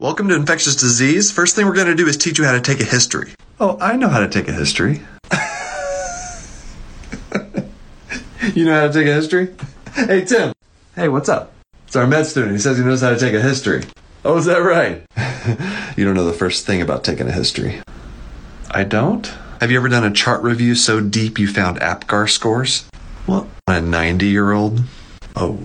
Welcome 0.00 0.28
to 0.28 0.34
infectious 0.34 0.76
disease. 0.76 1.30
First 1.30 1.54
thing 1.54 1.66
we're 1.66 1.74
going 1.74 1.88
to 1.88 1.94
do 1.94 2.08
is 2.08 2.16
teach 2.16 2.38
you 2.38 2.46
how 2.46 2.52
to 2.52 2.60
take 2.62 2.80
a 2.80 2.84
history. 2.84 3.34
Oh, 3.60 3.76
I 3.82 3.96
know 3.96 4.08
how 4.08 4.20
to 4.20 4.28
take 4.28 4.48
a 4.48 4.52
history. 4.52 5.02
you 8.54 8.64
know 8.64 8.80
how 8.80 8.86
to 8.86 8.92
take 8.94 9.06
a 9.06 9.12
history? 9.12 9.54
Hey, 9.92 10.24
Tim. 10.24 10.54
Hey, 10.96 11.08
what's 11.08 11.28
up? 11.28 11.52
It's 11.86 11.96
our 11.96 12.06
med 12.06 12.24
student. 12.24 12.52
He 12.52 12.58
says 12.58 12.78
he 12.78 12.82
knows 12.82 13.02
how 13.02 13.10
to 13.10 13.18
take 13.18 13.34
a 13.34 13.42
history. 13.42 13.82
Oh, 14.24 14.38
is 14.38 14.46
that 14.46 14.62
right? 14.62 15.02
you 15.98 16.06
don't 16.06 16.14
know 16.14 16.24
the 16.24 16.32
first 16.32 16.64
thing 16.64 16.80
about 16.80 17.04
taking 17.04 17.28
a 17.28 17.32
history. 17.32 17.82
I 18.70 18.84
don't? 18.84 19.26
Have 19.60 19.70
you 19.70 19.76
ever 19.76 19.90
done 19.90 20.04
a 20.04 20.10
chart 20.10 20.42
review 20.42 20.76
so 20.76 21.02
deep 21.02 21.38
you 21.38 21.46
found 21.46 21.78
APGAR 21.78 22.30
scores? 22.30 22.88
What? 23.26 23.48
A 23.66 23.82
90 23.82 24.28
year 24.28 24.52
old? 24.52 24.80
Oh. 25.36 25.58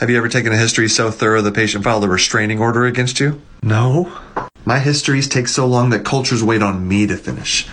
Have 0.00 0.10
you 0.10 0.16
ever 0.16 0.28
taken 0.28 0.52
a 0.52 0.56
history 0.56 0.88
so 0.88 1.10
thorough 1.10 1.42
the 1.42 1.52
patient 1.52 1.84
filed 1.84 2.04
a 2.04 2.08
restraining 2.08 2.60
order 2.60 2.86
against 2.86 3.20
you? 3.20 3.40
No. 3.62 4.10
My 4.64 4.78
histories 4.78 5.28
take 5.28 5.48
so 5.48 5.66
long 5.66 5.90
that 5.90 6.04
cultures 6.04 6.42
wait 6.42 6.62
on 6.62 6.88
me 6.88 7.06
to 7.06 7.16
finish. 7.16 7.66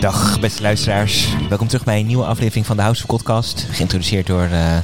Dag 0.00 0.40
beste 0.40 0.62
luisteraars, 0.62 1.28
welkom 1.48 1.66
terug 1.68 1.84
bij 1.84 2.00
een 2.00 2.06
nieuwe 2.06 2.24
aflevering 2.24 2.66
van 2.66 2.76
de 2.76 2.82
House 2.82 3.02
of 3.02 3.08
Podcast. 3.08 3.66
Geïntroduceerd 3.70 4.26
door 4.26 4.48
uh, 4.52 4.76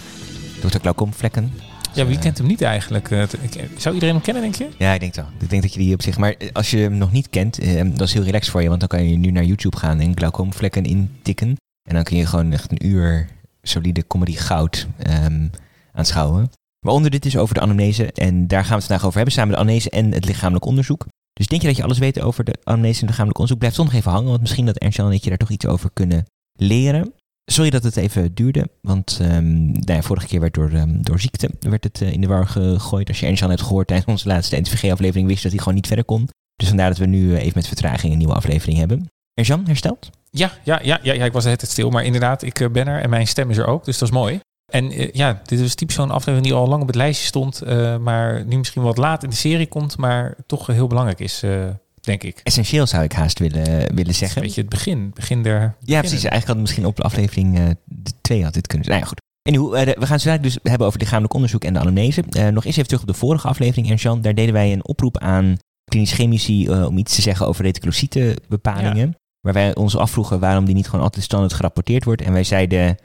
Dr. 0.61 0.79
Glaucom 0.81 1.15
Vlekken. 1.15 1.53
Ja, 1.99 2.07
wie 2.07 2.19
kent 2.19 2.39
hem 2.39 2.47
niet 2.47 2.63
eigenlijk? 2.63 3.11
Eh, 3.11 3.23
zou 3.77 3.95
iedereen 3.95 4.15
hem 4.15 4.25
kennen, 4.25 4.43
denk 4.43 4.55
je? 4.55 4.69
Ja, 4.79 4.93
ik 4.93 5.01
denk 5.01 5.15
zo. 5.15 5.25
Ik 5.41 5.51
denk 5.51 5.63
dat 5.63 5.73
je 5.73 5.79
die 5.79 5.95
op 5.95 6.03
zich... 6.03 6.19
Maar 6.19 6.37
als 6.53 6.71
je 6.71 6.79
hem 6.79 6.99
nog 6.99 7.13
niet 7.13 7.31
kent, 7.31 7.59
eh, 7.59 7.83
dat 7.85 8.07
is 8.09 8.13
heel 8.13 8.23
relaxed 8.23 8.51
voor 8.51 8.63
je. 8.63 8.69
Want 8.69 8.81
dan 8.81 8.89
kan 8.89 9.09
je 9.09 9.17
nu 9.17 9.31
naar 9.31 9.45
YouTube 9.45 9.77
gaan 9.77 10.01
en 10.01 10.17
Glaucom 10.17 10.53
Vlekken 10.53 10.85
intikken. 10.85 11.57
En 11.89 11.95
dan 11.95 12.03
kun 12.03 12.17
je 12.17 12.27
gewoon 12.27 12.53
echt 12.53 12.71
een 12.71 12.87
uur 12.87 13.29
solide 13.63 14.07
comedy 14.07 14.37
goud 14.37 14.87
um, 15.25 15.51
aanschouwen. 15.93 16.51
Waaronder 16.79 17.11
dit 17.11 17.27
is 17.27 17.37
over 17.37 17.55
de 17.55 17.61
anamnese. 17.61 18.13
En 18.13 18.47
daar 18.47 18.61
gaan 18.65 18.69
we 18.69 18.75
het 18.77 18.85
vandaag 18.85 19.05
over 19.05 19.17
hebben, 19.17 19.35
samen 19.35 19.55
de 19.55 19.61
anamnese 19.61 19.91
en 19.91 20.13
het 20.13 20.25
lichamelijk 20.25 20.65
onderzoek. 20.65 21.07
Dus 21.33 21.47
denk 21.47 21.61
je 21.61 21.67
dat 21.67 21.77
je 21.77 21.83
alles 21.83 21.99
weet 21.99 22.21
over 22.21 22.45
de 22.45 22.59
anamnese 22.65 22.95
en 22.95 23.01
het 23.01 23.09
lichamelijk 23.09 23.39
onderzoek? 23.39 23.59
Blijf 23.59 23.75
toch 23.75 23.85
nog 23.85 23.95
even 23.95 24.11
hangen, 24.11 24.29
want 24.29 24.41
misschien 24.41 24.67
dat 24.67 24.79
Ernst 24.79 24.99
en 24.99 25.11
ik 25.11 25.23
je 25.23 25.29
daar 25.29 25.39
toch 25.39 25.51
iets 25.51 25.67
over 25.67 25.91
kunnen 25.93 26.27
leren. 26.53 27.13
Sorry 27.51 27.71
dat 27.71 27.83
het 27.83 27.97
even 27.97 28.35
duurde, 28.35 28.71
want 28.81 29.19
um, 29.23 29.73
nou 29.73 30.03
vorige 30.03 30.27
keer 30.27 30.41
werd 30.41 30.55
door, 30.55 30.73
um, 30.73 31.03
door 31.03 31.21
ziekte 31.21 31.51
werd 31.61 31.85
het 31.85 32.01
uh, 32.01 32.13
in 32.13 32.21
de 32.21 32.27
war 32.27 32.47
gegooid. 32.47 33.09
Als 33.09 33.21
je 33.21 33.27
Ernst 33.27 33.43
hebt 33.43 33.63
gehoord 33.63 33.87
tijdens 33.87 34.09
onze 34.09 34.29
laatste 34.29 34.57
NTVG-aflevering, 34.57 35.29
wist 35.29 35.43
dat 35.43 35.53
hij 35.53 35.61
gewoon 35.61 35.75
niet 35.75 35.87
verder 35.87 36.05
kon. 36.05 36.29
Dus 36.57 36.69
vandaar 36.69 36.89
dat 36.89 36.99
we 36.99 37.07
nu 37.07 37.31
uh, 37.31 37.41
even 37.43 37.53
met 37.55 37.67
vertraging 37.67 38.13
een 38.13 38.19
nieuwe 38.19 38.35
aflevering 38.35 38.79
hebben. 38.79 39.11
Ernst 39.35 39.67
hersteld? 39.67 40.11
Ja, 40.31 40.53
ja, 40.65 40.81
ja, 40.83 40.99
ja, 41.03 41.25
ik 41.25 41.33
was 41.33 41.45
het 41.45 41.71
stil, 41.71 41.91
maar 41.91 42.05
inderdaad, 42.05 42.43
ik 42.43 42.61
uh, 42.61 42.69
ben 42.71 42.87
er 42.87 43.01
en 43.01 43.11
mijn 43.11 43.27
stem 43.27 43.51
is 43.51 43.57
er 43.57 43.67
ook, 43.67 43.85
dus 43.85 43.99
dat 43.99 44.09
is 44.09 44.15
mooi. 44.15 44.41
En 44.73 44.91
ja, 45.13 45.41
dit 45.45 45.61
is 45.61 45.75
typisch 45.75 45.95
zo'n 45.95 46.11
aflevering 46.11 46.45
die 46.45 46.55
al 46.55 46.69
lang 46.69 46.81
op 46.83 46.87
het 46.87 46.97
lijstje 46.97 47.27
stond, 47.27 47.63
maar 48.01 48.45
nu 48.45 48.59
misschien 48.59 48.83
wat 48.83 48.97
laat 48.97 49.23
in 49.23 49.31
de 49.31 49.37
serie 49.37 49.67
komt, 49.67 49.97
maar 49.97 50.37
toch 50.47 50.67
heel 50.67 50.87
belangrijk 50.87 51.21
is, 51.21 51.43
denk 52.09 52.23
ik. 52.23 52.41
Essentieel 52.43 52.87
zou 52.87 53.05
ik 53.05 53.13
haast 53.13 53.39
willen, 53.39 53.95
willen 53.95 54.15
zeggen. 54.15 54.41
Een 54.41 54.47
beetje 54.47 54.61
het 54.61 54.71
begin, 54.71 55.11
begin 55.15 55.43
der... 55.43 55.75
Ja, 55.81 55.99
precies. 55.99 56.25
Eigenlijk 56.25 56.47
had 56.47 56.57
het 56.57 56.61
misschien 56.61 56.87
op 56.87 56.97
de 56.97 57.03
aflevering 57.03 57.77
2 58.21 58.45
had 58.45 58.55
dit 58.55 58.67
kunnen 58.67 58.87
zijn. 58.87 59.01
Nou 59.01 59.11
ja, 59.11 59.17
goed. 59.17 59.27
En 59.43 59.53
nu, 59.53 59.61
we 59.99 60.07
gaan 60.07 60.21
zo 60.21 60.41
dus 60.41 60.59
hebben 60.63 60.87
over 60.87 60.99
lichamelijk 60.99 61.35
onderzoek 61.35 61.65
en 61.65 61.73
de 61.73 61.79
anamnese. 61.79 62.23
nog 62.53 62.65
eens 62.65 62.77
even 62.77 62.89
terug 62.89 63.01
op 63.01 63.07
de 63.07 63.15
vorige 63.15 63.49
aflevering, 63.49 63.89
Ernst 63.89 64.23
Daar 64.23 64.35
deden 64.35 64.53
wij 64.53 64.73
een 64.73 64.87
oproep 64.87 65.19
aan 65.19 65.57
klinisch 65.85 66.13
chemici 66.13 66.71
om 66.71 66.99
iets 66.99 67.15
te 67.15 67.23
zeggen 67.23 67.47
over 67.47 67.65
reticulocytenbepalingen. 67.65 69.09
Ja. 69.09 69.19
Waar 69.41 69.53
wij 69.53 69.75
ons 69.75 69.97
afvroegen 69.97 70.41
waarom 70.41 70.65
die 70.65 70.75
niet 70.75 70.89
gewoon 70.89 71.05
altijd 71.05 71.25
standaard 71.25 71.53
gerapporteerd 71.53 72.05
wordt. 72.05 72.23
En 72.23 72.33
wij 72.33 72.45
zeiden 72.45 72.97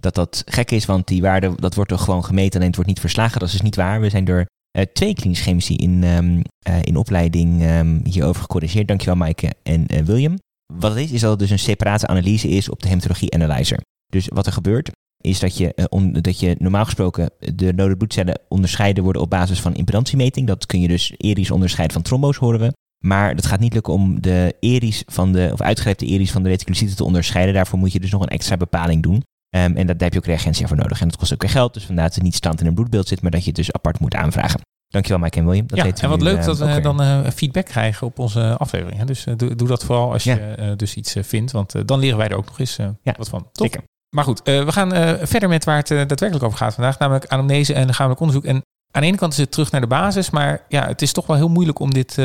dat 0.00 0.14
dat 0.14 0.42
gek 0.46 0.70
is, 0.70 0.84
want 0.84 1.06
die 1.06 1.22
waarde 1.22 1.52
dat 1.56 1.74
wordt 1.74 1.90
toch 1.90 2.04
gewoon 2.04 2.24
gemeten, 2.24 2.54
alleen 2.54 2.66
het 2.66 2.76
wordt 2.76 2.90
niet 2.90 3.00
verslagen. 3.00 3.38
Dat 3.38 3.48
is 3.48 3.54
dus 3.54 3.62
niet 3.62 3.76
waar. 3.76 4.00
We 4.00 4.10
zijn 4.10 4.24
door 4.24 4.46
uh, 4.72 4.84
twee 4.92 5.14
klinisch 5.14 5.40
chemici 5.40 5.74
in, 5.76 6.02
um, 6.02 6.42
uh, 6.68 6.82
in 6.82 6.96
opleiding 6.96 7.62
um, 7.62 8.00
hierover 8.04 8.40
gecorrigeerd. 8.40 8.88
Dankjewel 8.88 9.16
Maaike 9.16 9.52
en 9.62 9.86
uh, 9.94 10.00
William. 10.00 10.38
Wat 10.74 10.90
het 10.90 11.00
is, 11.00 11.10
is 11.10 11.20
dat 11.20 11.30
het 11.30 11.38
dus 11.38 11.50
een 11.50 11.58
separate 11.58 12.06
analyse 12.06 12.48
is 12.48 12.68
op 12.68 12.82
de 12.82 12.88
hematologie 12.88 13.34
analyzer. 13.34 13.80
Dus 14.06 14.28
wat 14.28 14.46
er 14.46 14.52
gebeurt, 14.52 14.90
is 15.20 15.40
dat 15.40 15.56
je, 15.56 15.88
dat 16.20 16.40
je 16.40 16.56
normaal 16.58 16.84
gesproken 16.84 17.30
de 17.54 17.72
rode 17.76 17.96
bloedcellen 17.96 18.40
onderscheiden 18.48 19.04
worden 19.04 19.22
op 19.22 19.30
basis 19.30 19.60
van 19.60 19.74
impedantiemeting. 19.74 20.46
Dat 20.46 20.66
kun 20.66 20.80
je 20.80 20.88
dus 20.88 21.14
erisch 21.16 21.50
onderscheiden 21.50 21.94
van 21.94 22.04
trombo's, 22.04 22.36
horen 22.36 22.60
we. 22.60 22.72
Maar 23.04 23.34
dat 23.34 23.46
gaat 23.46 23.60
niet 23.60 23.72
lukken 23.72 23.92
om 23.92 24.20
de 24.20 24.56
eries 24.60 25.02
van 25.06 25.32
de, 25.32 25.50
of 25.52 25.60
uitgereepte 25.60 26.06
eries 26.06 26.30
van 26.30 26.42
de 26.42 26.48
reticulocyten 26.48 26.96
te 26.96 27.04
onderscheiden. 27.04 27.54
Daarvoor 27.54 27.78
moet 27.78 27.92
je 27.92 28.00
dus 28.00 28.10
nog 28.10 28.22
een 28.22 28.28
extra 28.28 28.56
bepaling 28.56 29.02
doen. 29.02 29.22
Um, 29.50 29.76
en 29.76 29.86
daar 29.86 29.96
heb 29.98 30.12
je 30.12 30.18
ook 30.18 30.26
reagentie 30.26 30.66
voor 30.66 30.76
nodig. 30.76 31.00
En 31.00 31.08
dat 31.08 31.16
kost 31.16 31.32
ook 31.32 31.42
weer 31.42 31.50
geld. 31.50 31.74
Dus 31.74 31.84
vandaar 31.84 32.04
dat 32.04 32.14
het 32.14 32.24
niet 32.24 32.34
stand 32.34 32.60
in 32.60 32.66
een 32.66 32.74
bloedbeeld 32.74 33.08
zit, 33.08 33.22
maar 33.22 33.30
dat 33.30 33.40
je 33.40 33.46
het 33.46 33.56
dus 33.56 33.72
apart 33.72 34.00
moet 34.00 34.14
aanvragen. 34.14 34.60
Dankjewel 34.88 35.22
Mike 35.22 35.38
en 35.38 35.46
William. 35.46 35.66
Dat 35.66 35.78
ja, 35.78 35.92
en 36.02 36.08
wat 36.08 36.22
leuk 36.22 36.38
uh, 36.38 36.44
dat 36.44 36.58
we 36.58 36.80
dan 36.80 37.02
uh, 37.02 37.20
feedback 37.34 37.64
krijgen 37.64 38.06
op 38.06 38.18
onze 38.18 38.56
aflevering. 38.56 38.98
Hè? 38.98 39.04
Dus 39.04 39.26
uh, 39.26 39.36
doe, 39.36 39.54
doe, 39.54 39.68
dat 39.68 39.84
vooral 39.84 40.12
als 40.12 40.24
ja. 40.24 40.34
je 40.34 40.74
dus 40.76 40.94
iets 40.94 41.16
vindt. 41.20 41.52
Want 41.52 41.88
dan 41.88 41.98
leren 41.98 42.18
wij 42.18 42.28
er 42.28 42.36
ook 42.36 42.46
nog 42.46 42.58
eens 42.58 42.76
ja, 42.76 43.14
wat 43.16 43.28
van. 43.28 43.40
Top. 43.40 43.66
Zeker. 43.66 43.82
Maar 44.16 44.24
goed, 44.24 44.40
we 44.42 44.72
gaan 44.72 44.90
verder 45.26 45.48
met 45.48 45.64
waar 45.64 45.76
het 45.76 45.88
daadwerkelijk 45.88 46.42
over 46.42 46.58
gaat 46.58 46.74
vandaag. 46.74 46.98
Namelijk 46.98 47.26
anamnese 47.26 47.74
en 47.74 47.86
lichamelijk 47.86 48.20
onderzoek. 48.20 48.44
En 48.44 48.62
aan 48.90 49.02
de 49.02 49.08
ene 49.08 49.16
kant 49.16 49.32
is 49.32 49.38
het 49.38 49.50
terug 49.50 49.70
naar 49.70 49.80
de 49.80 49.86
basis, 49.86 50.30
maar 50.30 50.64
ja, 50.68 50.86
het 50.86 51.02
is 51.02 51.12
toch 51.12 51.26
wel 51.26 51.36
heel 51.36 51.48
moeilijk 51.48 51.78
om 51.78 51.92
dit, 51.92 52.18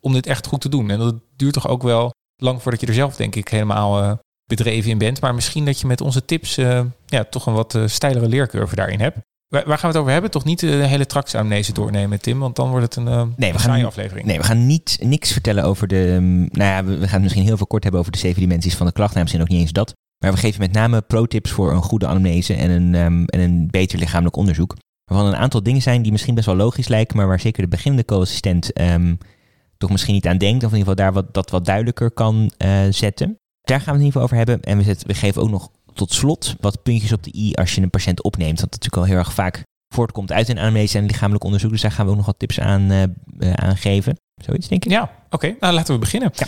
om 0.00 0.12
dit 0.12 0.26
echt 0.26 0.46
goed 0.46 0.60
te 0.60 0.68
doen. 0.68 0.90
En 0.90 0.98
dat 0.98 1.14
duurt 1.36 1.52
toch 1.52 1.68
ook 1.68 1.82
wel 1.82 2.12
lang 2.36 2.62
voordat 2.62 2.80
je 2.80 2.86
er 2.86 2.94
zelf, 2.94 3.16
denk 3.16 3.34
ik, 3.34 3.48
helemaal 3.48 4.18
bedreven 4.50 4.90
in 4.90 4.98
bent. 4.98 5.20
Maar 5.20 5.34
misschien 5.34 5.64
dat 5.64 5.80
je 5.80 5.86
met 5.86 6.00
onze 6.00 6.24
tips 6.24 6.58
uh, 6.58 6.80
ja, 7.06 7.24
toch 7.24 7.46
een 7.46 7.54
wat 7.54 7.78
steilere 7.86 8.28
leercurve 8.28 8.74
daarin 8.74 9.00
hebt. 9.00 9.18
Waar, 9.48 9.64
waar, 9.66 9.78
gaan 9.78 9.90
we 9.90 9.94
het 9.94 9.96
over 9.96 10.12
hebben? 10.12 10.30
Toch 10.30 10.44
niet 10.44 10.60
de 10.60 10.66
hele 10.66 11.06
tractsamnese 11.06 11.72
doornemen, 11.72 12.20
Tim? 12.20 12.38
Want 12.38 12.56
dan 12.56 12.70
wordt 12.70 12.84
het 12.84 12.96
een 12.96 13.34
nee, 13.36 13.52
we 13.52 13.58
gaan, 13.58 13.84
aflevering. 13.84 14.26
Nee, 14.26 14.38
we 14.38 14.44
gaan 14.44 14.66
niet, 14.66 14.98
niks 15.00 15.32
vertellen 15.32 15.64
over 15.64 15.88
de... 15.88 15.96
Um, 15.96 16.38
nou 16.40 16.70
ja, 16.70 16.84
we, 16.84 16.98
we, 16.98 17.08
gaan 17.08 17.22
misschien 17.22 17.44
heel 17.44 17.56
veel 17.56 17.66
kort 17.66 17.82
hebben 17.82 18.00
over 18.00 18.12
de 18.12 18.18
zeven 18.18 18.40
dimensies 18.40 18.76
van 18.76 18.86
de 18.86 18.92
klacht. 18.92 19.10
Nou, 19.10 19.22
misschien 19.22 19.42
ook 19.42 19.48
niet 19.48 19.60
eens 19.60 19.72
dat. 19.72 19.94
Maar 20.24 20.32
we 20.32 20.38
geven 20.38 20.60
met 20.60 20.72
name 20.72 21.00
pro-tips 21.00 21.50
voor 21.50 21.72
een 21.72 21.82
goede 21.82 22.06
anamnese 22.06 22.54
en 22.54 22.70
een, 22.70 22.94
um, 22.94 23.24
en 23.24 23.40
een 23.40 23.68
beter 23.70 23.98
lichamelijk 23.98 24.36
onderzoek. 24.36 24.76
Waarvan 25.04 25.28
een 25.28 25.36
aantal 25.36 25.62
dingen 25.62 25.82
zijn 25.82 26.02
die 26.02 26.12
misschien 26.12 26.34
best 26.34 26.46
wel 26.46 26.56
logisch 26.56 26.88
lijken, 26.88 27.16
maar 27.16 27.26
waar 27.26 27.40
zeker 27.40 27.62
de 27.62 27.68
beginnende 27.68 28.04
co-assistent 28.04 28.80
um, 28.80 29.18
toch 29.76 29.90
misschien 29.90 30.14
niet 30.14 30.26
aan 30.26 30.38
denkt. 30.38 30.64
Of 30.64 30.72
in 30.72 30.78
ieder 30.78 30.92
geval 30.92 31.04
daar 31.04 31.12
wat, 31.12 31.34
dat 31.34 31.50
wat 31.50 31.64
duidelijker 31.64 32.10
kan 32.10 32.50
uh, 32.58 32.80
zetten. 32.90 33.39
Daar 33.60 33.80
gaan 33.80 33.94
we 33.94 34.00
het 34.00 34.00
in 34.00 34.06
ieder 34.06 34.20
geval 34.20 34.22
over 34.22 34.36
hebben. 34.36 34.60
En 34.60 34.76
we, 34.76 34.82
zetten, 34.82 35.06
we 35.06 35.14
geven 35.14 35.42
ook 35.42 35.50
nog 35.50 35.70
tot 35.94 36.12
slot 36.12 36.56
wat 36.60 36.82
puntjes 36.82 37.12
op 37.12 37.22
de 37.22 37.34
i 37.34 37.54
als 37.54 37.74
je 37.74 37.82
een 37.82 37.90
patiënt 37.90 38.22
opneemt. 38.22 38.60
Want 38.60 38.70
dat 38.70 38.82
natuurlijk 38.82 39.02
al 39.02 39.08
heel 39.08 39.18
erg 39.18 39.34
vaak 39.34 39.62
voortkomt 39.94 40.32
uit 40.32 40.48
een 40.48 40.58
anamnese 40.58 40.98
en 40.98 41.06
lichamelijk 41.06 41.44
onderzoek. 41.44 41.70
Dus 41.70 41.80
daar 41.80 41.92
gaan 41.92 42.04
we 42.04 42.10
ook 42.10 42.16
nog 42.16 42.26
wat 42.26 42.38
tips 42.38 42.60
aan, 42.60 42.92
uh, 42.92 43.02
uh, 43.38 43.52
aan 43.52 43.76
geven. 43.76 44.18
Zoiets 44.42 44.68
denk 44.68 44.84
ik. 44.84 44.90
Ja, 44.90 45.02
oké. 45.02 45.34
Okay. 45.34 45.56
Nou, 45.60 45.74
laten 45.74 45.94
we 45.94 46.00
beginnen. 46.00 46.30
Ja. 46.34 46.46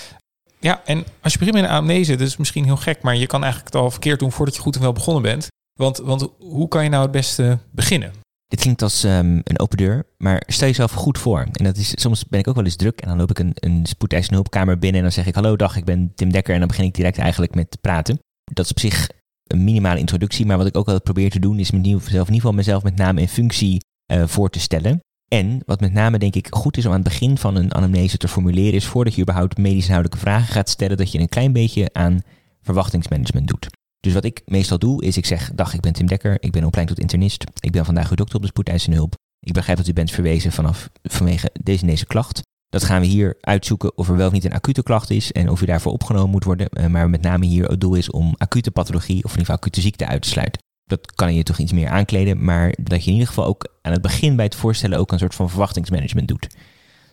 ja, 0.60 0.82
en 0.84 1.04
als 1.20 1.32
je 1.32 1.38
begint 1.38 1.56
met 1.56 1.64
een 1.64 1.70
anamnese, 1.70 2.16
dat 2.16 2.26
is 2.26 2.36
misschien 2.36 2.64
heel 2.64 2.76
gek, 2.76 3.02
maar 3.02 3.16
je 3.16 3.26
kan 3.26 3.42
eigenlijk 3.42 3.74
het 3.74 3.82
al 3.82 3.90
verkeerd 3.90 4.18
doen 4.18 4.32
voordat 4.32 4.54
je 4.54 4.60
goed 4.60 4.76
en 4.76 4.82
wel 4.82 4.92
begonnen 4.92 5.22
bent. 5.22 5.46
Want, 5.78 5.98
want 5.98 6.28
hoe 6.38 6.68
kan 6.68 6.84
je 6.84 6.90
nou 6.90 7.02
het 7.02 7.10
beste 7.10 7.58
beginnen? 7.70 8.12
Dit 8.52 8.60
klinkt 8.60 8.82
als 8.82 9.04
um, 9.04 9.40
een 9.44 9.58
open 9.58 9.76
deur, 9.76 10.06
maar 10.18 10.42
stel 10.46 10.68
jezelf 10.68 10.92
goed 10.92 11.18
voor. 11.18 11.40
En 11.52 11.64
dat 11.64 11.76
is, 11.76 11.92
soms 11.94 12.26
ben 12.28 12.40
ik 12.40 12.48
ook 12.48 12.54
wel 12.54 12.64
eens 12.64 12.76
druk 12.76 13.00
en 13.00 13.08
dan 13.08 13.16
loop 13.16 13.30
ik 13.30 13.38
een, 13.38 13.52
een 13.54 13.86
spoedeisende 13.86 14.34
hulpkamer 14.34 14.78
binnen 14.78 14.96
en 14.96 15.02
dan 15.02 15.12
zeg 15.12 15.26
ik 15.26 15.34
hallo 15.34 15.56
dag, 15.56 15.76
ik 15.76 15.84
ben 15.84 16.12
Tim 16.14 16.32
Dekker 16.32 16.52
en 16.52 16.58
dan 16.58 16.68
begin 16.68 16.84
ik 16.84 16.94
direct 16.94 17.18
eigenlijk 17.18 17.54
met 17.54 17.78
praten. 17.80 18.18
Dat 18.44 18.64
is 18.64 18.70
op 18.70 18.78
zich 18.78 19.08
een 19.46 19.64
minimale 19.64 19.98
introductie, 19.98 20.46
maar 20.46 20.56
wat 20.56 20.66
ik 20.66 20.76
ook 20.76 20.86
altijd 20.86 21.04
probeer 21.04 21.30
te 21.30 21.38
doen 21.38 21.58
is 21.58 21.70
mezelf, 21.70 22.08
in 22.08 22.16
ieder 22.16 22.34
geval 22.34 22.52
mezelf 22.52 22.82
met 22.82 22.96
name 22.96 23.20
in 23.20 23.28
functie 23.28 23.84
uh, 24.12 24.26
voor 24.26 24.50
te 24.50 24.60
stellen. 24.60 25.00
En 25.28 25.62
wat 25.66 25.80
met 25.80 25.92
name 25.92 26.19
denk 26.19 26.34
ik 26.34 26.46
goed 26.50 26.76
is 26.76 26.86
om 26.86 26.92
aan 26.92 27.00
het 27.00 27.08
begin 27.08 27.38
van 27.38 27.56
een 27.56 27.74
anamnese 27.74 28.16
te 28.16 28.28
formuleren 28.28 28.74
is 28.74 28.86
voordat 28.86 29.14
je 29.14 29.22
überhaupt 29.22 29.58
medisch 29.58 29.84
inhoudelijke 29.84 30.24
vragen 30.24 30.52
gaat 30.54 30.69
stellen, 30.69 30.96
dat 30.96 31.12
je 31.12 31.19
een 31.19 31.28
klein 31.28 31.52
beetje 31.52 31.90
aan 31.92 32.20
verwachtingsmanagement 32.62 33.48
doet. 33.48 33.69
Dus 34.02 34.12
wat 34.12 34.24
ik 34.24 34.42
meestal 34.44 34.78
doe, 34.78 35.04
is 35.04 35.16
ik 35.16 35.26
zeg: 35.26 35.50
Dag, 35.54 35.74
ik 35.74 35.80
ben 35.80 35.92
Tim 35.92 36.06
Dekker, 36.06 36.36
ik 36.40 36.52
ben 36.52 36.64
opleid 36.64 36.86
tot 36.86 36.98
internist. 36.98 37.44
Ik 37.60 37.72
ben 37.72 37.84
vandaag 37.84 38.10
uw 38.10 38.16
dokter 38.16 38.36
op 38.36 38.42
de 38.42 38.48
spoedeisende 38.48 38.96
hulp. 38.96 39.14
Ik 39.40 39.52
begrijp 39.52 39.78
dat 39.78 39.88
u 39.88 39.93
bent 39.93 40.10
verwezen 40.10 40.52
vanaf, 40.52 40.90
vanwege 41.02 41.50
deze 41.62 41.81
en 41.81 41.88
deze 41.88 42.06
klacht. 42.06 42.40
Dat 42.69 42.84
gaan 42.84 43.00
we 43.00 43.06
hier 43.06 43.37
uitzoeken 43.40 43.96
of 43.96 44.08
er 44.08 44.16
wel 44.16 44.26
of 44.26 44.32
niet 44.32 44.44
een 44.44 44.52
acute 44.52 44.82
klacht 44.82 45.10
is 45.10 45.32
en 45.32 45.49
of 45.49 45.62
u 45.62 45.66
daarvoor 45.66 45.93
opgenomen 45.93 46.31
moet 46.31 46.44
worden. 46.44 46.90
Maar 46.90 47.10
met 47.10 47.22
name 47.22 47.46
hier 47.46 47.69
het 47.69 47.81
doel 47.81 47.94
is 47.94 48.10
om 48.10 48.34
acute 48.37 48.70
pathologie 48.70 49.16
of 49.16 49.32
in 49.32 49.38
ieder 49.38 49.40
geval 49.40 49.56
acute 49.56 49.81
ziekte 49.81 50.06
uit 50.06 50.22
te 50.22 50.28
sluiten. 50.28 50.62
Dat 50.84 51.12
kan 51.14 51.34
je 51.34 51.43
toch 51.43 51.58
iets 51.58 51.72
meer 51.72 51.88
aankleden, 51.88 52.44
maar 52.44 52.75
dat 52.82 53.00
je 53.00 53.06
in 53.06 53.12
ieder 53.12 53.28
geval 53.28 53.46
ook 53.46 53.69
aan 53.82 53.93
het 53.93 54.02
begin 54.02 54.37
bij 54.37 54.44
het 54.44 54.54
voorstellen 54.54 54.99
ook 54.99 55.12
een 55.12 55.19
soort 55.19 55.34
van 55.34 55.49
verwachtingsmanagement 55.49 56.28
doet. 56.28 56.46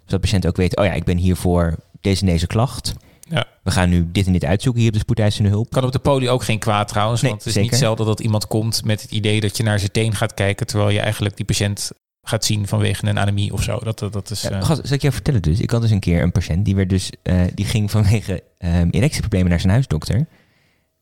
Zodat 0.05 0.21
patiënten 0.21 0.49
ook 0.49 0.57
weten, 0.57 0.77
oh 0.77 0.85
ja, 0.85 0.93
ik 0.93 1.03
ben 1.03 1.17
hier 1.17 1.35
voor 1.35 1.75
deze 2.01 2.21
en 2.21 2.27
deze 2.27 2.47
klacht. 2.47 2.93
Ja. 3.29 3.45
We 3.63 3.71
gaan 3.71 3.89
nu 3.89 4.11
dit 4.11 4.25
en 4.25 4.31
dit 4.31 4.45
uitzoeken 4.45 4.81
hier 4.81 4.89
op 4.89 4.95
de 4.95 5.03
spoedeisende 5.03 5.49
hulp. 5.49 5.69
Kan 5.69 5.83
op 5.83 5.91
de 5.91 5.99
poli 5.99 6.29
ook 6.29 6.43
geen 6.43 6.59
kwaad 6.59 6.87
trouwens. 6.87 7.21
Nee, 7.21 7.31
want 7.31 7.43
het 7.43 7.49
is 7.49 7.57
zeker. 7.57 7.71
niet 7.71 7.81
zelden 7.81 8.05
dat 8.05 8.19
iemand 8.19 8.47
komt 8.47 8.83
met 8.85 9.01
het 9.01 9.11
idee 9.11 9.41
dat 9.41 9.57
je 9.57 9.63
naar 9.63 9.79
zijn 9.79 9.91
teen 9.91 10.15
gaat 10.15 10.33
kijken. 10.33 10.67
Terwijl 10.67 10.89
je 10.89 10.99
eigenlijk 10.99 11.35
die 11.35 11.45
patiënt 11.45 11.91
gaat 12.21 12.45
zien 12.45 12.67
vanwege 12.67 13.07
een 13.07 13.19
anemie 13.19 13.53
of 13.53 13.63
zo. 13.63 13.79
Dat, 13.79 13.99
dat 13.99 14.31
is, 14.31 14.41
ja, 14.41 14.59
uh... 14.59 14.65
zal 14.65 14.79
ik 14.89 15.01
jou 15.01 15.13
vertellen 15.13 15.41
dus? 15.41 15.59
Ik 15.59 15.71
had 15.71 15.81
dus 15.81 15.91
een 15.91 15.99
keer 15.99 16.21
een 16.21 16.31
patiënt 16.31 16.65
die, 16.65 16.75
werd 16.75 16.89
dus, 16.89 17.11
uh, 17.23 17.41
die 17.53 17.65
ging 17.65 17.91
vanwege 17.91 18.43
um, 18.57 18.89
erectieproblemen 18.89 19.49
naar 19.49 19.59
zijn 19.59 19.71
huisdokter. 19.71 20.27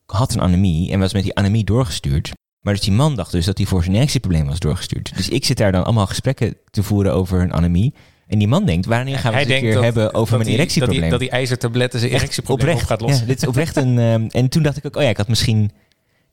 Had 0.06 0.34
een 0.34 0.40
anemie 0.40 0.92
en 0.92 1.00
was 1.00 1.12
met 1.12 1.22
die 1.22 1.34
anemie 1.34 1.64
doorgestuurd. 1.64 2.32
Maar 2.60 2.74
dus 2.74 2.82
die 2.82 2.92
man 2.92 3.14
dacht 3.14 3.30
dus 3.30 3.44
dat 3.44 3.58
hij 3.58 3.66
voor 3.66 3.82
zijn 3.82 3.96
erectieprobleem 3.96 4.46
was 4.46 4.58
doorgestuurd. 4.58 5.16
Dus 5.16 5.28
ik 5.28 5.44
zit 5.44 5.56
daar 5.56 5.72
dan 5.72 5.84
allemaal 5.84 6.06
gesprekken 6.06 6.56
te 6.70 6.82
voeren 6.82 7.12
over 7.12 7.40
een 7.40 7.52
anemie. 7.52 7.94
En 8.28 8.38
die 8.38 8.48
man 8.48 8.64
denkt, 8.64 8.86
wanneer 8.86 9.18
gaan 9.18 9.32
we 9.32 9.38
het 9.38 9.50
een 9.50 9.60
keer 9.60 9.82
hebben 9.82 10.14
over 10.14 10.38
mijn 10.38 10.50
erectieprobleem? 10.50 11.00
Dat 11.00 11.10
die, 11.10 11.18
dat 11.18 11.28
die 11.28 11.38
ijzertabletten 11.38 12.00
zijn 12.00 12.12
erectieprobleem 12.12 12.74
op 12.74 12.82
gaat 12.82 13.00
lossen. 13.00 13.20
Ja, 13.20 13.26
dit 13.26 13.42
is 13.42 13.48
oprecht 13.48 13.76
een... 13.76 13.98
Um, 13.98 14.26
en 14.26 14.48
toen 14.48 14.62
dacht 14.62 14.76
ik 14.76 14.86
ook, 14.86 14.96
oh 14.96 15.02
ja, 15.02 15.08
ik 15.08 15.16
had 15.16 15.28
misschien 15.28 15.70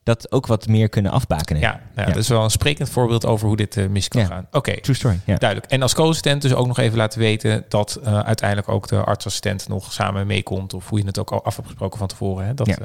dat 0.03 0.31
ook 0.31 0.47
wat 0.47 0.67
meer 0.67 0.89
kunnen 0.89 1.11
afbakenen. 1.11 1.61
Ja, 1.61 1.81
ja, 1.95 2.05
dat 2.05 2.15
is 2.15 2.27
wel 2.27 2.43
een 2.43 2.49
sprekend 2.49 2.89
voorbeeld 2.89 3.25
over 3.25 3.47
hoe 3.47 3.55
dit 3.55 3.75
uh, 3.75 3.87
mis 3.87 4.07
kan 4.07 4.25
gaan. 4.25 4.47
Oké, 4.51 4.81
true 4.81 4.95
story. 4.95 5.19
Duidelijk. 5.25 5.71
En 5.71 5.81
als 5.81 5.93
co-assistent 5.93 6.41
dus 6.41 6.53
ook 6.53 6.67
nog 6.67 6.77
even 6.79 6.97
laten 6.97 7.19
weten 7.19 7.65
dat 7.69 7.99
uh, 8.03 8.19
uiteindelijk 8.19 8.69
ook 8.69 8.87
de 8.87 9.03
artsassistent 9.03 9.67
nog 9.67 9.93
samen 9.93 10.27
meekomt. 10.27 10.73
Of 10.73 10.89
hoe 10.89 10.99
je 10.99 11.05
het 11.05 11.19
ook 11.19 11.31
al 11.31 11.43
af 11.43 11.55
hebt 11.55 11.67
gesproken 11.67 11.99
van 11.99 12.07
tevoren. 12.07 12.45
Hè? 12.45 12.53
Dat, 12.53 12.67
uh, 12.67 12.75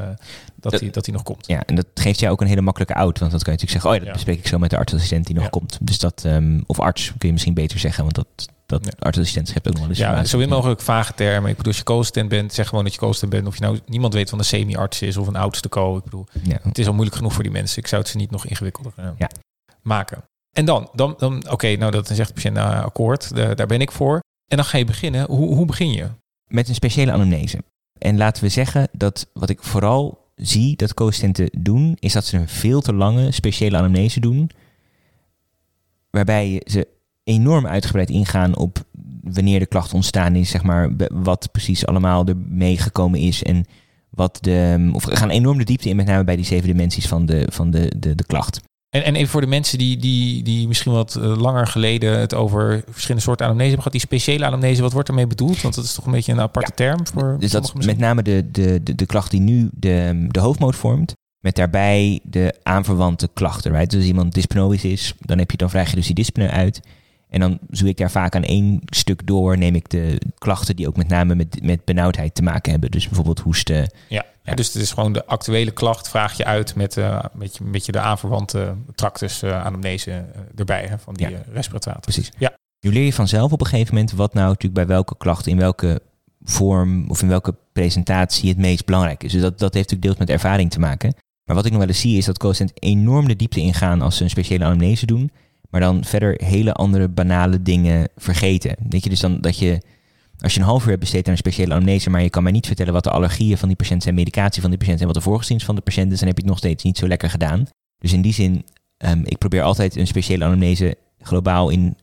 dat, 0.56 0.80
hij, 0.80 0.90
dat 0.90 1.06
hij 1.06 1.14
nog 1.14 1.22
komt. 1.22 1.46
Ja, 1.46 1.62
en 1.66 1.74
dat 1.74 1.86
geeft 1.94 2.20
jou 2.20 2.32
ook 2.32 2.40
een 2.40 2.46
hele 2.46 2.60
makkelijke 2.60 2.94
out. 2.94 3.18
Want 3.18 3.32
dat 3.32 3.42
kan 3.42 3.52
je 3.52 3.58
natuurlijk 3.58 3.70
zeggen, 3.70 3.90
oh 3.90 3.96
ja, 3.96 4.04
dat 4.04 4.12
bespreek 4.12 4.38
ik 4.38 4.46
zo 4.46 4.58
met 4.58 4.70
de 4.70 4.76
artsassistent 4.76 5.26
die 5.26 5.34
nog 5.34 5.50
komt. 5.50 5.78
Dus 5.80 5.98
dat, 5.98 6.24
um, 6.26 6.62
of 6.66 6.80
arts 6.80 7.06
kun 7.06 7.26
je 7.26 7.32
misschien 7.32 7.54
beter 7.54 7.78
zeggen, 7.78 8.02
want 8.02 8.14
dat, 8.14 8.48
dat 8.70 8.84
ja. 8.84 8.90
artsassistent 8.98 9.52
hebt 9.52 9.66
ook 9.66 9.72
nog 9.72 9.82
wel 9.82 9.90
eens. 9.90 9.98
Ja, 9.98 10.24
zo 10.24 10.38
min 10.38 10.48
mogelijk 10.48 10.80
vage 10.80 11.14
termen. 11.14 11.50
Ik 11.50 11.56
bedoel, 11.56 11.72
als 11.72 11.76
je 11.76 11.84
co-assistent 11.84 12.28
bent, 12.28 12.52
zeg 12.52 12.68
gewoon 12.68 12.84
dat 12.84 12.92
je 12.92 12.98
co-assistent 12.98 13.32
bent. 13.32 13.46
Of 13.46 13.54
je 13.54 13.62
nou 13.62 13.78
niemand 13.86 14.14
weet 14.14 14.30
van 14.30 14.38
een 14.38 14.44
semi-arts 14.44 15.02
is 15.02 15.16
of 15.16 15.26
een 15.26 15.36
oudste 15.36 15.68
co. 15.68 15.96
Ik 15.96 16.04
bedoel, 16.04 16.26
ja. 16.42 16.58
het 16.62 16.78
is 16.78 16.86
al 16.86 16.92
moeilijk 16.92 17.16
genoeg 17.16 17.32
voor 17.32 17.42
die 17.42 17.52
mensen. 17.52 17.78
Ik 17.78 17.86
zou 17.86 18.02
het 18.02 18.10
ze 18.10 18.16
niet 18.16 18.30
nog 18.30 18.46
ingewikkelder 18.46 18.92
uh, 18.98 19.08
ja. 19.18 19.30
maken. 19.82 20.24
En 20.56 20.64
dan, 20.64 20.88
dan, 20.92 21.14
dan 21.18 21.50
oké, 21.50 21.76
nou 21.76 21.90
dat 21.90 22.06
zegt 22.06 22.28
de 22.28 22.34
patiënt 22.34 22.56
akkoord, 22.58 23.34
de, 23.34 23.54
daar 23.54 23.66
ben 23.66 23.80
ik 23.80 23.90
voor. 23.90 24.20
En 24.48 24.56
dan 24.56 24.64
ga 24.64 24.78
je 24.78 24.84
beginnen. 24.84 25.26
Hoe, 25.26 25.54
hoe 25.54 25.66
begin 25.66 25.92
je? 25.92 26.08
Met 26.46 26.68
een 26.68 26.74
speciale 26.74 27.12
anamnese. 27.12 27.58
En 27.98 28.16
laten 28.16 28.42
we 28.42 28.48
zeggen 28.48 28.88
dat 28.92 29.26
wat 29.32 29.50
ik 29.50 29.62
vooral 29.62 30.32
zie 30.34 30.76
dat 30.76 30.94
co-assistenten 30.94 31.50
doen, 31.58 31.96
is 31.98 32.12
dat 32.12 32.24
ze 32.24 32.36
een 32.36 32.48
veel 32.48 32.80
te 32.80 32.94
lange 32.94 33.32
speciale 33.32 33.76
anamnese 33.76 34.20
doen. 34.20 34.50
Waarbij 36.10 36.62
ze 36.64 36.88
enorm 37.30 37.66
uitgebreid 37.66 38.10
ingaan 38.10 38.56
op 38.56 38.84
wanneer 39.22 39.58
de 39.58 39.66
klacht 39.66 39.94
ontstaan 39.94 40.34
is, 40.34 40.50
zeg 40.50 40.62
maar, 40.62 40.90
wat 41.12 41.48
precies 41.52 41.86
allemaal 41.86 42.26
er 42.26 42.36
meegekomen 42.36 43.20
is 43.20 43.42
en 43.42 43.64
wat 44.10 44.38
de. 44.40 44.90
Of 44.92 45.04
we 45.04 45.16
gaan 45.16 45.30
enorm 45.30 45.58
de 45.58 45.64
diepte 45.64 45.88
in, 45.88 45.96
met 45.96 46.06
name 46.06 46.24
bij 46.24 46.36
die 46.36 46.44
zeven 46.44 46.66
dimensies 46.66 47.06
van 47.06 47.26
de, 47.26 47.48
van 47.50 47.70
de, 47.70 47.92
de, 47.98 48.14
de 48.14 48.24
klacht. 48.24 48.60
En, 48.90 49.04
en 49.04 49.14
even 49.14 49.28
voor 49.28 49.40
de 49.40 49.46
mensen 49.46 49.78
die, 49.78 49.96
die, 49.96 50.42
die 50.42 50.68
misschien 50.68 50.92
wat 50.92 51.14
eh, 51.14 51.40
langer 51.40 51.66
geleden 51.66 52.18
het 52.18 52.34
over 52.34 52.82
verschillende 52.88 53.22
soorten 53.22 53.46
anamnese 53.46 53.70
hebben 53.70 53.90
gehad, 53.90 54.00
die 54.00 54.18
speciale 54.18 54.46
anamnese, 54.46 54.82
wat 54.82 54.92
wordt 54.92 55.08
ermee 55.08 55.26
bedoeld? 55.26 55.60
Want 55.60 55.74
dat 55.74 55.84
is 55.84 55.94
toch 55.94 56.06
een 56.06 56.12
beetje 56.12 56.32
een 56.32 56.40
aparte 56.40 56.72
term 56.74 57.06
voor. 57.06 57.36
Dus 57.38 57.50
dat 57.50 57.72
is 57.78 57.86
met 57.86 57.98
name 57.98 58.22
de, 58.22 58.48
de, 58.50 58.80
de, 58.82 58.94
de 58.94 59.06
klacht 59.06 59.30
die 59.30 59.40
nu 59.40 59.68
de, 59.72 60.26
de 60.28 60.40
hoofdmoot 60.40 60.76
vormt. 60.76 61.12
Met 61.38 61.54
daarbij 61.54 62.20
de 62.22 62.54
aanverwante 62.62 63.28
klachten. 63.32 63.72
Right? 63.72 63.90
Dus 63.90 63.98
als 63.98 64.08
iemand 64.08 64.34
dyspnoïs 64.34 64.84
is, 64.84 65.14
dan, 65.20 65.38
heb 65.38 65.50
je, 65.50 65.56
dan 65.56 65.70
vraag 65.70 65.90
je 65.90 65.96
dus 65.96 66.06
die 66.06 66.14
dyspneu 66.14 66.48
uit. 66.48 66.80
En 67.30 67.40
dan 67.40 67.58
zoek 67.70 67.88
ik 67.88 67.96
daar 67.96 68.10
vaak 68.10 68.34
aan 68.34 68.42
één 68.42 68.80
stuk 68.86 69.26
door, 69.26 69.58
neem 69.58 69.74
ik 69.74 69.90
de 69.90 70.20
klachten 70.38 70.76
die 70.76 70.88
ook 70.88 70.96
met 70.96 71.08
name 71.08 71.34
met, 71.34 71.62
met 71.62 71.84
benauwdheid 71.84 72.34
te 72.34 72.42
maken 72.42 72.70
hebben. 72.70 72.90
Dus 72.90 73.06
bijvoorbeeld 73.06 73.40
hoesten. 73.40 73.92
Ja, 74.08 74.24
ja. 74.42 74.54
dus 74.54 74.72
het 74.72 74.82
is 74.82 74.92
gewoon 74.92 75.12
de 75.12 75.26
actuele 75.26 75.70
klacht, 75.70 76.08
vraag 76.08 76.36
je 76.36 76.44
uit 76.44 76.74
met, 76.74 76.96
uh, 76.96 77.24
met, 77.32 77.56
je, 77.56 77.64
met 77.64 77.86
je 77.86 77.92
de 77.92 78.00
aanverwante 78.00 78.74
tractus 78.94 79.42
uh, 79.42 79.64
anamnese 79.64 80.10
uh, 80.10 80.42
erbij, 80.56 80.86
hè, 80.86 80.98
van 80.98 81.14
die 81.14 81.28
ja. 81.28 81.42
respirator. 81.52 82.00
Precies. 82.00 82.32
Ja. 82.38 82.52
Je 82.78 82.90
leer 82.90 83.04
je 83.04 83.12
vanzelf 83.12 83.52
op 83.52 83.60
een 83.60 83.66
gegeven 83.66 83.94
moment 83.94 84.12
wat 84.12 84.34
nou 84.34 84.46
natuurlijk 84.46 84.74
bij 84.74 84.86
welke 84.86 85.16
klacht, 85.16 85.46
in 85.46 85.56
welke 85.56 86.02
vorm 86.42 87.10
of 87.10 87.22
in 87.22 87.28
welke 87.28 87.54
presentatie 87.72 88.48
het 88.48 88.58
meest 88.58 88.84
belangrijk 88.84 89.22
is. 89.22 89.32
Dus 89.32 89.40
dat, 89.40 89.58
dat 89.58 89.74
heeft 89.74 89.90
natuurlijk 89.90 90.02
deels 90.02 90.28
met 90.28 90.30
ervaring 90.30 90.70
te 90.70 90.80
maken. 90.80 91.14
Maar 91.44 91.56
wat 91.56 91.64
ik 91.64 91.70
nog 91.70 91.80
wel 91.80 91.88
eens 91.88 92.00
zie 92.00 92.16
is 92.16 92.24
dat 92.24 92.38
co-assistenten 92.38 92.88
enorm 92.88 93.28
de 93.28 93.36
diepte 93.36 93.60
ingaan 93.60 94.02
als 94.02 94.16
ze 94.16 94.22
een 94.22 94.30
speciale 94.30 94.64
anamnese 94.64 95.06
doen 95.06 95.30
maar 95.70 95.80
dan 95.80 96.04
verder 96.04 96.40
hele 96.44 96.72
andere 96.72 97.08
banale 97.08 97.62
dingen 97.62 98.08
vergeten. 98.16 98.76
Weet 98.88 99.04
je, 99.04 99.10
dus 99.10 99.20
dan 99.20 99.40
dat 99.40 99.58
je, 99.58 99.80
als 100.38 100.54
je 100.54 100.60
een 100.60 100.66
half 100.66 100.82
uur 100.82 100.88
hebt 100.88 101.00
besteed 101.00 101.26
aan 101.26 101.32
een 101.32 101.38
speciale 101.38 101.74
anamnese, 101.74 102.10
maar 102.10 102.22
je 102.22 102.30
kan 102.30 102.42
mij 102.42 102.52
niet 102.52 102.66
vertellen 102.66 102.92
wat 102.92 103.04
de 103.04 103.10
allergieën 103.10 103.58
van 103.58 103.68
die 103.68 103.76
patiënt 103.76 104.02
zijn, 104.02 104.14
medicatie 104.14 104.60
van 104.60 104.70
die 104.70 104.78
patiënt 104.78 105.00
en 105.00 105.06
wat 105.06 105.14
de 105.14 105.20
voorgeschiedenis 105.20 105.66
van 105.66 105.76
de 105.76 105.82
patiënt 105.82 106.12
is, 106.12 106.18
dan 106.18 106.28
heb 106.28 106.36
je 106.36 106.42
het 106.42 106.52
nog 106.52 106.60
steeds 106.60 106.84
niet 106.84 106.98
zo 106.98 107.08
lekker 107.08 107.30
gedaan. 107.30 107.66
Dus 107.98 108.12
in 108.12 108.22
die 108.22 108.32
zin, 108.32 108.64
um, 108.98 109.22
ik 109.24 109.38
probeer 109.38 109.62
altijd 109.62 109.96
een 109.96 110.06
speciale 110.06 110.44
anamnese 110.44 110.96
globaal 111.20 111.68
in 111.68 111.96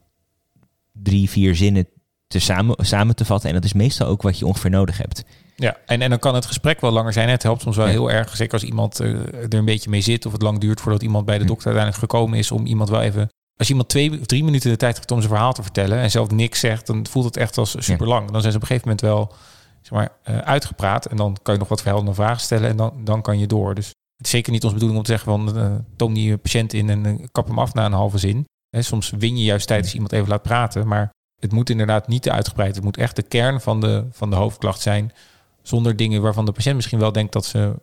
drie, 0.92 1.30
vier 1.30 1.56
zinnen 1.56 1.88
te 2.28 2.40
samen, 2.40 2.76
samen 2.86 3.16
te 3.16 3.26
vatten. 3.26 3.50
En 3.50 3.56
dat 3.56 3.66
is 3.66 3.74
meestal 3.74 4.08
ook 4.08 4.22
wat 4.22 4.40
je 4.40 4.46
ongeveer 4.46 4.70
nodig 4.70 4.98
hebt. 4.98 5.24
Ja, 5.56 5.78
en, 5.86 6.02
en 6.02 6.10
dan 6.10 6.20
kan 6.20 6.36
het 6.36 6.46
gesprek 6.46 6.82
wel 6.82 6.92
langer 6.92 7.14
zijn. 7.14 7.30
Het 7.30 7.44
helpt 7.44 7.62
soms 7.62 7.76
wel 7.76 7.86
heel 7.86 8.12
erg, 8.12 8.36
zeker 8.36 8.54
als 8.54 8.64
iemand 8.64 9.02
uh, 9.02 9.08
er 9.34 9.54
een 9.54 9.66
beetje 9.66 9.90
mee 9.90 10.02
zit 10.02 10.26
of 10.26 10.32
het 10.32 10.42
lang 10.42 10.60
duurt 10.60 10.82
voordat 10.82 11.04
iemand 11.04 11.26
bij 11.26 11.38
de 11.38 11.46
dokter 11.46 11.66
uiteindelijk 11.66 12.12
gekomen 12.12 12.38
is, 12.38 12.52
om 12.52 12.66
iemand 12.66 12.90
wel 12.90 13.02
even 13.02 13.30
als 13.58 13.70
iemand 13.70 13.90
twee 13.90 14.20
of 14.20 14.26
drie 14.26 14.44
minuten 14.44 14.70
de 14.70 14.78
tijd 14.78 14.96
heeft 14.96 15.12
om 15.12 15.20
zijn 15.20 15.32
verhaal 15.34 15.54
te 15.54 15.62
vertellen 15.62 15.98
en 15.98 16.12
zelf 16.12 16.32
niks 16.32 16.60
zegt, 16.60 16.88
dan 16.88 17.08
voelt 17.08 17.26
het 17.26 17.38
echt 17.38 17.58
als 17.58 17.76
super 17.80 18.08
lang. 18.08 18.32
Dan 18.32 18.42
zijn 18.42 18.52
ze 18.52 18.58
op 18.58 18.64
een 18.64 18.68
gegeven 18.68 18.90
moment 18.90 19.02
wel 19.02 19.36
zeg 19.82 19.92
maar, 19.92 20.12
uh, 20.30 20.38
uitgepraat 20.38 21.06
en 21.06 21.18
dan 21.18 21.38
kan 21.42 21.54
je 21.54 21.60
nog 21.60 21.70
wat 21.70 21.82
verhelderde 21.82 22.14
vragen 22.14 22.42
stellen 22.42 22.70
en 22.70 22.78
dan, 22.78 22.94
dan 23.04 23.22
kan 23.22 23.40
je 23.40 23.48
door. 23.48 23.76
Dus 23.76 23.88
het 24.18 24.26
is 24.26 24.32
zeker 24.32 24.52
niet 24.52 24.64
onze 24.64 24.76
bedoeling 24.76 25.00
om 25.00 25.06
te 25.06 25.12
zeggen 25.12 25.32
van 25.32 25.58
uh, 25.58 25.76
toon 25.96 26.14
die 26.14 26.38
patiënt 26.38 26.74
in 26.74 26.90
en 26.90 27.06
uh, 27.06 27.26
kap 27.32 27.48
hem 27.48 27.60
af 27.60 27.74
na 27.74 27.86
een 27.86 27.92
halve 27.92 28.18
zin. 28.18 28.46
He, 28.70 28.82
soms 28.82 29.10
win 29.10 29.38
je 29.38 29.44
juist 29.44 29.68
tijdens 29.68 29.94
iemand 29.94 30.12
even 30.12 30.30
laat 30.30 30.42
praten, 30.42 30.88
maar 30.88 31.10
het 31.40 31.52
moet 31.52 31.70
inderdaad 31.70 32.08
niet 32.08 32.22
te 32.22 32.32
uitgebreid. 32.32 32.76
Het 32.76 32.84
moet 32.84 32.98
echt 32.98 33.16
de 33.16 33.22
kern 33.22 33.62
van 33.62 33.82
de, 33.82 34.06
van 34.12 34.30
de 34.30 34.36
hoofdklacht 34.36 34.82
zijn, 34.82 35.14
zonder 35.62 35.96
dingen 35.96 36.22
waarvan 36.22 36.46
de 36.46 36.52
patiënt 36.52 36.76
misschien 36.76 37.00
wel 37.00 37.12
denkt 37.12 37.34
dat 37.34 37.46
ze 37.46 37.74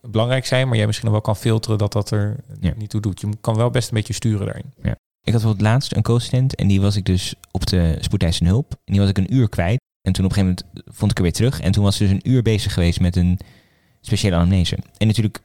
belangrijk 0.00 0.46
zijn, 0.46 0.68
maar 0.68 0.76
jij 0.76 0.86
misschien 0.86 1.10
wel 1.10 1.20
kan 1.20 1.36
filteren 1.36 1.78
dat 1.78 1.92
dat 1.92 2.10
er 2.10 2.36
niet 2.76 2.90
toe 2.90 3.00
doet. 3.00 3.20
Je 3.20 3.28
kan 3.40 3.56
wel 3.56 3.70
best 3.70 3.88
een 3.88 3.94
beetje 3.94 4.12
sturen 4.12 4.46
daarin. 4.46 4.72
Ja. 4.82 4.96
Ik 5.24 5.32
had 5.32 5.42
voor 5.42 5.50
het 5.50 5.60
laatst 5.60 5.96
een 5.96 6.02
co-assistent 6.02 6.54
en 6.54 6.66
die 6.68 6.80
was 6.80 6.96
ik 6.96 7.04
dus 7.04 7.34
op 7.50 7.66
de 7.66 7.96
spoedeisende 8.00 8.50
hulp. 8.50 8.70
En 8.70 8.92
die 8.92 9.00
was 9.00 9.10
ik 9.10 9.18
een 9.18 9.34
uur 9.34 9.48
kwijt. 9.48 9.80
En 10.02 10.12
toen 10.12 10.24
op 10.24 10.30
een 10.30 10.36
gegeven 10.36 10.64
moment 10.74 10.96
vond 10.96 11.10
ik 11.10 11.16
er 11.16 11.22
weer 11.22 11.32
terug. 11.32 11.60
En 11.60 11.72
toen 11.72 11.84
was 11.84 11.96
ze 11.96 12.02
dus 12.02 12.12
een 12.12 12.30
uur 12.30 12.42
bezig 12.42 12.72
geweest 12.72 13.00
met 13.00 13.16
een 13.16 13.38
speciale 14.00 14.36
anamnese. 14.36 14.78
En 14.96 15.06
natuurlijk, 15.06 15.42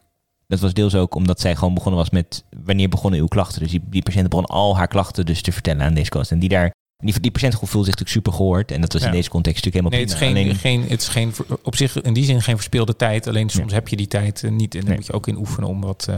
dat 0.48 0.60
was 0.60 0.74
deels 0.74 0.96
ook 0.96 1.16
omdat 1.16 1.40
zij 1.40 1.56
gewoon 1.56 1.74
begonnen 1.74 2.00
was 2.00 2.10
met 2.10 2.44
wanneer 2.66 2.90
begonnen 2.90 3.20
uw 3.20 3.28
klachten. 3.28 3.62
Dus 3.62 3.72
die, 3.72 3.82
die 3.90 4.04
patiënt 4.04 4.30
begon 4.30 4.46
al 4.46 4.78
haar 4.78 4.88
klachten 4.88 5.26
dus 5.26 5.42
te 5.42 5.52
vertellen 5.52 5.82
aan 5.82 5.94
deze 5.94 6.10
co 6.10 6.22
En 6.30 6.40
die 6.40 6.50
daar 6.50 6.72
die, 6.98 7.20
die 7.20 7.32
patiënt 7.32 7.54
voelde 7.54 7.70
zich 7.72 7.80
natuurlijk 7.80 8.10
super 8.10 8.34
gehoord. 8.34 8.72
En 8.72 8.82
dat 8.82 8.94
was 8.94 9.04
in 9.04 9.12
deze 9.12 9.30
context 9.30 9.66
natuurlijk 9.66 9.96
helemaal 9.96 10.24
nee, 10.24 10.34
het 10.34 10.46
is 10.46 10.56
geen, 10.56 10.82
geen, 10.82 10.90
het 10.90 11.02
is 11.02 11.08
geen, 11.08 11.34
op 11.64 11.76
zich 11.76 12.02
in 12.02 12.14
die 12.14 12.24
zin 12.24 12.42
geen 12.42 12.56
verspeelde 12.56 12.96
tijd. 12.96 13.28
Alleen 13.28 13.50
soms 13.50 13.74
heb 13.74 13.88
je 13.88 13.96
die 13.96 14.08
tijd 14.08 14.44
eh, 14.44 14.52
niet. 14.52 14.76
En 14.76 14.86
dan 14.86 14.94
moet 14.94 15.06
je 15.06 15.14
ook 15.14 15.28
in 15.28 15.38
oefenen 15.38 15.70
om 15.70 15.82
wat, 15.82 16.08
uh, 16.10 16.18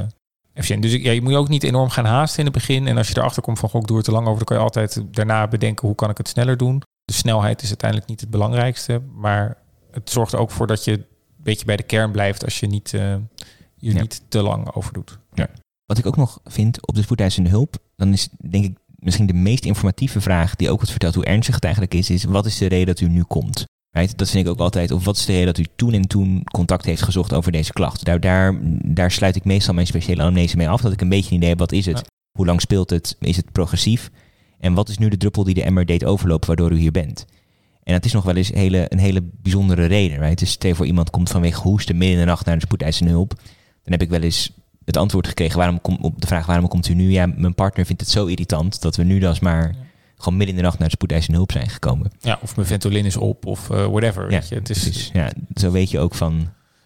dus 0.67 0.93
ja, 0.93 1.11
je 1.11 1.21
moet 1.21 1.33
ook 1.33 1.49
niet 1.49 1.63
enorm 1.63 1.89
gaan 1.89 2.05
haasten 2.05 2.39
in 2.39 2.45
het 2.45 2.53
begin. 2.53 2.87
En 2.87 2.97
als 2.97 3.07
je 3.07 3.17
erachter 3.17 3.41
komt 3.41 3.59
van, 3.59 3.69
goh, 3.69 3.81
ik 3.81 3.87
doe 3.87 3.97
het 3.97 4.05
te 4.05 4.11
lang 4.11 4.27
over, 4.27 4.37
dan 4.37 4.45
kan 4.45 4.57
je 4.57 4.63
altijd 4.63 5.03
daarna 5.15 5.47
bedenken, 5.47 5.87
hoe 5.87 5.95
kan 5.95 6.09
ik 6.09 6.17
het 6.17 6.27
sneller 6.27 6.57
doen? 6.57 6.81
De 7.05 7.13
snelheid 7.13 7.61
is 7.61 7.67
uiteindelijk 7.67 8.09
niet 8.09 8.21
het 8.21 8.29
belangrijkste, 8.29 9.01
maar 9.15 9.57
het 9.91 10.09
zorgt 10.09 10.33
er 10.33 10.39
ook 10.39 10.51
voor 10.51 10.67
dat 10.67 10.83
je 10.83 10.91
een 10.91 11.05
beetje 11.37 11.65
bij 11.65 11.75
de 11.75 11.83
kern 11.83 12.11
blijft 12.11 12.43
als 12.43 12.59
je 12.59 12.67
niet, 12.67 12.93
uh, 12.93 13.15
je 13.75 13.93
niet 13.93 14.21
te 14.27 14.41
lang 14.41 14.73
over 14.73 14.93
doet. 14.93 15.19
Ja. 15.33 15.49
Wat 15.85 15.97
ik 15.97 16.05
ook 16.05 16.17
nog 16.17 16.39
vind 16.45 16.87
op 16.87 16.95
de 16.95 17.01
spoedeisende 17.01 17.49
hulp, 17.49 17.77
dan 17.95 18.13
is 18.13 18.29
denk 18.49 18.65
ik 18.65 18.77
misschien 18.95 19.25
de 19.25 19.33
meest 19.33 19.65
informatieve 19.65 20.21
vraag 20.21 20.55
die 20.55 20.69
ook 20.69 20.79
wat 20.79 20.89
vertelt 20.89 21.15
hoe 21.15 21.25
ernstig 21.25 21.55
het 21.55 21.63
eigenlijk 21.63 21.93
is, 21.93 22.09
is 22.09 22.23
wat 22.23 22.45
is 22.45 22.57
de 22.57 22.67
reden 22.67 22.85
dat 22.85 22.99
u 22.99 23.07
nu 23.07 23.23
komt? 23.23 23.65
Right? 23.91 24.17
Dat 24.17 24.29
vind 24.29 24.45
ik 24.45 24.51
ook 24.51 24.59
altijd. 24.59 24.91
Of 24.91 25.05
wat 25.05 25.17
is 25.17 25.25
de 25.25 25.31
reden 25.31 25.47
dat 25.47 25.57
u 25.57 25.65
toen 25.75 25.93
en 25.93 26.07
toen 26.07 26.43
contact 26.51 26.85
heeft 26.85 27.01
gezocht 27.01 27.33
over 27.33 27.51
deze 27.51 27.73
klacht? 27.73 28.05
Daar, 28.05 28.19
daar, 28.19 28.59
daar 28.83 29.11
sluit 29.11 29.35
ik 29.35 29.43
meestal 29.43 29.73
mijn 29.73 29.87
speciale 29.87 30.21
anamnese 30.21 30.57
mee 30.57 30.69
af. 30.69 30.81
Dat 30.81 30.91
ik 30.91 31.01
een 31.01 31.09
beetje 31.09 31.29
een 31.29 31.37
idee 31.37 31.49
heb, 31.49 31.59
wat 31.59 31.71
is 31.71 31.85
het? 31.85 32.01
Hoe 32.31 32.45
lang 32.45 32.61
speelt 32.61 32.89
het? 32.89 33.15
Is 33.19 33.35
het 33.35 33.51
progressief? 33.51 34.09
En 34.59 34.73
wat 34.73 34.89
is 34.89 34.97
nu 34.97 35.09
de 35.09 35.17
druppel 35.17 35.43
die 35.43 35.53
de 35.53 35.63
emmer 35.63 35.85
deed 35.85 36.05
overlopen 36.05 36.47
waardoor 36.47 36.71
u 36.71 36.77
hier 36.77 36.91
bent? 36.91 37.25
En 37.83 37.93
dat 37.93 38.05
is 38.05 38.13
nog 38.13 38.23
wel 38.23 38.35
eens 38.35 38.49
hele, 38.49 38.85
een 38.89 38.99
hele 38.99 39.23
bijzondere 39.41 39.85
reden. 39.85 40.19
Right? 40.19 40.39
Dus 40.39 40.51
stel 40.51 40.75
voor 40.75 40.85
iemand 40.85 41.09
komt 41.09 41.29
vanwege 41.29 41.61
hoesten 41.61 41.97
midden 41.97 42.17
in 42.17 42.23
de 42.23 42.29
nacht 42.29 42.45
naar 42.45 42.55
de 42.55 42.65
spoedeisende 42.65 43.11
hulp. 43.11 43.29
Dan 43.83 43.91
heb 43.91 44.01
ik 44.01 44.09
wel 44.09 44.21
eens 44.21 44.51
het 44.85 44.97
antwoord 44.97 45.27
gekregen 45.27 45.57
waarom 45.57 45.81
kom, 45.81 45.97
op 46.01 46.21
de 46.21 46.27
vraag 46.27 46.45
waarom 46.45 46.67
komt 46.67 46.87
u 46.87 46.93
nu? 46.93 47.11
Ja, 47.11 47.25
mijn 47.35 47.55
partner 47.55 47.85
vindt 47.85 48.01
het 48.01 48.09
zo 48.09 48.25
irritant 48.25 48.81
dat 48.81 48.95
we 48.95 49.03
nu 49.03 49.19
dus 49.19 49.39
maar 49.39 49.75
gewoon 50.19 50.37
midden 50.37 50.55
in 50.55 50.61
de 50.61 50.67
nacht 50.67 50.79
naar 50.79 50.87
de 50.87 50.93
spoedeisende 50.93 51.37
hulp 51.37 51.51
zijn 51.51 51.69
gekomen. 51.69 52.11
Ja, 52.19 52.39
of 52.41 52.55
mijn 52.55 52.67
Ventolin 52.67 53.05
is 53.05 53.17
op 53.17 53.45
of 53.45 53.69
uh, 53.69 53.85
whatever. 53.85 54.23
Ja, 54.23 54.39
weet 54.39 54.49
je. 54.49 54.55
Het 54.55 54.69
is, 54.69 54.81
precies. 54.81 55.09
Ja, 55.13 55.31
zo 55.55 55.71
weet 55.71 55.91
je 55.91 55.99
ook 55.99 56.15
van... 56.15 56.33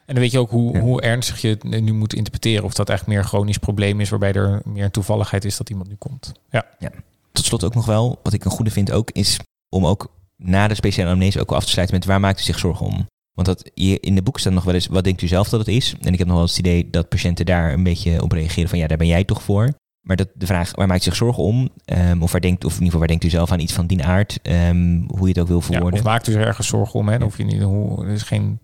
En 0.05 0.13
dan 0.13 0.23
weet 0.23 0.31
je 0.31 0.39
ook 0.39 0.49
hoe, 0.49 0.77
hoe 0.77 1.01
ernstig 1.01 1.41
je 1.41 1.47
het 1.47 1.63
nu 1.63 1.93
moet 1.93 2.13
interpreteren. 2.13 2.63
Of 2.63 2.73
dat 2.73 2.89
echt 2.89 3.07
meer 3.07 3.17
een 3.17 3.23
chronisch 3.25 3.57
probleem 3.57 3.99
is, 3.99 4.09
waarbij 4.09 4.33
er 4.33 4.61
meer 4.65 4.83
een 4.83 4.91
toevalligheid 4.91 5.45
is 5.45 5.57
dat 5.57 5.69
iemand 5.69 5.89
nu 5.89 5.95
komt. 5.95 6.31
Ja. 6.49 6.65
ja. 6.79 6.91
Tot 7.31 7.45
slot 7.45 7.63
ook 7.63 7.75
nog 7.75 7.85
wel, 7.85 8.19
wat 8.23 8.33
ik 8.33 8.45
een 8.45 8.51
goede 8.51 8.71
vind 8.71 8.91
ook, 8.91 9.11
is 9.11 9.39
om 9.69 9.85
ook 9.85 10.11
na 10.37 10.67
de 10.67 10.75
speciale 10.75 11.09
anamnese 11.09 11.39
ook 11.39 11.51
af 11.51 11.63
te 11.63 11.71
sluiten 11.71 11.97
met 11.97 12.05
waar 12.05 12.19
maakt 12.19 12.39
u 12.39 12.43
zich 12.43 12.59
zorgen 12.59 12.85
om? 12.85 13.07
Want 13.33 13.47
dat 13.47 13.71
je, 13.73 13.99
in 13.99 14.15
de 14.15 14.21
boek 14.21 14.39
staat 14.39 14.53
nog 14.53 14.63
wel 14.63 14.73
eens, 14.73 14.87
wat 14.87 15.03
denkt 15.03 15.21
u 15.21 15.27
zelf 15.27 15.49
dat 15.49 15.59
het 15.59 15.69
is? 15.69 15.95
En 16.01 16.13
ik 16.13 16.17
heb 16.17 16.27
nog 16.27 16.35
wel 16.35 16.45
eens 16.45 16.57
het 16.57 16.65
idee 16.65 16.89
dat 16.89 17.09
patiënten 17.09 17.45
daar 17.45 17.73
een 17.73 17.83
beetje 17.83 18.21
op 18.21 18.31
reageren 18.31 18.69
van, 18.69 18.79
ja, 18.79 18.87
daar 18.87 18.97
ben 18.97 19.07
jij 19.07 19.23
toch 19.23 19.43
voor. 19.43 19.73
Maar 20.03 20.15
dat, 20.15 20.27
de 20.33 20.45
vraag, 20.45 20.75
waar 20.75 20.87
maakt 20.87 21.01
u 21.01 21.03
zich 21.03 21.15
zorgen 21.15 21.43
om? 21.43 21.69
Um, 21.85 22.23
of, 22.23 22.31
waar 22.31 22.41
denkt, 22.41 22.65
of 22.65 22.71
in 22.71 22.83
ieder 22.83 22.85
geval, 22.85 22.99
waar 22.99 23.07
denkt 23.07 23.23
u 23.23 23.29
zelf 23.29 23.51
aan 23.51 23.59
iets 23.59 23.73
van 23.73 23.87
die 23.87 24.03
aard? 24.03 24.39
Um, 24.43 25.05
hoe 25.07 25.21
je 25.21 25.27
het 25.27 25.39
ook 25.39 25.47
wil 25.47 25.61
verwoorden. 25.61 25.93
Ja, 25.93 25.99
of 25.99 26.11
maakt 26.11 26.27
u 26.27 26.31
zich 26.31 26.41
ergens 26.41 26.67
zorgen 26.67 26.99
om? 26.99 27.07
Hè? 27.07 27.15
Ja. 27.15 27.25
Of 27.25 27.37
je 27.37 27.43
niet, 27.43 27.61
hoe, 27.61 28.05
er 28.05 28.11
is 28.11 28.21
geen 28.21 28.59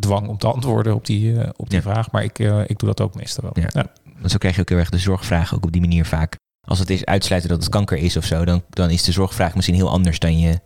dwang 0.00 0.28
om 0.28 0.38
te 0.38 0.46
antwoorden 0.46 0.94
op 0.94 1.06
die, 1.06 1.32
uh, 1.32 1.48
op 1.56 1.70
die 1.70 1.80
vraag. 1.80 2.10
Maar 2.10 2.24
ik, 2.24 2.38
uh, 2.38 2.60
ik 2.66 2.78
doe 2.78 2.88
dat 2.88 3.00
ook 3.00 3.14
meestal 3.14 3.42
wel. 3.42 3.64
Ja. 3.72 3.86
Want 4.18 4.30
zo 4.30 4.38
krijg 4.38 4.54
je 4.54 4.60
ook 4.60 4.68
heel 4.68 4.78
erg 4.78 4.90
de 4.90 4.98
zorgvraag 4.98 5.54
ook 5.54 5.64
op 5.64 5.72
die 5.72 5.80
manier 5.80 6.04
vaak. 6.04 6.36
Als 6.68 6.78
het 6.78 6.90
is 6.90 7.04
uitsluiten 7.04 7.50
dat 7.50 7.60
het 7.60 7.68
kanker 7.68 7.98
is 7.98 8.16
of 8.16 8.24
zo, 8.24 8.44
dan, 8.44 8.62
dan 8.70 8.90
is 8.90 9.02
de 9.02 9.12
zorgvraag 9.12 9.54
misschien 9.54 9.76
heel 9.76 9.90
anders 9.90 10.18
dan 10.18 10.38
je, 10.38 10.60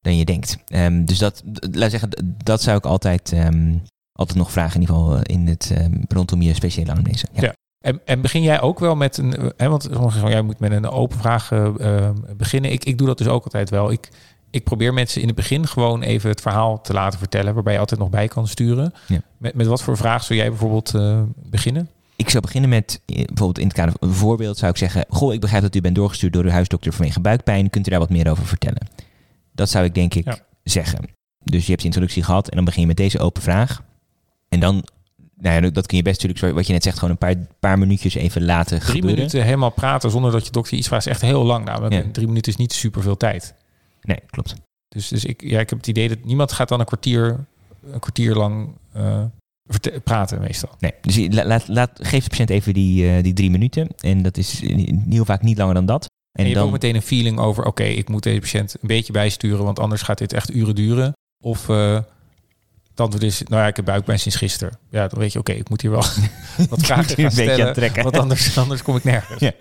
dan 0.00 0.16
je 0.16 0.24
denkt. 0.24 0.58
Um, 0.74 1.04
dus 1.04 1.18
dat, 1.18 1.42
laat 1.70 1.90
zeggen, 1.90 2.08
dat 2.44 2.62
zou 2.62 2.76
ik 2.76 2.84
altijd, 2.84 3.34
altijd 4.12 4.38
nog 4.38 4.52
vragen, 4.52 4.74
in 4.74 4.80
ieder 4.80 4.96
geval 4.96 5.22
in 5.22 5.46
het, 5.46 5.74
rondom 6.08 6.42
je 6.42 6.54
speciale 6.54 6.90
anamnese. 6.90 7.26
Ja. 7.32 7.54
En, 7.84 8.00
en, 8.04 8.20
begin 8.20 8.42
jij 8.42 8.60
ook 8.60 8.78
wel 8.78 8.96
met 8.96 9.16
een, 9.16 9.52
hè, 9.56 9.68
want 9.68 9.88
van, 9.90 10.30
jij 10.30 10.42
moet 10.42 10.58
met 10.58 10.72
een 10.72 10.88
open 10.88 11.18
vraag 11.18 11.50
uh, 11.50 12.10
beginnen. 12.36 12.72
Ik, 12.72 12.84
ik 12.84 12.98
doe 12.98 13.06
dat 13.06 13.18
dus 13.18 13.26
ook 13.26 13.44
altijd 13.44 13.70
wel. 13.70 13.92
Ik, 13.92 14.08
ik 14.50 14.64
probeer 14.64 14.94
mensen 14.94 15.20
in 15.20 15.26
het 15.26 15.36
begin 15.36 15.66
gewoon 15.66 16.02
even 16.02 16.30
het 16.30 16.40
verhaal 16.40 16.80
te 16.80 16.92
laten 16.92 17.18
vertellen, 17.18 17.54
waarbij 17.54 17.72
je 17.72 17.78
altijd 17.78 18.00
nog 18.00 18.10
bij 18.10 18.28
kan 18.28 18.48
sturen. 18.48 18.94
Ja. 19.06 19.20
Met, 19.38 19.54
met 19.54 19.66
wat 19.66 19.82
voor 19.82 19.96
vraag 19.96 20.24
zou 20.24 20.38
jij 20.38 20.48
bijvoorbeeld 20.48 20.94
uh, 20.94 21.22
beginnen? 21.36 21.88
Ik 22.16 22.30
zou 22.30 22.42
beginnen 22.42 22.70
met, 22.70 23.00
eh, 23.06 23.16
bijvoorbeeld 23.16 23.58
in 23.58 23.66
het 23.66 23.76
kader 23.76 23.94
van 23.98 24.08
een 24.08 24.14
voorbeeld, 24.14 24.58
zou 24.58 24.70
ik 24.70 24.76
zeggen: 24.76 25.04
Goh, 25.08 25.32
ik 25.32 25.40
begrijp 25.40 25.62
dat 25.62 25.74
u 25.74 25.80
bent 25.80 25.94
doorgestuurd 25.94 26.32
door 26.32 26.44
uw 26.44 26.50
huisdokter 26.50 26.92
vanwege 26.92 27.20
buikpijn. 27.20 27.70
Kunt 27.70 27.86
u 27.86 27.90
daar 27.90 27.98
wat 27.98 28.10
meer 28.10 28.30
over 28.30 28.46
vertellen? 28.46 28.86
Dat 29.52 29.70
zou 29.70 29.84
ik 29.84 29.94
denk 29.94 30.14
ik 30.14 30.42
zeggen. 30.62 31.00
Dus 31.44 31.62
je 31.62 31.68
hebt 31.68 31.80
de 31.80 31.86
introductie 31.86 32.22
gehad 32.22 32.48
en 32.48 32.56
dan 32.56 32.64
begin 32.64 32.80
je 32.80 32.86
met 32.86 32.96
deze 32.96 33.18
open 33.18 33.42
vraag. 33.42 33.82
En 34.48 34.60
dan, 34.60 34.84
nou 35.36 35.64
ja, 35.64 35.70
dat 35.70 35.86
kun 35.86 35.96
je 35.96 36.02
best 36.02 36.22
natuurlijk, 36.22 36.54
wat 36.54 36.66
je 36.66 36.72
net 36.72 36.82
zegt, 36.82 36.98
gewoon 36.98 37.10
een 37.10 37.18
paar, 37.18 37.34
paar 37.60 37.78
minuutjes 37.78 38.14
even 38.14 38.44
laten 38.44 38.78
Drie 38.78 38.92
gebeuren. 38.92 39.14
minuten 39.14 39.42
helemaal 39.44 39.70
praten 39.70 40.10
zonder 40.10 40.32
dat 40.32 40.46
je 40.46 40.52
dokter 40.52 40.76
iets 40.76 40.86
vraagt, 40.86 41.06
is 41.06 41.12
echt 41.12 41.20
heel 41.20 41.44
lang. 41.44 41.64
Namelijk, 41.64 42.12
drie 42.12 42.26
minuten 42.26 42.52
is 42.52 42.58
niet 42.58 42.72
super 42.72 43.02
veel 43.02 43.16
tijd. 43.16 43.54
Nee, 44.02 44.18
klopt. 44.30 44.54
Dus, 44.88 45.08
dus 45.08 45.24
ik, 45.24 45.42
ja, 45.42 45.60
ik 45.60 45.70
heb 45.70 45.78
het 45.78 45.88
idee 45.88 46.08
dat 46.08 46.24
niemand 46.24 46.52
gaat 46.52 46.68
dan 46.68 46.80
een 46.80 46.86
kwartier, 46.86 47.44
een 47.90 48.00
kwartier 48.00 48.34
lang 48.34 48.68
uh, 48.96 49.24
praten 50.04 50.40
meestal. 50.40 50.70
Nee, 50.78 50.92
dus 51.00 51.44
laat, 51.44 51.68
laat, 51.68 51.90
geef 51.94 52.22
de 52.22 52.30
patiënt 52.30 52.50
even 52.50 52.74
die, 52.74 53.04
uh, 53.04 53.22
die 53.22 53.32
drie 53.32 53.50
minuten. 53.50 53.88
En 53.98 54.22
dat 54.22 54.36
is 54.36 54.60
heel 55.08 55.24
vaak 55.24 55.42
niet 55.42 55.58
langer 55.58 55.74
dan 55.74 55.86
dat. 55.86 56.02
En, 56.04 56.08
en 56.44 56.48
je 56.48 56.54
dan... 56.54 56.62
hebt 56.62 56.74
ook 56.74 56.82
meteen 56.82 56.94
een 56.94 57.06
feeling 57.06 57.38
over, 57.38 57.64
oké, 57.64 57.84
ik 57.84 58.08
moet 58.08 58.22
deze 58.22 58.40
patiënt 58.40 58.76
een 58.80 58.88
beetje 58.88 59.12
bijsturen, 59.12 59.64
want 59.64 59.78
anders 59.78 60.02
gaat 60.02 60.18
dit 60.18 60.32
echt 60.32 60.54
uren 60.54 60.74
duren. 60.74 61.12
Of 61.44 61.68
uh, 61.68 61.98
het 62.94 63.02
antwoord 63.02 63.24
is, 63.24 63.42
nou 63.42 63.62
ja, 63.62 63.68
ik 63.68 63.76
heb 63.76 63.84
buikpijn 63.84 64.18
sinds 64.18 64.36
gisteren. 64.36 64.78
Ja, 64.90 65.08
dan 65.08 65.18
weet 65.18 65.32
je, 65.32 65.38
oké, 65.38 65.52
ik 65.52 65.68
moet 65.68 65.80
hier 65.80 65.90
wel 65.90 66.04
wat 66.70 66.80
vragen 66.86 67.16
gaan 67.16 67.30
stellen, 67.30 67.72
trekken. 67.72 68.02
want 68.02 68.18
anders, 68.18 68.58
anders 68.58 68.82
kom 68.82 68.96
ik 68.96 69.04
nergens. 69.04 69.40
Ja. 69.40 69.52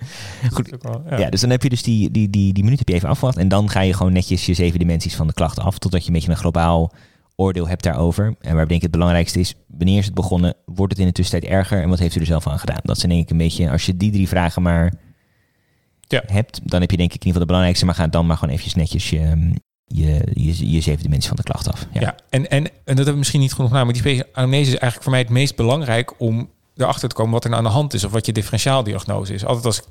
Goed. 0.51 0.69
ja. 1.09 1.17
ja. 1.17 1.29
dus 1.29 1.41
dan 1.41 1.49
heb 1.49 1.63
je 1.63 1.69
dus 1.69 1.83
die, 1.83 2.11
die, 2.11 2.29
die, 2.29 2.53
die 2.53 2.63
minuut 2.63 2.79
heb 2.79 2.87
je 2.87 2.93
even 2.93 3.09
afgewacht 3.09 3.37
en 3.37 3.47
dan 3.47 3.69
ga 3.69 3.81
je 3.81 3.93
gewoon 3.93 4.13
netjes 4.13 4.45
je 4.45 4.53
zeven 4.53 4.79
dimensies 4.79 5.15
van 5.15 5.27
de 5.27 5.33
klachten 5.33 5.63
af, 5.63 5.77
totdat 5.77 6.01
je 6.01 6.07
een 6.07 6.13
beetje 6.13 6.29
een 6.29 6.37
globaal 6.37 6.93
oordeel 7.35 7.67
hebt 7.67 7.83
daarover. 7.83 8.35
En 8.39 8.55
waar 8.55 8.67
denk 8.67 8.77
ik 8.77 8.81
het 8.81 8.91
belangrijkste 8.91 9.39
is, 9.39 9.55
wanneer 9.67 9.97
is 9.97 10.05
het 10.05 10.13
begonnen, 10.13 10.55
wordt 10.65 10.91
het 10.91 11.01
in 11.01 11.07
de 11.07 11.13
tussentijd 11.13 11.51
erger 11.51 11.81
en 11.81 11.89
wat 11.89 11.99
heeft 11.99 12.15
u 12.15 12.19
er 12.19 12.25
zelf 12.25 12.47
aan 12.47 12.59
gedaan? 12.59 12.79
Dat 12.83 12.99
zijn 12.99 13.11
denk 13.11 13.23
ik 13.23 13.29
een 13.29 13.37
beetje, 13.37 13.69
als 13.69 13.85
je 13.85 13.97
die 13.97 14.11
drie 14.11 14.27
vragen 14.27 14.61
maar 14.61 14.93
ja. 16.07 16.23
hebt, 16.25 16.61
dan 16.63 16.81
heb 16.81 16.91
je 16.91 16.97
denk 16.97 17.13
ik 17.13 17.21
in 17.21 17.27
ieder 17.27 17.31
geval 17.31 17.39
de 17.39 17.45
belangrijkste, 17.45 17.85
maar 17.85 17.95
ga 17.95 18.07
dan 18.07 18.25
maar 18.25 18.37
gewoon 18.37 18.53
eventjes 18.53 18.75
netjes 18.75 19.09
je, 19.09 19.51
je, 19.93 20.27
je, 20.33 20.71
je 20.71 20.81
zeven 20.81 21.03
dimensies 21.03 21.27
van 21.27 21.35
de 21.35 21.43
klacht 21.43 21.71
af. 21.71 21.85
Ja, 21.93 22.01
ja 22.01 22.15
en, 22.29 22.49
en, 22.49 22.65
en 22.65 22.71
dat 22.83 22.95
hebben 22.95 23.13
we 23.13 23.17
misschien 23.17 23.39
niet 23.39 23.53
genoeg 23.53 23.71
naar, 23.71 23.85
maar 23.85 23.93
die 23.93 24.23
anamnese 24.33 24.71
is 24.71 24.77
eigenlijk 24.77 25.03
voor 25.03 25.11
mij 25.11 25.21
het 25.21 25.29
meest 25.29 25.55
belangrijk 25.55 26.19
om 26.19 26.49
erachter 26.75 27.09
te 27.09 27.15
komen 27.15 27.31
wat 27.31 27.43
er 27.43 27.49
nou 27.49 27.61
aan 27.61 27.67
de 27.69 27.75
hand 27.75 27.93
is 27.93 28.03
of 28.03 28.11
wat 28.11 28.25
je 28.25 28.31
differentiaaldiagnose 28.31 29.33
is. 29.33 29.45
Altijd 29.45 29.65
als, 29.65 29.81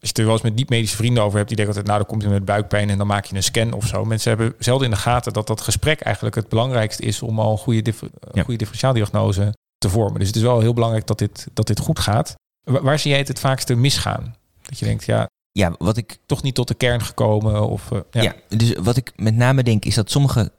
als 0.00 0.10
je 0.10 0.12
er 0.12 0.24
wel 0.24 0.32
eens 0.32 0.42
met 0.42 0.54
niet-medische 0.54 0.96
vrienden 0.96 1.22
over 1.22 1.36
hebt, 1.36 1.48
die 1.48 1.56
denken 1.56 1.76
altijd, 1.76 1.92
nou, 1.94 1.98
dan 1.98 2.08
komt 2.08 2.22
hij 2.22 2.32
met 2.32 2.44
buikpijn 2.44 2.90
en 2.90 2.98
dan 2.98 3.06
maak 3.06 3.24
je 3.24 3.36
een 3.36 3.42
scan 3.42 3.72
of 3.72 3.86
zo. 3.86 4.04
Mensen 4.04 4.28
hebben 4.30 4.54
zelden 4.58 4.84
in 4.84 4.92
de 4.92 5.00
gaten 5.00 5.32
dat 5.32 5.46
dat 5.46 5.60
gesprek 5.60 6.00
eigenlijk 6.00 6.34
het 6.34 6.48
belangrijkste 6.48 7.02
is 7.02 7.22
om 7.22 7.38
al 7.38 7.52
een 7.52 7.58
goede, 7.58 7.94
ja. 8.32 8.42
goede 8.42 8.58
differentiaaldiagnose 8.58 9.54
te 9.78 9.88
vormen. 9.88 10.18
Dus 10.18 10.26
het 10.26 10.36
is 10.36 10.42
wel 10.42 10.60
heel 10.60 10.74
belangrijk 10.74 11.06
dat 11.06 11.18
dit, 11.18 11.46
dat 11.52 11.66
dit 11.66 11.78
goed 11.78 11.98
gaat. 11.98 12.34
Waar, 12.62 12.82
waar 12.82 12.98
zie 12.98 13.10
jij 13.10 13.18
het 13.18 13.28
het 13.28 13.40
vaakste 13.40 13.74
misgaan? 13.74 14.34
Dat 14.62 14.78
je 14.78 14.84
denkt, 14.84 15.04
ja, 15.04 15.28
ja, 15.52 15.74
wat 15.78 15.96
ik 15.96 16.18
toch 16.26 16.42
niet 16.42 16.54
tot 16.54 16.68
de 16.68 16.74
kern 16.74 17.02
gekomen. 17.02 17.68
Of, 17.68 17.90
uh, 17.90 18.00
ja. 18.10 18.22
ja. 18.22 18.34
dus 18.48 18.72
wat 18.72 18.96
ik 18.96 19.12
met 19.16 19.36
name 19.36 19.62
denk 19.62 19.84
is 19.84 19.94
dat 19.94 20.10
sommige 20.10 20.52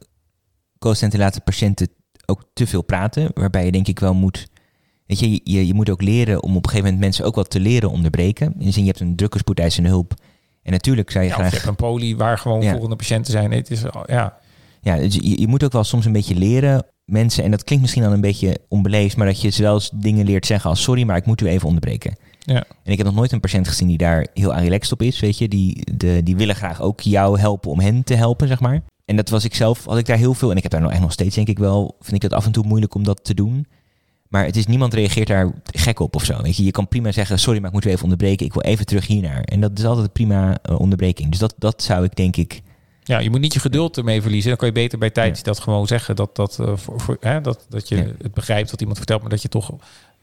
laten 1.10 1.43
patiënten 1.43 1.89
ook 2.25 2.43
te 2.53 2.67
veel 2.67 2.81
praten. 2.81 3.31
Waarbij 3.33 3.65
je 3.65 3.71
denk 3.71 3.88
ik 3.88 4.00
wel 4.00 4.13
moet. 4.13 4.48
Weet 5.05 5.19
je, 5.19 5.41
je, 5.43 5.67
je 5.67 5.74
moet 5.74 5.89
ook 5.89 6.01
leren 6.01 6.43
om 6.43 6.55
op 6.55 6.63
een 6.63 6.69
gegeven 6.69 6.83
moment 6.83 7.00
mensen 7.00 7.25
ook 7.25 7.36
wat 7.36 7.50
te 7.50 7.60
leren 7.60 7.89
onderbreken. 7.89 8.53
In 8.60 8.65
de 8.65 8.71
zin, 8.71 8.83
je 8.83 8.89
hebt 8.89 9.01
een 9.01 9.15
drukke 9.15 9.38
spoedeisende 9.38 9.89
hulp. 9.89 10.13
En 10.63 10.71
natuurlijk 10.71 11.12
zou 11.12 11.24
je 11.24 11.29
ja, 11.29 11.36
graag. 11.36 11.50
Je 11.50 11.55
hebt 11.55 11.67
een 11.67 11.75
poli 11.75 12.15
waar 12.15 12.38
gewoon 12.38 12.63
volgende 12.63 12.95
patiënten 12.95 13.31
zijn. 13.31 13.51
Het 13.51 13.71
is, 13.71 13.83
ja. 14.05 14.39
Ja, 14.81 14.95
dus 14.98 15.15
je, 15.15 15.39
je 15.39 15.48
moet 15.48 15.63
ook 15.63 15.71
wel 15.71 15.83
soms 15.83 16.05
een 16.05 16.12
beetje 16.12 16.36
leren 16.36 16.86
mensen. 17.05 17.43
En 17.43 17.51
dat 17.51 17.63
klinkt 17.63 17.83
misschien 17.83 18.03
dan 18.03 18.13
een 18.13 18.21
beetje 18.21 18.57
onbeleefd, 18.67 19.17
maar 19.17 19.27
dat 19.27 19.41
je 19.41 19.50
zelfs 19.50 19.89
dingen 19.93 20.25
leert 20.25 20.45
zeggen 20.45 20.69
als 20.69 20.81
sorry, 20.81 21.03
maar 21.03 21.17
ik 21.17 21.25
moet 21.25 21.41
u 21.41 21.48
even 21.48 21.67
onderbreken. 21.67 22.15
Ja. 22.51 22.63
En 22.84 22.91
ik 22.91 22.98
heb 22.98 23.08
nog 23.08 23.15
nooit 23.15 23.31
een 23.31 23.39
patiënt 23.39 23.67
gezien 23.67 23.88
die 23.88 23.98
daar 23.98 24.27
heel 24.34 24.53
aan 24.53 24.63
relaxed 24.63 24.91
op 24.91 25.01
is, 25.01 25.20
weet 25.20 25.38
je. 25.38 25.48
Die, 25.48 25.96
de, 25.96 26.24
die 26.24 26.36
willen 26.36 26.55
graag 26.55 26.81
ook 26.81 27.00
jou 27.01 27.39
helpen 27.39 27.72
om 27.72 27.79
hen 27.79 28.03
te 28.03 28.13
helpen, 28.13 28.48
zeg 28.48 28.60
maar. 28.60 28.81
En 29.05 29.15
dat 29.15 29.29
was 29.29 29.43
ik 29.43 29.55
zelf, 29.55 29.86
had 29.86 29.98
ik 29.98 30.05
daar 30.05 30.17
heel 30.17 30.34
veel, 30.34 30.51
en 30.51 30.58
ik 30.58 30.63
heb 30.63 30.72
daar 30.72 30.81
nog 30.81 30.91
echt 30.91 31.01
nog 31.01 31.12
steeds, 31.12 31.36
denk 31.36 31.48
ik 31.48 31.60
wel, 31.60 31.96
vind 32.00 32.15
ik 32.15 32.22
het 32.22 32.34
af 32.34 32.46
en 32.46 32.51
toe 32.51 32.65
moeilijk 32.65 32.96
om 32.96 33.03
dat 33.03 33.24
te 33.24 33.34
doen. 33.34 33.67
Maar 34.27 34.46
het 34.46 34.55
is, 34.55 34.65
niemand 34.65 34.93
reageert 34.93 35.27
daar 35.27 35.51
gek 35.65 36.00
op 36.00 36.15
of 36.15 36.25
zo. 36.25 36.41
Weet 36.41 36.58
je, 36.58 36.63
je 36.63 36.72
kan 36.72 36.88
prima 36.88 37.12
zeggen, 37.12 37.39
sorry, 37.39 37.60
maar 37.60 37.67
ik 37.67 37.74
moet 37.74 37.86
u 37.86 37.89
even 37.89 38.03
onderbreken. 38.03 38.46
Ik 38.46 38.53
wil 38.53 38.62
even 38.62 38.86
terug 38.86 39.08
hiernaar. 39.08 39.41
En 39.41 39.62
dat 39.62 39.77
is 39.77 39.86
altijd 39.86 40.05
een 40.05 40.12
prima 40.12 40.58
uh, 40.70 40.79
onderbreking. 40.79 41.29
Dus 41.29 41.39
dat, 41.39 41.53
dat 41.58 41.84
zou 41.84 42.03
ik 42.03 42.15
denk 42.15 42.36
ik... 42.36 42.62
Ja, 43.03 43.20
je 43.20 43.29
moet 43.29 43.39
niet 43.39 43.53
je 43.53 43.60
geduld 43.60 43.98
ermee 43.98 44.22
verliezen. 44.22 44.50
Dan 44.50 44.58
kan 44.58 44.67
je 44.67 44.74
beter 44.74 45.00
bij 45.00 45.10
tijd 45.10 45.38
ja. 45.38 45.43
dat 45.43 45.60
gewoon 45.60 45.88
zeggen. 45.88 46.15
Dat, 46.15 46.36
dat, 46.36 46.58
uh, 46.62 46.77
voor, 46.77 47.00
voor, 47.00 47.17
hè, 47.20 47.41
dat, 47.41 47.65
dat 47.70 47.88
je 47.88 47.96
ja. 47.96 48.03
het 48.17 48.34
begrijpt 48.34 48.72
wat 48.72 48.79
iemand 48.79 48.98
vertelt, 48.98 49.22
maar 49.22 49.29
dat 49.29 49.41
je 49.41 49.50
toch 49.50 49.72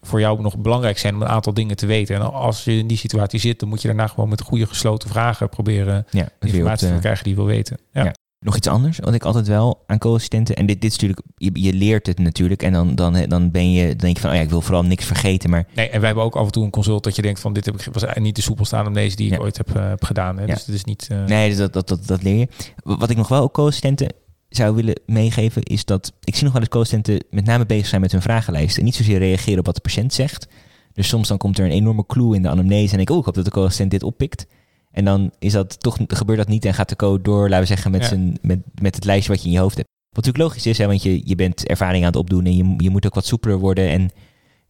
voor 0.02 0.20
jou 0.20 0.40
nog 0.40 0.58
belangrijk 0.58 0.98
zijn 0.98 1.14
om 1.14 1.22
een 1.22 1.28
aantal 1.28 1.54
dingen 1.54 1.76
te 1.76 1.86
weten. 1.86 2.14
En 2.14 2.32
als 2.32 2.64
je 2.64 2.78
in 2.78 2.86
die 2.86 2.96
situatie 2.96 3.40
zit, 3.40 3.60
dan 3.60 3.68
moet 3.68 3.82
je 3.82 3.88
daarna 3.88 4.06
gewoon 4.06 4.28
met 4.28 4.40
goede 4.40 4.66
gesloten 4.66 5.08
vragen 5.08 5.48
proberen 5.48 6.06
ja, 6.10 6.28
informatie 6.40 6.88
te 6.88 6.98
krijgen 7.00 7.24
die 7.24 7.32
je 7.32 7.38
wil 7.38 7.48
weten. 7.48 7.78
Ja. 7.92 8.04
ja. 8.04 8.14
Nog 8.40 8.56
iets 8.56 8.66
anders, 8.66 8.98
wat 8.98 9.14
ik 9.14 9.24
altijd 9.24 9.48
wel 9.48 9.84
aan 9.86 9.98
co-assistenten, 9.98 10.56
en 10.56 10.66
dit, 10.66 10.80
dit 10.80 10.90
is 10.90 10.98
natuurlijk, 10.98 11.26
je, 11.36 11.50
je, 11.62 11.72
leert 11.72 12.06
het 12.06 12.18
natuurlijk 12.18 12.62
en 12.62 12.72
dan, 12.72 12.94
dan, 12.94 13.24
dan 13.28 13.50
ben 13.50 13.72
je, 13.72 13.86
dan 13.86 13.96
denk 13.96 14.16
je 14.16 14.22
van, 14.22 14.30
oh 14.30 14.36
ja, 14.36 14.42
ik 14.42 14.50
wil 14.50 14.60
vooral 14.60 14.82
niks 14.82 15.04
vergeten, 15.04 15.50
maar... 15.50 15.66
Nee, 15.74 15.88
en 15.88 15.98
wij 15.98 16.06
hebben 16.06 16.24
ook 16.24 16.36
af 16.36 16.46
en 16.46 16.52
toe 16.52 16.64
een 16.64 16.70
consult 16.70 17.04
dat 17.04 17.16
je 17.16 17.22
denkt 17.22 17.40
van, 17.40 17.52
dit 17.52 17.64
heb 17.64 17.80
ik, 17.80 17.88
was 17.92 18.04
niet 18.14 18.36
de 18.36 18.42
soepel 18.42 18.64
staan 18.64 18.86
om 18.86 18.92
deze 18.92 19.16
die 19.16 19.32
ik 19.32 19.40
ooit 19.40 19.56
heb, 19.56 19.76
uh, 19.76 19.88
heb 19.88 20.04
gedaan. 20.04 20.38
Hè? 20.38 20.46
Dus 20.46 20.66
het 20.66 20.74
is 20.74 20.84
niet... 20.84 21.08
Uh... 21.12 21.24
Nee, 21.24 21.48
dus 21.48 21.58
dat, 21.58 21.72
dat, 21.72 21.88
dat, 21.88 22.06
dat 22.06 22.22
leer 22.22 22.36
je. 22.36 22.48
Wat 22.82 23.10
ik 23.10 23.16
nog 23.16 23.28
wel 23.28 23.42
ook 23.42 23.52
co-assistenten 23.52 24.08
zou 24.48 24.74
willen 24.74 25.00
meegeven, 25.06 25.62
is 25.62 25.84
dat 25.84 26.12
ik 26.24 26.34
zie 26.34 26.44
nog 26.44 26.52
wel 26.52 26.62
eens 26.62 26.70
co-assistenten 26.70 27.24
met 27.30 27.44
name 27.44 27.66
bezig 27.66 27.86
zijn 27.86 28.00
met 28.00 28.12
hun 28.12 28.22
vragenlijst 28.22 28.78
en 28.78 28.84
niet 28.84 28.94
zozeer 28.94 29.18
reageren 29.18 29.58
op 29.58 29.66
wat 29.66 29.74
de 29.74 29.80
patiënt 29.80 30.12
zegt. 30.12 30.48
Dus 30.92 31.08
soms 31.08 31.28
dan 31.28 31.38
komt 31.38 31.58
er 31.58 31.64
een 31.64 31.70
enorme 31.70 32.06
clue 32.06 32.34
in 32.34 32.42
de 32.42 32.48
anamnese 32.48 32.94
en 32.94 33.00
ik, 33.00 33.10
oh, 33.10 33.18
ik 33.18 33.24
hoop 33.24 33.34
dat 33.34 33.44
de 33.44 33.50
co-assistent 33.50 33.90
dit 33.90 34.02
oppikt. 34.02 34.46
En 34.90 35.04
dan 35.04 35.30
is 35.38 35.52
dat 35.52 35.80
toch, 35.80 35.98
gebeurt 36.06 36.38
dat 36.38 36.48
niet 36.48 36.64
en 36.64 36.74
gaat 36.74 36.88
de 36.88 36.96
code 36.96 37.22
door, 37.22 37.42
laten 37.42 37.60
we 37.60 37.66
zeggen, 37.66 37.90
met, 37.90 38.00
ja. 38.00 38.08
zijn, 38.08 38.38
met, 38.42 38.60
met 38.80 38.94
het 38.94 39.04
lijstje 39.04 39.32
wat 39.32 39.40
je 39.40 39.46
in 39.48 39.54
je 39.54 39.60
hoofd 39.60 39.76
hebt. 39.76 39.88
Wat 40.08 40.24
natuurlijk 40.24 40.44
logisch 40.44 40.66
is, 40.66 40.78
hè, 40.78 40.86
want 40.86 41.02
je, 41.02 41.20
je 41.24 41.34
bent 41.34 41.66
ervaring 41.66 42.02
aan 42.02 42.10
het 42.10 42.18
opdoen 42.18 42.44
en 42.44 42.56
je, 42.56 42.74
je 42.76 42.90
moet 42.90 43.06
ook 43.06 43.14
wat 43.14 43.26
soepeler 43.26 43.58
worden 43.58 43.88
en 43.88 44.10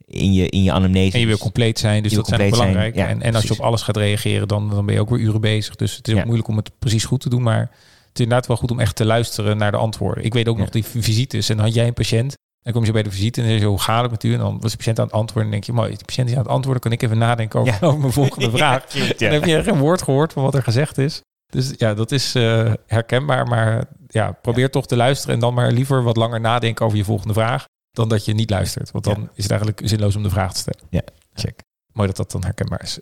in 0.06 0.32
je, 0.32 0.48
in 0.48 0.62
je 0.62 0.72
anamnese. 0.72 1.14
En 1.14 1.20
je 1.20 1.26
wil 1.26 1.38
compleet 1.38 1.78
zijn, 1.78 2.02
dus 2.02 2.12
dat 2.12 2.26
zijn 2.26 2.50
belangrijk. 2.50 2.94
Ja, 2.94 3.08
en, 3.08 3.22
en 3.22 3.34
als 3.34 3.44
je 3.44 3.52
op 3.52 3.60
alles 3.60 3.82
gaat 3.82 3.96
reageren, 3.96 4.48
dan, 4.48 4.70
dan 4.70 4.86
ben 4.86 4.94
je 4.94 5.00
ook 5.00 5.10
weer 5.10 5.20
uren 5.20 5.40
bezig. 5.40 5.76
Dus 5.76 5.96
het 5.96 6.08
is 6.08 6.14
ook 6.14 6.24
moeilijk 6.24 6.48
om 6.48 6.56
het 6.56 6.70
precies 6.78 7.04
goed 7.04 7.20
te 7.20 7.28
doen, 7.28 7.42
maar 7.42 7.70
het 8.18 8.26
inderdaad 8.26 8.46
wel 8.46 8.56
goed 8.56 8.70
om 8.70 8.80
echt 8.80 8.96
te 8.96 9.04
luisteren 9.04 9.56
naar 9.56 9.70
de 9.70 9.76
antwoorden. 9.76 10.24
Ik 10.24 10.34
weet 10.34 10.48
ook 10.48 10.58
nog 10.58 10.70
die 10.70 10.84
visites 10.84 11.48
en 11.48 11.56
dan 11.56 11.64
had 11.64 11.74
jij 11.74 11.86
een 11.86 11.94
patiënt 11.94 12.36
dan 12.68 12.76
kom 12.76 12.86
je 12.86 12.92
bij 12.92 13.02
de 13.02 13.10
visite 13.10 13.40
en 13.40 13.48
dan 13.48 13.58
je 13.58 13.64
hoe 13.64 13.80
gaat 13.80 14.02
het 14.02 14.10
met 14.10 14.24
u? 14.24 14.32
En 14.32 14.38
dan 14.38 14.60
was 14.60 14.70
de 14.70 14.76
patiënt 14.76 14.98
aan 14.98 15.04
het 15.04 15.14
antwoorden. 15.14 15.44
En 15.44 15.50
denk 15.50 15.64
je, 15.64 15.72
mooi, 15.72 15.96
de 15.96 16.04
patiënt 16.04 16.28
is 16.28 16.34
aan 16.34 16.42
het 16.42 16.50
antwoorden. 16.50 16.82
Kan 16.82 16.92
ik 16.92 17.02
even 17.02 17.18
nadenken 17.18 17.60
over, 17.60 17.72
ja. 17.72 17.78
over 17.86 18.00
mijn 18.00 18.12
volgende 18.12 18.50
vraag? 18.56 18.92
ja, 18.92 19.14
dan 19.18 19.32
heb 19.32 19.44
je 19.44 19.62
geen 19.62 19.78
woord 19.78 20.02
gehoord 20.02 20.32
van 20.32 20.42
wat 20.42 20.54
er 20.54 20.62
gezegd 20.62 20.98
is. 20.98 21.20
Dus 21.46 21.74
ja, 21.76 21.94
dat 21.94 22.12
is 22.12 22.36
uh, 22.36 22.72
herkenbaar. 22.86 23.46
Maar 23.46 23.88
ja, 24.08 24.32
probeer 24.32 24.70
toch 24.70 24.86
te 24.86 24.96
luisteren. 24.96 25.34
En 25.34 25.40
dan 25.40 25.54
maar 25.54 25.72
liever 25.72 26.02
wat 26.02 26.16
langer 26.16 26.40
nadenken 26.40 26.86
over 26.86 26.98
je 26.98 27.04
volgende 27.04 27.34
vraag. 27.34 27.64
Dan 27.90 28.08
dat 28.08 28.24
je 28.24 28.34
niet 28.34 28.50
luistert. 28.50 28.90
Want 28.90 29.04
dan 29.04 29.28
is 29.34 29.42
het 29.42 29.50
eigenlijk 29.50 29.80
zinloos 29.84 30.16
om 30.16 30.22
de 30.22 30.30
vraag 30.30 30.52
te 30.52 30.58
stellen. 30.58 30.86
Ja, 30.90 31.02
check. 31.34 31.60
Mooi 31.92 32.08
dat 32.08 32.16
dat 32.16 32.30
dan 32.30 32.44
herkenbaar 32.44 32.82
is. 32.82 32.98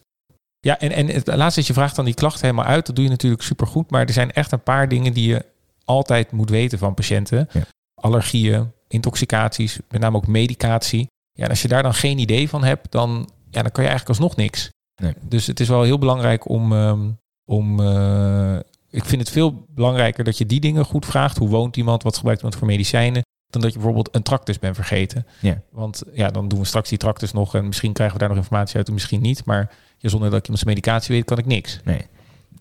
Ja, 0.67 0.79
en, 0.79 0.93
en 0.93 1.07
het 1.07 1.27
laatste 1.27 1.61
is 1.61 1.67
je 1.67 1.73
vraagt 1.73 1.97
dan 1.97 2.05
die 2.05 2.15
klachten 2.15 2.41
helemaal 2.41 2.65
uit. 2.65 2.87
Dat 2.87 2.95
doe 2.95 3.05
je 3.05 3.11
natuurlijk 3.11 3.43
supergoed. 3.43 3.91
Maar 3.91 4.07
er 4.07 4.13
zijn 4.13 4.33
echt 4.33 4.53
een 4.53 4.63
paar 4.63 4.89
dingen 4.89 5.13
die 5.13 5.29
je 5.29 5.45
altijd 5.85 6.33
moet 6.33 6.51
weten 6.51 6.79
van 6.79 6.95
patiënten. 6.95 7.49
Allergieën, 7.95 8.73
intoxicaties, 8.89 9.79
met 9.89 10.01
name 10.01 10.17
ook 10.17 10.27
medicatie. 10.27 11.07
Ja, 11.33 11.45
en 11.45 11.51
als 11.51 11.63
je 11.63 11.69
daar 11.69 11.83
dan 11.83 11.95
geen 11.95 12.19
idee 12.19 12.49
van 12.49 12.65
hebt, 12.65 12.93
dan, 12.93 13.29
ja, 13.51 13.63
dan 13.63 13.73
kan 13.73 13.85
je 13.85 13.91
eigenlijk 13.91 14.09
alsnog 14.09 14.37
niks. 14.37 14.71
Nee. 15.03 15.15
Dus 15.21 15.47
het 15.47 15.61
is 15.61 15.69
wel 15.69 15.83
heel 15.83 15.99
belangrijk 15.99 16.49
om. 16.49 16.73
Um, 16.73 17.19
om 17.45 17.81
uh, 17.81 18.59
ik 18.91 19.05
vind 19.05 19.21
het 19.21 19.31
veel 19.31 19.67
belangrijker 19.69 20.25
dat 20.25 20.39
je 20.39 20.47
die 20.47 20.61
dingen 20.61 20.85
goed 20.85 21.07
vraagt. 21.07 21.37
Hoe 21.37 21.49
woont 21.49 21.77
iemand? 21.77 22.03
Wat 22.03 22.17
gebruikt 22.17 22.41
iemand 22.41 22.59
voor 22.59 22.69
medicijnen? 22.69 23.23
Dan 23.51 23.61
dat 23.61 23.71
je 23.71 23.79
bijvoorbeeld 23.79 24.15
een 24.15 24.23
tractus 24.23 24.59
bent 24.59 24.75
vergeten. 24.75 25.27
Ja. 25.41 25.63
Want 25.71 26.03
ja, 26.13 26.31
dan 26.31 26.49
doen 26.49 26.59
we 26.59 26.65
straks 26.65 26.89
die 26.89 26.99
tractus 26.99 27.33
nog. 27.33 27.55
En 27.55 27.67
misschien 27.67 27.93
krijgen 27.93 28.17
we 28.17 28.21
daar 28.21 28.35
nog 28.35 28.43
informatie 28.43 28.77
uit 28.77 28.87
en 28.87 28.93
misschien 28.93 29.21
niet. 29.21 29.45
Maar 29.45 29.75
ja, 29.99 30.09
zonder 30.09 30.31
dat 30.31 30.39
ik 30.39 30.45
iemands 30.45 30.65
medicatie 30.65 31.15
weet, 31.15 31.25
kan 31.25 31.39
ik 31.39 31.47
niks. 31.47 31.81
Nee 31.85 32.07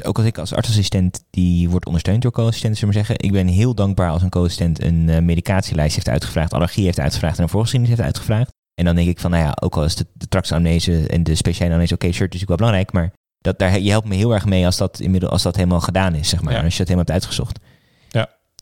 ook 0.03 0.17
als 0.17 0.25
ik 0.25 0.37
als 0.37 0.53
artsassistent 0.53 1.25
die 1.29 1.69
wordt 1.69 1.85
ondersteund 1.85 2.21
door 2.21 2.31
co-assistenten, 2.31 2.79
zullen 2.79 2.95
maar 2.95 3.05
zeggen. 3.05 3.25
Ik 3.25 3.31
ben 3.31 3.47
heel 3.47 3.75
dankbaar 3.75 4.09
als 4.09 4.21
een 4.21 4.29
co-assistent 4.29 4.83
een 4.83 5.07
uh, 5.07 5.19
medicatielijst 5.19 5.95
heeft 5.95 6.09
uitgevraagd, 6.09 6.53
allergie 6.53 6.85
heeft 6.85 6.99
uitgevraagd 6.99 7.37
en 7.37 7.43
een 7.43 7.49
voorgeschiedenis 7.49 7.95
heeft 7.95 8.07
uitgevraagd. 8.07 8.53
En 8.73 8.85
dan 8.85 8.95
denk 8.95 9.07
ik 9.07 9.19
van, 9.19 9.31
nou 9.31 9.43
ja, 9.43 9.57
ook 9.61 9.75
al 9.75 9.83
is 9.83 9.95
de, 9.95 10.05
de 10.13 10.27
tractsamnese 10.27 11.07
en 11.07 11.23
de 11.23 11.35
speciale 11.35 11.71
amnese, 11.71 11.93
oké, 11.93 12.05
okay, 12.05 12.17
shirt 12.17 12.33
is 12.33 12.39
natuurlijk 12.39 12.59
wel 12.59 12.69
belangrijk, 12.69 12.91
maar 12.91 13.13
dat, 13.37 13.59
daar, 13.59 13.79
je 13.79 13.89
helpt 13.89 14.07
me 14.07 14.15
heel 14.15 14.33
erg 14.33 14.45
mee 14.45 14.65
als 14.65 14.77
dat, 14.77 14.99
inmiddels, 14.99 15.31
als 15.31 15.43
dat 15.43 15.55
helemaal 15.55 15.81
gedaan 15.81 16.15
is, 16.15 16.29
zeg 16.29 16.41
maar. 16.41 16.53
Als 16.53 16.73
je 16.73 16.79
het 16.83 16.89
helemaal 16.89 16.97
hebt 16.97 17.11
uitgezocht. 17.11 17.59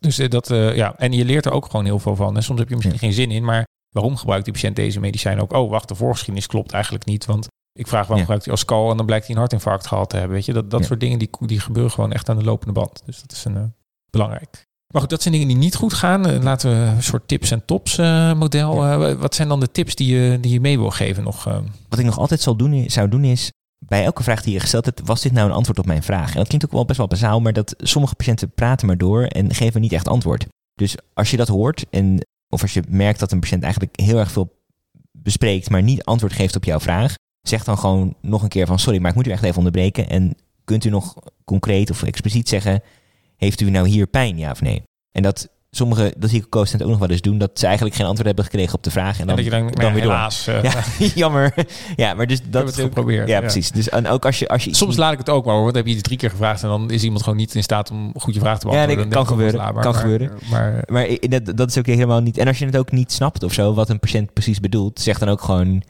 Dus 0.04 0.20
eh, 0.20 0.30
dat, 0.30 0.50
uh, 0.50 0.76
ja, 0.76 0.96
en 0.98 1.12
je 1.12 1.26
leert 1.26 1.46
er 1.46 1.52
ook 1.52 1.66
gewoon 1.66 1.86
heel 1.86 2.00
veel 2.00 2.16
van. 2.16 2.36
En 2.36 2.44
soms 2.44 2.60
heb 2.60 2.70
je 2.70 2.76
misschien 2.76 3.00
geen 3.00 3.14
zin 3.14 3.32
in, 3.32 3.44
maar 3.44 3.68
waarom 3.90 4.18
gebruikt 4.18 4.44
die 4.44 4.54
patiënt 4.54 4.76
deze 4.76 5.00
medicijn 5.00 5.42
ook? 5.42 5.54
Oh, 5.54 5.70
wacht, 5.70 5.88
de 5.88 5.96
voorgeschiedenis 5.96 6.48
klopt 6.48 6.72
eigenlijk 6.72 7.06
niet, 7.06 7.26
want 7.26 7.48
ik 7.74 7.88
vraag 7.88 8.02
waarom 8.02 8.20
gebruikt 8.20 8.46
hij 8.46 8.54
Oscal 8.54 8.92
en 8.92 8.98
dan 8.98 9.06
blijkt 9.06 9.26
hij 9.26 9.36
een 9.36 9.42
hartinfarct 9.42 9.88
gehad 9.88 10.10
te 10.10 10.16
hebben. 10.16 10.36
Weet 10.36 10.46
je, 10.46 10.54
dat, 10.54 10.72
dat 10.72 10.86
soort 10.86 11.00
dingen 11.00 11.20
die, 11.20 11.30
die 11.40 11.60
gebeuren 11.60 11.92
gewoon 11.92 12.12
echt 12.12 12.30
aan 12.30 12.38
de 12.38 12.44
lopende 12.44 12.74
band. 12.74 13.02
Dus 13.06 13.22
dat 13.22 13.32
is 13.32 13.46
een, 13.46 13.56
uh, 13.56 13.64
belangrijk. 14.10 14.66
Maar 14.94 15.02
goed, 15.02 15.12
dat 15.12 15.22
zijn 15.22 15.34
dingen 15.34 15.50
die 15.50 15.58
niet 15.58 15.76
goed 15.76 15.94
gaan. 15.94 16.44
laten 16.44 16.70
we 16.70 16.76
een 16.76 17.04
soort 17.04 17.28
tips 17.28 17.52
en 17.52 17.66
tops 17.66 17.98
model. 18.36 18.76
wat 19.18 19.36
zijn 19.36 19.48
dan 19.48 19.60
de 19.60 19.72
tips 19.72 19.96
die 19.96 20.16
je, 20.16 20.40
die 20.40 20.52
je 20.52 20.60
mee 20.60 20.80
wil 20.80 20.90
geven 20.90 21.24
nog? 21.24 21.44
Wat 21.90 22.00
ik 22.00 22.06
nog 22.06 22.18
altijd 22.18 22.42
zal 22.42 22.56
doen, 22.56 22.90
zou 22.90 23.10
doen 23.10 23.24
is 23.24 23.52
bij 23.94 24.04
elke 24.04 24.24
vraag 24.24 24.42
die 24.42 24.54
je 24.54 24.60
gesteld 24.60 24.86
hebt, 24.86 25.02
was 25.06 25.22
dit 25.22 25.32
nou 25.32 25.50
een 25.50 25.56
antwoord 25.56 25.80
op 25.80 25.86
mijn 25.86 26.04
vraag? 26.04 26.32
En 26.32 26.38
dat 26.38 26.48
klinkt 26.48 26.66
ook 26.66 26.72
wel 26.72 26.86
best 26.86 26.98
wel 26.98 27.08
bazaal, 27.08 27.42
maar 27.42 27.54
dat 27.54 27.74
sommige 27.78 28.16
patiënten 28.16 28.52
praten 28.52 28.88
maar 28.88 28.98
door 28.98 29.24
en 29.24 29.54
geven 29.54 29.82
niet 29.82 29.92
echt 29.92 30.08
antwoord. 30.08 30.46
Dus 30.74 30.96
als 31.14 31.32
je 31.32 31.38
dat 31.38 31.48
hoort, 31.48 31.86
en, 31.90 32.28
of 32.50 32.62
als 32.62 32.74
je 32.74 32.84
merkt 32.88 33.20
dat 33.20 33.32
een 33.32 33.40
patiënt 33.40 33.64
eigenlijk 33.64 34.00
heel 34.00 34.20
erg 34.20 34.32
veel 34.32 34.62
bespreekt, 35.12 35.70
maar 35.70 35.84
niet 35.84 36.04
antwoord 36.04 36.34
geeft 36.34 36.56
op 36.56 36.64
jouw 36.64 36.80
vraag, 36.80 37.16
zeg 37.42 37.64
dan 37.64 37.78
gewoon 37.78 38.16
nog 38.22 38.44
een 38.44 38.50
keer 38.50 38.66
van 38.66 38.80
sorry, 38.80 39.00
maar 39.00 39.10
ik 39.10 39.16
moet 39.16 39.28
u 39.28 39.32
echt 39.32 39.44
even 39.44 39.58
onderbreken. 39.58 40.10
En 40.10 40.36
kunt 40.64 40.86
u 40.86 40.90
nog 40.90 41.16
concreet 41.46 41.90
of 41.90 42.04
expliciet 42.04 42.50
zeggen, 42.50 42.82
heeft 43.36 43.62
u 43.62 43.70
nou 43.70 43.88
hier 43.88 44.08
pijn, 44.08 44.38
ja 44.38 44.52
of 44.52 44.62
nee? 44.62 44.84
En 45.12 45.24
dat 45.24 45.50
sommige, 45.76 46.14
dat 46.18 46.30
zie 46.30 46.40
ik 46.40 46.50
co 46.50 46.60
ook 46.60 46.80
nog 46.80 46.98
wel 46.98 47.10
eens 47.10 47.22
doen, 47.22 47.38
dat 47.38 47.52
ze 47.54 47.66
eigenlijk 47.66 47.96
geen 47.96 48.06
antwoord 48.06 48.28
hebben 48.28 48.46
gekregen 48.46 48.74
op 48.74 48.84
de 48.84 48.92
vraag. 48.92 49.20
En 49.20 49.28
dan, 49.28 49.36
dat 49.36 49.46
je 49.46 49.52
dan, 49.52 49.72
dan 49.72 49.94
weer 49.94 50.02
helaas, 50.02 50.46
door. 50.46 50.64
ja, 50.64 50.84
jammer. 51.16 51.54
ja, 51.96 52.14
maar 52.14 52.28
dus 52.28 52.40
dat 52.50 52.70
is 52.70 52.76
geprobeerd. 52.76 53.28
Ja, 53.28 53.40
precies. 53.40 53.72
Dus 53.72 53.90
en 53.90 54.08
ook 54.08 54.26
als 54.26 54.40
je, 54.40 54.48
als 54.48 54.64
je 54.64 54.76
Soms 54.76 54.98
laat 54.98 55.12
ik 55.12 55.18
het 55.18 55.30
ook 55.30 55.46
maar 55.46 55.54
hoor, 55.54 55.64
want 55.64 55.76
heb 55.76 55.86
je 55.86 55.94
iets 55.94 56.02
drie 56.02 56.18
keer 56.18 56.30
gevraagd 56.30 56.64
en 56.64 56.70
dan 56.70 56.92
is 56.92 57.04
iemand 57.04 57.24
gewoon 57.24 57.38
niet 57.38 57.56
in 57.56 57.64
staat 57.64 57.92
om 57.92 58.14
goed 58.18 58.34
je 58.34 58.40
vraag 58.40 58.60
te 58.60 58.68
beantwoorden. 58.68 58.98
Ja, 58.98 59.04
dat 59.04 59.14
kan 59.14 59.28
gebeuren. 59.28 59.60
kan 59.60 59.74
maar, 59.74 59.94
gebeuren. 59.94 60.32
Maar, 60.50 60.84
maar, 60.88 61.18
dat, 61.20 61.58
dat 61.58 61.70
is 61.70 61.78
ook 61.78 61.86
helemaal 61.86 62.22
niet. 62.22 62.38
En 62.38 62.48
als 62.48 62.60
je 62.60 62.66
het 62.66 62.78
ook 62.78 62.92
niet 62.92 63.12
snapt 63.12 63.44
of 63.44 63.54
zo, 63.54 63.74
wat 63.74 63.90
een 63.90 64.00
patiënt 64.00 64.34
precies 64.34 64.60
bedoelt, 64.60 65.00
zeg 65.00 65.20
dan 65.20 65.30
ook 65.30 65.42
gewoon 65.42 65.84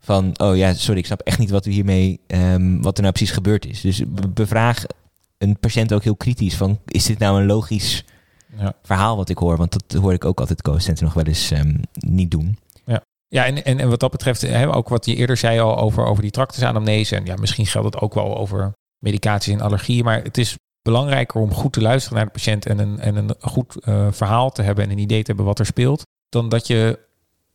van, 0.00 0.38
oh 0.40 0.56
ja, 0.56 0.74
sorry, 0.74 0.98
ik 0.98 1.06
snap 1.06 1.20
echt 1.20 1.38
niet 1.38 1.50
wat 1.50 1.66
u 1.66 1.70
hiermee, 1.70 2.20
um, 2.26 2.82
wat 2.82 2.96
er 2.96 3.02
nou 3.02 3.14
precies 3.14 3.34
gebeurd 3.34 3.66
is. 3.66 3.80
Dus 3.80 4.02
bevraag 4.28 4.84
een 5.38 5.58
patiënt 5.58 5.92
ook 5.92 6.02
heel 6.02 6.16
kritisch 6.16 6.56
van, 6.56 6.78
is 6.86 7.04
dit 7.04 7.18
nou 7.18 7.40
een 7.40 7.46
logisch 7.46 8.04
ja. 8.58 8.74
verhaal 8.82 9.16
wat 9.16 9.28
ik 9.28 9.38
hoor. 9.38 9.56
Want 9.56 9.72
dat 9.72 10.02
hoor 10.02 10.12
ik 10.12 10.24
ook 10.24 10.40
altijd 10.40 10.62
co-assistenten 10.62 11.04
nog 11.04 11.14
wel 11.14 11.24
eens 11.24 11.50
um, 11.50 11.80
niet 11.92 12.30
doen. 12.30 12.58
Ja, 12.84 13.02
ja 13.28 13.44
en, 13.44 13.64
en, 13.64 13.78
en 13.78 13.88
wat 13.88 14.00
dat 14.00 14.10
betreft, 14.10 14.40
hè, 14.40 14.74
ook 14.74 14.88
wat 14.88 15.06
je 15.06 15.14
eerder 15.14 15.36
zei 15.36 15.60
al 15.60 15.78
over, 15.78 16.04
over 16.04 16.22
die 16.22 16.30
tractusanamnese. 16.30 17.16
En 17.16 17.24
ja, 17.24 17.34
misschien 17.36 17.66
geldt 17.66 17.94
het 17.94 18.02
ook 18.02 18.14
wel 18.14 18.36
over 18.36 18.72
medicaties 18.98 19.52
en 19.54 19.60
allergieën. 19.60 20.04
Maar 20.04 20.22
het 20.22 20.38
is 20.38 20.56
belangrijker 20.82 21.40
om 21.40 21.52
goed 21.52 21.72
te 21.72 21.80
luisteren 21.80 22.16
naar 22.16 22.26
de 22.26 22.32
patiënt 22.32 22.66
en 22.66 22.78
een, 22.78 23.00
en 23.00 23.16
een 23.16 23.34
goed 23.40 23.76
uh, 23.84 24.06
verhaal 24.10 24.50
te 24.50 24.62
hebben 24.62 24.84
en 24.84 24.90
een 24.90 24.98
idee 24.98 25.20
te 25.20 25.26
hebben 25.26 25.44
wat 25.44 25.58
er 25.58 25.66
speelt. 25.66 26.02
Dan 26.28 26.48
dat 26.48 26.66
je 26.66 26.98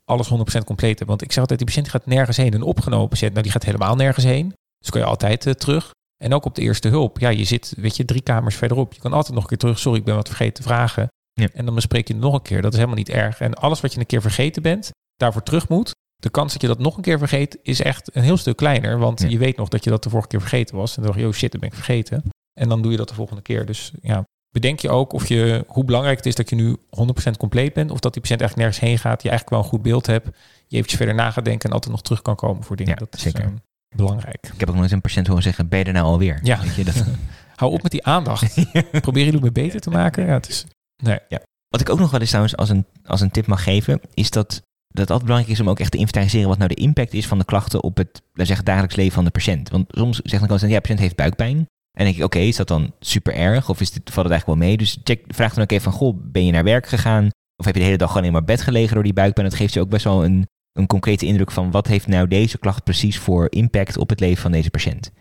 alles 0.06 0.30
100% 0.30 0.34
compleet 0.66 0.98
hebt. 0.98 1.10
Want 1.10 1.22
ik 1.22 1.32
zeg 1.32 1.40
altijd, 1.40 1.60
die 1.60 1.68
patiënt 1.68 1.90
gaat 1.90 2.06
nergens 2.06 2.38
heen. 2.38 2.54
Een 2.54 2.62
opgenomen 2.62 3.08
patiënt, 3.08 3.32
nou 3.32 3.44
die 3.44 3.52
gaat 3.52 3.64
helemaal 3.64 3.96
nergens 3.96 4.26
heen. 4.26 4.54
Dus 4.80 4.90
kun 4.90 5.00
je 5.00 5.06
altijd 5.06 5.46
uh, 5.46 5.54
terug. 5.54 5.92
En 6.24 6.34
ook 6.34 6.46
op 6.46 6.56
de 6.56 6.62
eerste 6.62 6.88
hulp. 6.88 7.20
Ja, 7.20 7.30
je 7.30 7.44
zit, 7.44 7.74
weet 7.78 7.98
je, 7.98 8.06
drie 8.06 8.22
kamers 8.22 8.56
verderop. 8.56 8.94
Je 8.94 9.00
kan 9.00 9.14
altijd 9.14 9.34
nog 9.34 9.44
een 9.44 9.50
keer 9.50 9.58
terug. 9.58 9.80
Sorry, 9.80 10.00
ik 10.00 10.06
ben 10.06 10.16
wat 10.16 10.28
vergeten 10.28 10.54
te 10.54 10.62
vragen. 10.62 11.08
Ja. 11.34 11.48
En 11.54 11.66
dan 11.66 11.76
bespreek 11.76 12.08
je 12.08 12.14
het 12.14 12.22
nog 12.22 12.34
een 12.34 12.42
keer. 12.42 12.62
Dat 12.62 12.72
is 12.72 12.78
helemaal 12.78 12.98
niet 12.98 13.10
erg. 13.10 13.40
En 13.40 13.54
alles 13.54 13.82
wat 13.82 13.94
je 13.94 14.00
een 14.00 14.06
keer 14.06 14.22
vergeten 14.22 14.62
bent, 14.62 14.92
daarvoor 15.16 15.44
terug 15.44 15.70
moet. 15.70 15.92
De 16.16 16.30
kans 16.30 16.54
dat 16.54 16.62
je 16.62 16.68
dat 16.68 16.80
nog 16.80 16.96
een 16.96 17.04
keer 17.04 17.18
vergeet, 17.18 17.58
is 17.62 17.82
echt 17.82 18.16
een 18.16 18.24
heel 18.24 18.38
stuk 18.38 18.56
kleiner. 18.56 18.98
Want 18.98 19.26
je 19.28 19.38
weet 19.38 19.58
nog 19.58 19.70
dat 19.70 19.84
je 19.84 19.90
dat 19.90 20.04
de 20.04 20.10
vorige 20.10 20.28
keer 20.28 20.42
vergeten 20.42 20.76
was. 20.76 20.90
En 20.90 21.04
dan 21.04 21.12
dacht 21.12 21.24
je, 21.24 21.28
oh 21.28 21.34
shit, 21.34 21.52
dat 21.52 21.62
ben 21.62 21.70
ik 21.70 21.76
vergeten. 21.76 22.24
En 22.60 22.70
dan 22.70 22.82
doe 22.82 22.92
je 22.92 22.98
dat 22.98 23.10
de 23.10 23.16
volgende 23.16 23.42
keer. 23.42 23.66
Dus 23.66 23.92
ja, 24.02 24.24
bedenk 24.50 24.80
je 24.80 24.90
ook 24.90 25.14
of 25.14 25.28
je, 25.28 25.64
hoe 25.68 25.86
belangrijk 25.86 26.18
het 26.18 26.26
is 26.26 26.36
dat 26.36 26.50
je 26.50 26.56
nu 26.56 26.76
100% 26.76 27.38
compleet 27.38 27.74
bent. 27.74 27.92
Of 27.92 28.00
dat 28.00 28.14
die 28.14 28.22
patiënt 28.22 28.42
eigenlijk 28.42 28.70
nergens 28.70 28.90
heen 28.90 29.00
gaat. 29.00 29.24
Je 29.24 29.30
eigenlijk 29.30 29.50
wel 29.50 29.60
een 29.60 29.78
goed 29.78 29.82
beeld 29.82 30.06
hebt. 30.06 30.26
Je 30.68 30.76
eventjes 30.76 30.98
verder 30.98 31.16
na 31.16 31.32
gaat 31.32 31.46
denken 31.46 31.70
en 31.70 31.76
altijd 31.76 31.92
nog 31.92 32.02
terug 32.02 32.22
kan 32.22 32.36
komen 32.36 32.64
voor 32.64 32.76
dingen. 32.76 32.94
Ja, 33.00 33.06
dat 33.10 33.20
zeker. 33.20 33.40
Is, 33.40 33.46
ehm, 33.46 33.56
belangrijk. 33.96 34.50
Ik 34.54 34.60
heb 34.60 34.70
ook 34.70 34.76
nog 34.76 34.84
eens 34.84 34.94
een 34.94 35.02
patiënt 35.02 35.28
horen 35.28 35.44
zeggen, 35.44 35.68
ben 35.68 35.80
je 35.80 35.86
er 35.86 35.94
nou 35.94 36.06
alweer? 36.06 36.40
Ja. 36.44 36.62
Weet 36.62 36.76
je, 36.76 36.84
dat... 36.84 37.04
Hou 37.56 37.72
op 37.72 37.84
met 37.84 37.92
die 37.92 38.06
aandacht. 38.06 38.66
Probeer 39.02 39.26
jullie 39.26 39.42
me 39.42 39.52
beter 39.52 39.80
te 39.80 39.90
maken. 39.90 40.26
Ja, 40.26 40.34
het 40.34 40.50
is... 40.50 40.66
nee. 41.04 41.20
ja. 41.28 41.42
Wat 41.68 41.82
ik 41.82 41.90
ook 41.90 42.00
nog 42.00 42.12
wel 42.12 42.20
eens 42.20 42.30
trouwens 42.30 42.58
als 42.58 42.70
een, 42.70 42.86
als 43.06 43.22
een 43.22 43.32
tip 43.32 43.46
mag 43.48 43.64
geven, 43.64 44.02
is 44.14 44.30
dat, 44.30 44.48
dat 44.48 44.62
het 44.88 45.10
altijd 45.10 45.24
belangrijk 45.24 45.54
is 45.54 45.60
om 45.60 45.70
ook 45.70 45.80
echt 45.80 45.92
te 45.92 45.98
inventariseren 45.98 46.48
wat 46.48 46.58
nou 46.58 46.70
de 46.70 46.82
impact 46.82 47.14
is 47.14 47.28
van 47.28 47.38
de 47.38 47.46
klachten 47.46 47.84
op 47.84 47.98
het 47.98 48.22
zeggen, 48.34 48.66
dagelijks 48.66 48.96
leven 48.96 49.14
van 49.14 49.24
de 49.24 49.32
patiënt. 49.32 49.70
Want 49.70 49.86
soms 49.90 50.20
zegt 50.24 50.42
een 50.42 50.48
patiënt, 50.48 50.72
ja, 50.72 50.76
de 50.76 50.82
patiënt 50.82 51.00
heeft 51.00 51.16
buikpijn. 51.16 51.58
En 51.98 52.06
denk 52.06 52.16
ik, 52.16 52.24
oké, 52.24 52.40
is 52.40 52.56
dat 52.56 52.68
dan 52.68 52.94
super 53.00 53.34
erg? 53.34 53.70
Of 53.70 53.82
is 53.82 53.92
dit, 53.92 54.02
valt 54.12 54.26
het 54.26 54.34
eigenlijk 54.34 54.60
wel 54.60 54.70
mee? 54.70 54.78
Dus 54.78 54.98
check, 55.04 55.24
vraag 55.28 55.54
dan 55.54 55.64
ook 55.64 55.72
even 55.72 55.92
van, 55.92 56.00
goh, 56.00 56.18
ben 56.22 56.46
je 56.46 56.52
naar 56.52 56.64
werk 56.64 56.88
gegaan? 56.88 57.30
Of 57.56 57.66
heb 57.66 57.74
je 57.74 57.80
de 57.80 57.86
hele 57.86 57.98
dag 57.98 58.12
gewoon 58.12 58.26
in 58.26 58.32
maar 58.32 58.44
bed 58.44 58.62
gelegen 58.62 58.94
door 58.94 59.04
die 59.04 59.14
buikpijn? 59.14 59.50
Dat 59.50 59.58
geeft 59.58 59.74
je 59.74 59.80
ook 59.80 59.90
best 59.90 60.04
wel 60.04 60.24
een, 60.26 60.48
een 60.74 60.88
concrete 60.88 61.26
indruk 61.26 61.52
van 61.52 61.72
wat 61.72 61.88
heeft 61.88 62.08
nou 62.08 62.28
deze 62.28 62.58
klacht 62.58 62.84
precies 62.84 63.18
voor 63.18 63.48
impact 63.50 63.98
op 63.98 64.10
het 64.10 64.20
leven 64.20 64.42
van 64.42 64.52
deze 64.52 64.70
patiënt. 64.70 65.12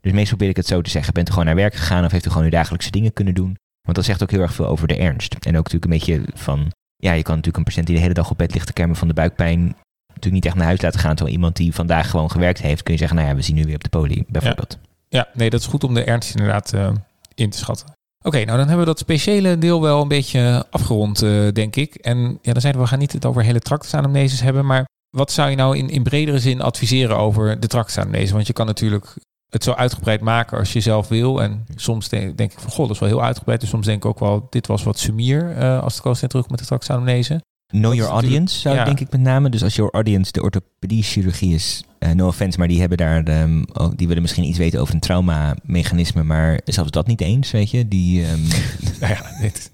Dus 0.00 0.12
meestal 0.12 0.36
probeer 0.36 0.48
ik 0.48 0.56
het 0.56 0.66
zo 0.66 0.80
te 0.80 0.90
zeggen. 0.90 1.14
Bent 1.14 1.28
u 1.28 1.30
gewoon 1.30 1.46
naar 1.46 1.54
werk 1.54 1.74
gegaan 1.74 2.04
of 2.04 2.10
heeft 2.10 2.26
u 2.26 2.28
gewoon 2.28 2.44
uw 2.44 2.50
dagelijkse 2.50 2.90
dingen 2.90 3.12
kunnen 3.12 3.34
doen? 3.34 3.56
Want 3.82 3.96
dat 3.96 4.04
zegt 4.04 4.22
ook 4.22 4.30
heel 4.30 4.40
erg 4.40 4.54
veel 4.54 4.66
over 4.66 4.88
de 4.88 4.96
ernst. 4.96 5.34
En 5.34 5.56
ook 5.56 5.70
natuurlijk 5.72 5.84
een 5.84 5.90
beetje 5.90 6.22
van, 6.34 6.72
ja, 6.96 7.12
je 7.12 7.22
kan 7.22 7.34
natuurlijk 7.34 7.56
een 7.56 7.64
patiënt 7.64 7.86
die 7.86 7.96
de 7.96 8.02
hele 8.02 8.14
dag 8.14 8.30
op 8.30 8.38
bed 8.38 8.54
ligt 8.54 8.66
te 8.66 8.72
kermen 8.72 8.96
van 8.96 9.08
de 9.08 9.14
buikpijn, 9.14 9.60
natuurlijk 10.06 10.34
niet 10.34 10.44
echt 10.44 10.54
naar 10.54 10.66
huis 10.66 10.80
laten 10.80 11.00
gaan. 11.00 11.14
Terwijl 11.14 11.36
iemand 11.36 11.56
die 11.56 11.74
vandaag 11.74 12.10
gewoon 12.10 12.30
gewerkt 12.30 12.60
heeft, 12.60 12.82
kun 12.82 12.92
je 12.92 12.98
zeggen, 12.98 13.16
nou 13.16 13.28
ja, 13.28 13.34
we 13.34 13.42
zien 13.42 13.56
nu 13.56 13.64
weer 13.64 13.74
op 13.74 13.82
de 13.82 13.88
poli, 13.88 14.24
bijvoorbeeld. 14.28 14.78
Ja, 15.08 15.28
nee, 15.34 15.50
dat 15.50 15.60
is 15.60 15.66
goed 15.66 15.84
om 15.84 15.94
de 15.94 16.04
ernst 16.04 16.34
inderdaad 16.34 16.72
uh, 16.74 16.90
in 17.34 17.50
te 17.50 17.58
schatten. 17.58 17.86
Oké, 18.22 18.36
nou 18.36 18.58
dan 18.58 18.68
hebben 18.68 18.78
we 18.78 18.84
dat 18.84 18.98
speciale 18.98 19.58
deel 19.58 19.80
wel 19.82 20.02
een 20.02 20.08
beetje 20.08 20.66
afgerond, 20.70 21.22
uh, 21.22 21.48
denk 21.52 21.76
ik. 21.76 21.94
En 21.94 22.18
ja, 22.18 22.52
dan 22.52 22.60
zeiden 22.60 22.72
we, 22.72 22.86
we 22.86 22.86
gaan 22.86 22.98
niet 22.98 23.12
het 23.12 23.24
over 23.24 23.42
hele 23.42 23.60
tractusanamneses 23.60 24.40
hebben, 24.40 24.66
maar 24.66 24.84
wat 25.14 25.32
zou 25.32 25.50
je 25.50 25.56
nou 25.56 25.76
in, 25.76 25.88
in 25.88 26.02
bredere 26.02 26.38
zin 26.38 26.60
adviseren 26.60 27.16
over 27.16 27.60
de 27.60 27.66
tractusanamnese? 27.66 28.32
Want 28.32 28.46
je 28.46 28.52
kan 28.52 28.66
natuurlijk 28.66 29.14
het 29.48 29.64
zo 29.64 29.72
uitgebreid 29.72 30.20
maken 30.20 30.58
als 30.58 30.72
je 30.72 30.80
zelf 30.80 31.08
wil. 31.08 31.42
En 31.42 31.66
soms 31.76 32.08
denk, 32.08 32.36
denk 32.36 32.52
ik 32.52 32.58
van, 32.58 32.70
god, 32.70 32.86
dat 32.86 32.94
is 32.94 33.00
wel 33.00 33.08
heel 33.08 33.22
uitgebreid. 33.22 33.60
Dus 33.60 33.68
soms 33.68 33.86
denk 33.86 34.04
ik 34.04 34.10
ook 34.10 34.18
wel, 34.18 34.46
dit 34.50 34.66
was 34.66 34.82
wat 34.82 34.98
sumier 34.98 35.56
uh, 35.58 35.82
als 35.82 35.94
de 35.94 36.02
kost 36.02 36.28
terug 36.28 36.48
met 36.48 36.58
de 36.58 36.64
tractusanamnese. 36.64 37.42
Know 37.66 37.94
your 37.94 38.10
audience, 38.10 38.58
zou 38.58 38.84
denk 38.84 39.00
ik 39.00 39.10
met 39.10 39.20
name. 39.20 39.48
Dus 39.48 39.62
als 39.62 39.74
your 39.74 39.92
audience 39.92 40.32
de 40.32 40.42
orthopedie-chirurgie 40.42 41.54
is, 41.54 41.84
uh, 41.98 42.10
no 42.10 42.26
offense, 42.26 42.58
maar 42.58 42.68
die 42.68 42.80
hebben 42.80 42.98
daar, 42.98 43.42
um, 43.42 43.64
die 43.96 44.06
willen 44.06 44.22
misschien 44.22 44.44
iets 44.44 44.58
weten 44.58 44.80
over 44.80 44.94
een 44.94 45.00
trauma-mechanisme, 45.00 46.22
maar 46.22 46.60
zelfs 46.64 46.90
dat 46.90 47.06
niet 47.06 47.20
eens, 47.20 47.50
weet 47.50 47.70
je. 47.70 47.88
Die, 47.88 48.30
um, 48.30 48.42
nou 49.00 49.12
ja, 49.12 49.22
dit, 49.40 49.70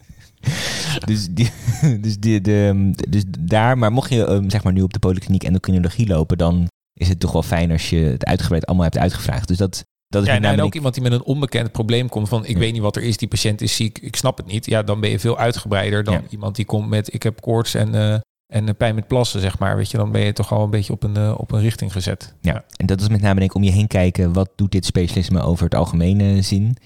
dus, 1.04 1.28
die, 1.30 1.50
dus, 2.00 2.18
die, 2.18 2.40
de, 2.40 2.90
dus 3.08 3.22
daar, 3.38 3.78
maar 3.78 3.92
mocht 3.92 4.10
je 4.10 4.28
um, 4.28 4.50
zeg 4.50 4.62
maar 4.62 4.72
nu 4.72 4.82
op 4.82 4.92
de 4.92 4.98
polykliniek 4.98 5.44
endocrinologie 5.44 6.06
lopen, 6.06 6.38
dan 6.38 6.68
is 7.00 7.08
het 7.08 7.20
toch 7.20 7.32
wel 7.32 7.42
fijn 7.42 7.70
als 7.70 7.90
je 7.90 7.96
het 7.96 8.24
uitgebreid 8.24 8.66
allemaal 8.66 8.84
hebt 8.84 8.98
uitgevraagd. 8.98 9.48
Dus 9.48 9.56
dat, 9.56 9.84
dat 10.06 10.22
is 10.22 10.28
ja, 10.28 10.40
en, 10.40 10.60
ook 10.60 10.74
iemand 10.74 10.94
die 10.94 11.02
met 11.02 11.12
een 11.12 11.22
onbekend 11.22 11.72
probleem 11.72 12.08
komt 12.08 12.28
van 12.28 12.44
ik 12.44 12.58
weet 12.58 12.72
niet 12.72 12.82
wat 12.82 12.96
er 12.96 13.02
is, 13.02 13.16
die 13.16 13.28
patiënt 13.28 13.60
is 13.60 13.76
ziek, 13.76 13.98
ik 13.98 14.16
snap 14.16 14.36
het 14.36 14.46
niet. 14.46 14.66
Ja, 14.66 14.82
dan 14.82 15.00
ben 15.00 15.10
je 15.10 15.18
veel 15.18 15.38
uitgebreider 15.38 16.04
dan 16.04 16.22
iemand 16.30 16.56
die 16.56 16.64
komt 16.64 16.88
met 16.88 17.14
ik 17.14 17.22
heb 17.22 17.40
koorts 17.40 17.74
en, 17.74 17.94
uh, 17.94 18.14
en 18.46 18.76
pijn 18.76 18.94
met 18.94 19.06
plassen, 19.06 19.40
zeg 19.40 19.58
maar. 19.58 19.76
Weet 19.76 19.90
je, 19.90 19.96
dan 19.96 20.12
ben 20.12 20.20
je 20.20 20.32
toch 20.32 20.52
al 20.52 20.64
een 20.64 20.70
beetje 20.70 20.92
op 20.92 21.02
een, 21.02 21.18
uh, 21.18 21.34
op 21.36 21.52
een 21.52 21.60
richting 21.60 21.92
gezet. 21.92 22.34
Ja. 22.40 22.64
en 22.76 22.86
dat 22.86 23.00
is 23.00 23.08
met 23.08 23.20
name 23.20 23.38
denk 23.38 23.50
ik 23.50 23.56
om 23.56 23.62
je 23.62 23.70
heen 23.70 23.86
kijken, 23.86 24.32
wat 24.32 24.50
doet 24.56 24.72
dit 24.72 24.84
specialisme 24.84 25.40
over 25.40 25.64
het 25.64 25.74
algemene 25.74 26.42
zin? 26.42 26.76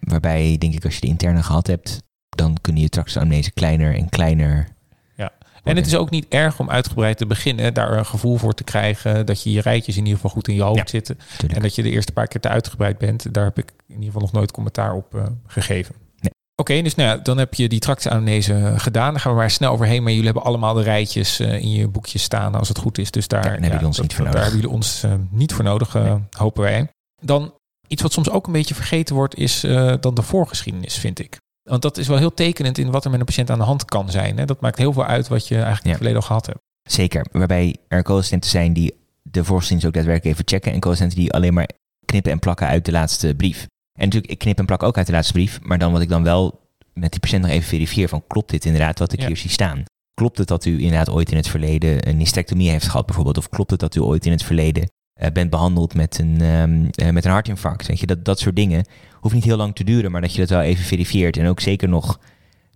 Waarbij 0.00 0.58
denk 0.58 0.74
ik 0.74 0.84
als 0.84 0.94
je 0.94 1.00
de 1.00 1.06
interne 1.06 1.42
gehad 1.42 1.66
hebt, 1.66 2.02
dan 2.36 2.56
kunnen 2.60 2.82
je 2.82 2.88
tractusamnese 2.88 3.50
kleiner 3.50 3.94
en 3.94 4.08
kleiner 4.08 4.68
ja. 5.16 5.32
En 5.70 5.76
het 5.76 5.86
is 5.86 5.96
ook 5.96 6.10
niet 6.10 6.26
erg 6.28 6.60
om 6.60 6.70
uitgebreid 6.70 7.16
te 7.16 7.26
beginnen, 7.26 7.74
daar 7.74 7.98
een 7.98 8.06
gevoel 8.06 8.36
voor 8.36 8.54
te 8.54 8.64
krijgen, 8.64 9.26
dat 9.26 9.42
je 9.42 9.52
je 9.52 9.60
rijtjes 9.60 9.96
in 9.96 10.02
ieder 10.02 10.14
geval 10.14 10.30
goed 10.30 10.48
in 10.48 10.54
je 10.54 10.62
hoofd 10.62 10.90
zitten. 10.90 11.18
En 11.54 11.62
dat 11.62 11.74
je 11.74 11.82
de 11.82 11.90
eerste 11.90 12.12
paar 12.12 12.26
keer 12.26 12.40
te 12.40 12.48
uitgebreid 12.48 12.98
bent. 12.98 13.34
Daar 13.34 13.44
heb 13.44 13.58
ik 13.58 13.72
in 13.86 13.94
ieder 13.94 14.06
geval 14.06 14.20
nog 14.20 14.32
nooit 14.32 14.50
commentaar 14.50 14.94
op 14.94 15.14
uh, 15.14 15.22
gegeven. 15.46 15.94
Nee. 16.20 16.30
Oké, 16.56 16.82
dus 16.82 16.94
nou 16.94 17.08
ja, 17.08 17.16
dan 17.16 17.38
heb 17.38 17.54
je 17.54 17.68
die 17.68 17.78
tractusamnese 17.78 18.74
gedaan. 18.76 19.10
Dan 19.10 19.20
gaan 19.20 19.32
we 19.32 19.38
maar 19.38 19.50
snel 19.50 19.72
overheen. 19.72 20.02
Maar 20.02 20.12
jullie 20.12 20.26
hebben 20.26 20.44
allemaal 20.44 20.74
de 20.74 20.82
rijtjes 20.82 21.40
uh, 21.40 21.52
in 21.52 21.70
je 21.70 21.88
boekje 21.88 22.18
staan 22.18 22.54
als 22.54 22.68
het 22.68 22.78
goed 22.78 22.98
is. 22.98 23.10
Dus 23.10 23.28
daar, 23.28 23.42
daar 23.42 23.52
hebben 23.52 23.70
jullie 23.70 23.86
ons 23.86 24.00
niet 24.00 24.14
voor 24.14 24.24
nodig. 24.24 24.40
Daar 24.40 24.50
hebben 24.50 24.60
jullie 24.60 24.76
ons 24.76 25.04
uh, 25.04 25.14
niet 25.30 25.52
voor 25.52 25.64
nodig, 25.64 25.96
hopen 26.30 26.62
wij. 26.62 26.88
Dan 27.22 27.54
iets 27.86 28.02
wat 28.02 28.12
soms 28.12 28.30
ook 28.30 28.46
een 28.46 28.52
beetje 28.52 28.74
vergeten 28.74 29.14
wordt, 29.14 29.36
is 29.36 29.60
dan 30.00 30.14
de 30.14 30.22
voorgeschiedenis, 30.22 30.98
vind 30.98 31.18
ik. 31.18 31.42
Want 31.70 31.82
dat 31.82 31.96
is 31.96 32.08
wel 32.08 32.18
heel 32.18 32.34
tekenend 32.34 32.78
in 32.78 32.90
wat 32.90 33.04
er 33.04 33.10
met 33.10 33.20
een 33.20 33.26
patiënt 33.26 33.50
aan 33.50 33.58
de 33.58 33.64
hand 33.64 33.84
kan 33.84 34.10
zijn. 34.10 34.38
Hè? 34.38 34.44
Dat 34.44 34.60
maakt 34.60 34.78
heel 34.78 34.92
veel 34.92 35.04
uit 35.04 35.28
wat 35.28 35.48
je 35.48 35.54
eigenlijk 35.54 35.84
in 35.84 35.90
het 35.90 35.98
verleden 35.98 36.20
al 36.20 36.26
gehad 36.26 36.46
hebt. 36.46 36.58
Zeker, 36.82 37.26
waarbij 37.32 37.76
er 37.88 38.02
co-assistenten 38.02 38.50
zijn 38.50 38.72
die 38.72 38.94
de 39.22 39.44
voorziening 39.44 39.86
ook 39.86 39.94
daadwerkelijk 39.94 40.34
even 40.34 40.48
checken. 40.48 40.72
En 40.72 40.80
co-assistenten 40.80 41.18
die 41.18 41.32
alleen 41.32 41.54
maar 41.54 41.68
knippen 42.04 42.32
en 42.32 42.38
plakken 42.38 42.66
uit 42.66 42.84
de 42.84 42.92
laatste 42.92 43.34
brief. 43.36 43.66
En 43.98 44.04
natuurlijk, 44.04 44.32
ik 44.32 44.38
knip 44.38 44.58
en 44.58 44.66
plak 44.66 44.82
ook 44.82 44.96
uit 44.96 45.06
de 45.06 45.12
laatste 45.12 45.32
brief. 45.32 45.58
Maar 45.62 45.78
dan 45.78 45.92
wat 45.92 46.00
ik 46.00 46.08
dan 46.08 46.22
wel 46.22 46.60
met 46.92 47.10
die 47.10 47.20
patiënt 47.20 47.42
nog 47.42 47.50
even 47.50 47.68
verifieer 47.68 48.08
van 48.08 48.26
klopt 48.26 48.50
dit 48.50 48.64
inderdaad 48.64 48.98
wat 48.98 49.12
ik 49.12 49.22
hier 49.22 49.36
zie 49.36 49.50
staan. 49.50 49.82
Klopt 50.14 50.38
het 50.38 50.48
dat 50.48 50.64
u 50.64 50.80
inderdaad 50.80 51.10
ooit 51.10 51.30
in 51.30 51.36
het 51.36 51.48
verleden 51.48 52.08
een 52.08 52.18
hysterectomie 52.18 52.70
heeft 52.70 52.88
gehad 52.88 53.06
bijvoorbeeld? 53.06 53.38
Of 53.38 53.48
klopt 53.48 53.70
het 53.70 53.80
dat 53.80 53.94
u 53.94 54.00
ooit 54.00 54.26
in 54.26 54.32
het 54.32 54.42
verleden 54.42 54.88
uh, 55.22 55.28
bent 55.32 55.50
behandeld 55.50 55.94
met 55.94 56.18
een, 56.18 56.40
um, 56.40 56.90
met 57.14 57.24
een 57.24 57.30
hartinfarct? 57.30 57.86
Weet 57.86 58.00
je, 58.00 58.06
dat, 58.06 58.24
dat 58.24 58.38
soort 58.38 58.56
dingen 58.56 58.84
hoeft 59.20 59.34
niet 59.34 59.44
heel 59.44 59.56
lang 59.56 59.74
te 59.74 59.84
duren, 59.84 60.10
maar 60.10 60.20
dat 60.20 60.32
je 60.32 60.40
dat 60.40 60.50
wel 60.50 60.60
even 60.60 60.84
verifieert. 60.84 61.36
En 61.36 61.46
ook 61.46 61.60
zeker 61.60 61.88
nog 61.88 62.18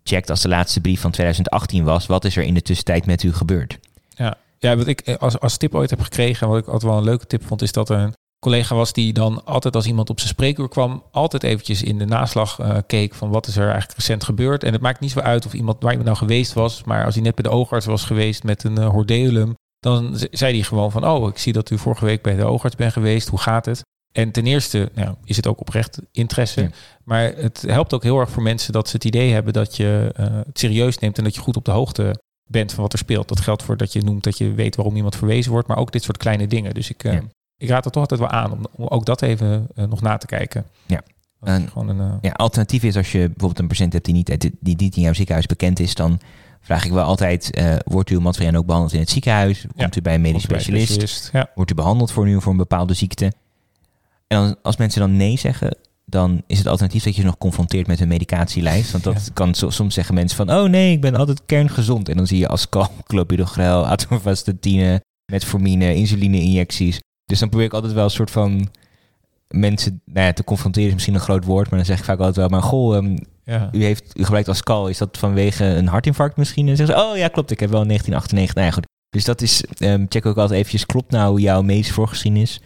checkt 0.03 0.31
als 0.31 0.43
de 0.43 0.49
laatste 0.49 0.81
brief 0.81 1.01
van 1.01 1.11
2018 1.11 1.85
was. 1.85 2.07
Wat 2.07 2.25
is 2.25 2.37
er 2.37 2.43
in 2.43 2.55
de 2.55 2.63
tussentijd 2.63 3.07
met 3.07 3.23
u 3.23 3.33
gebeurd? 3.33 3.79
Ja, 4.09 4.37
ja 4.59 4.77
wat 4.77 4.87
ik 4.87 5.17
als, 5.19 5.41
als 5.41 5.57
tip 5.57 5.75
ooit 5.75 5.91
heb 5.91 6.01
gekregen, 6.01 6.49
wat 6.49 6.59
ik 6.59 6.67
altijd 6.67 6.83
wel 6.83 6.97
een 6.97 7.05
leuke 7.05 7.27
tip 7.27 7.47
vond, 7.47 7.63
is 7.63 7.73
dat 7.73 7.89
er 7.89 7.99
een 7.99 8.13
collega 8.39 8.75
was 8.75 8.93
die 8.93 9.13
dan 9.13 9.45
altijd 9.45 9.75
als 9.75 9.87
iemand 9.87 10.11
op 10.11 10.19
zijn 10.19 10.33
spreekuur 10.33 10.69
kwam, 10.69 11.03
altijd 11.11 11.43
eventjes 11.43 11.83
in 11.83 11.99
de 11.99 12.05
naslag 12.05 12.59
keek 12.87 13.15
van 13.15 13.31
wat 13.31 13.47
is 13.47 13.57
er 13.57 13.63
eigenlijk 13.63 13.99
recent 13.99 14.25
gebeurd. 14.25 14.65
En 14.65 14.73
het 14.73 14.81
maakt 14.81 15.01
niet 15.01 15.11
zo 15.11 15.21
uit 15.21 15.47
of 15.47 15.53
iemand 15.53 15.83
waar 15.83 15.93
iemand 15.93 16.09
nou 16.09 16.19
geweest 16.19 16.53
was, 16.53 16.85
maar 16.85 17.05
als 17.05 17.15
hij 17.15 17.23
net 17.23 17.35
bij 17.35 17.45
de 17.45 17.57
oogarts 17.57 17.87
was 17.87 18.05
geweest 18.05 18.43
met 18.43 18.65
een 18.65 18.79
uh, 18.79 18.89
dan 19.81 20.19
zei 20.31 20.55
hij 20.55 20.63
gewoon 20.63 20.91
van, 20.91 21.07
oh, 21.07 21.29
ik 21.29 21.39
zie 21.39 21.53
dat 21.53 21.71
u 21.71 21.79
vorige 21.79 22.05
week 22.05 22.23
bij 22.23 22.37
de 22.37 22.45
oogarts 22.45 22.77
bent 22.77 22.93
geweest, 22.93 23.29
hoe 23.29 23.41
gaat 23.41 23.67
het? 23.67 23.83
En 24.13 24.31
ten 24.31 24.47
eerste 24.47 24.91
nou, 24.95 25.15
is 25.25 25.37
het 25.37 25.47
ook 25.47 25.61
oprecht 25.61 26.01
interesse. 26.13 26.71
Maar 27.05 27.33
het 27.37 27.63
helpt 27.67 27.95
ook 27.95 28.03
heel 28.03 28.19
erg 28.21 28.31
voor 28.31 28.43
mensen 28.43 28.73
dat 28.73 28.89
ze 28.89 28.97
het 28.97 29.05
idee 29.05 29.33
hebben 29.33 29.53
dat 29.53 29.77
je 29.77 30.15
uh, 30.21 30.27
het 30.27 30.59
serieus 30.59 30.99
neemt 30.99 31.19
en 31.19 31.25
dat 31.25 31.35
je 31.35 31.41
goed 31.41 31.57
op 31.57 31.65
de 31.65 31.71
hoogte 31.71 32.23
bent 32.51 32.73
van 32.73 32.83
wat 32.83 32.93
er 32.93 32.99
speelt. 32.99 33.29
Dat 33.29 33.41
geldt 33.41 33.63
voor 33.63 33.77
dat 33.77 33.93
je 33.93 34.03
noemt 34.03 34.25
dat 34.25 34.39
je 34.39 34.53
weet 34.53 34.77
waarom 34.77 34.97
iemand 34.97 35.17
verwezen 35.17 35.53
wordt, 35.53 35.69
maar 35.69 35.77
ook 35.77 35.93
dit 35.93 36.03
soort 36.03 36.17
kleine 36.17 36.47
dingen. 36.47 36.75
Dus 36.75 36.91
ik, 36.91 37.05
uh, 37.05 37.19
ik 37.57 37.69
raad 37.69 37.85
er 37.85 37.91
toch 37.91 38.03
altijd 38.03 38.21
wel 38.21 38.29
aan 38.29 38.53
om, 38.53 38.67
om 38.73 38.87
ook 38.87 39.05
dat 39.05 39.23
even 39.23 39.69
uh, 39.75 39.85
nog 39.85 40.01
na 40.01 40.17
te 40.17 40.27
kijken. 40.27 40.67
Ja. 40.87 41.03
En, 41.41 41.69
gewoon 41.69 41.89
een, 41.89 42.19
ja, 42.21 42.31
alternatief 42.31 42.83
is 42.83 42.97
als 42.97 43.13
je 43.13 43.19
bijvoorbeeld 43.19 43.59
een 43.59 43.69
patiënt 43.69 43.93
hebt 43.93 44.05
die 44.05 44.15
niet, 44.15 44.51
die 44.61 44.77
niet 44.77 44.97
in 44.97 45.03
jouw 45.03 45.13
ziekenhuis 45.13 45.47
bekend 45.47 45.81
is, 45.81 45.95
dan 45.95 46.21
vraag 46.61 46.85
ik 46.85 46.93
wel 46.93 47.05
altijd, 47.05 47.59
uh, 47.59 47.75
wordt 47.85 48.11
uw 48.11 48.21
materiaal 48.21 48.55
ook 48.55 48.67
behandeld 48.67 48.95
in 48.95 49.01
het 49.01 49.11
ziekenhuis? 49.11 49.67
Komt 49.77 49.97
u 49.97 50.03
bij 50.03 50.15
een 50.15 50.21
medisch 50.21 50.43
specialist? 50.43 50.93
specialist 50.93 51.31
ja. 51.33 51.51
Wordt 51.55 51.71
u 51.71 51.75
behandeld 51.75 52.13
voor 52.13 52.25
nu 52.25 52.41
voor 52.41 52.53
een 52.53 52.59
bepaalde 52.59 52.95
ziekte? 52.95 53.33
En 54.27 54.59
als 54.63 54.77
mensen 54.77 55.01
dan 55.01 55.17
nee 55.17 55.39
zeggen, 55.39 55.77
dan 56.05 56.43
is 56.47 56.59
het 56.59 56.67
alternatief 56.67 57.03
dat 57.03 57.15
je 57.15 57.21
ze 57.21 57.27
nog 57.27 57.39
confronteert 57.39 57.87
met 57.87 58.01
een 58.01 58.09
medicatielijst. 58.09 58.91
Want 58.91 59.05
dat 59.05 59.31
kan 59.33 59.55
soms 59.55 59.95
zeggen 59.95 60.15
mensen 60.15 60.37
van, 60.37 60.51
oh 60.51 60.69
nee, 60.69 60.93
ik 60.93 61.01
ben 61.01 61.15
altijd 61.15 61.43
kerngezond. 61.47 62.09
En 62.09 62.17
dan 62.17 62.27
zie 62.27 62.39
je 62.39 62.49
ascal, 62.49 62.91
clopidogrel, 63.07 63.87
atorvastatine, 63.87 65.03
metformine, 65.33 65.95
insuline-injecties. 65.95 67.01
Dus 67.25 67.39
dan 67.39 67.49
probeer 67.49 67.67
ik 67.67 67.73
altijd 67.73 67.93
wel 67.93 68.05
een 68.05 68.11
soort 68.11 68.31
van 68.31 68.69
mensen 69.49 70.01
nou 70.05 70.27
ja, 70.27 70.33
te 70.33 70.45
confronteren 70.45 70.89
is 70.89 70.95
misschien 70.95 71.15
een 71.15 71.21
groot 71.21 71.45
woord, 71.45 71.71
maar 71.71 71.79
dan 71.79 71.89
zeg 71.89 71.99
ik 71.99 72.05
vaak 72.05 72.19
altijd 72.19 72.37
wel, 72.37 72.49
maar 72.49 72.63
goh, 72.63 72.97
um, 72.97 73.19
ja. 73.49 73.69
u, 73.73 73.85
heeft, 73.85 74.19
u 74.19 74.25
gebruikt 74.25 74.49
Ascal, 74.49 74.89
is 74.89 74.99
dat 74.99 75.19
vanwege 75.19 75.65
een 75.65 75.87
hartinfarct 75.87 76.37
misschien? 76.37 76.69
En 76.69 76.77
zeggen 76.77 76.97
ze, 76.97 77.03
oh 77.03 77.17
ja, 77.17 77.29
klopt, 77.29 77.51
ik 77.51 77.61
heb 77.61 77.71
wel 77.71 77.87
1998. 77.87 78.55
Nou 78.55 78.67
ja, 78.67 78.73
goed. 78.73 78.87
Dus 79.11 79.25
dat 79.25 79.43
is, 79.43 79.65
um, 79.79 80.07
check 80.09 80.27
ook 80.27 80.37
altijd 80.37 80.59
eventjes, 80.59 80.87
klopt 80.87 81.11
nou 81.11 81.41
jouw 81.41 81.63
medische 81.63 81.93
voorgeschiedenis? 81.93 82.61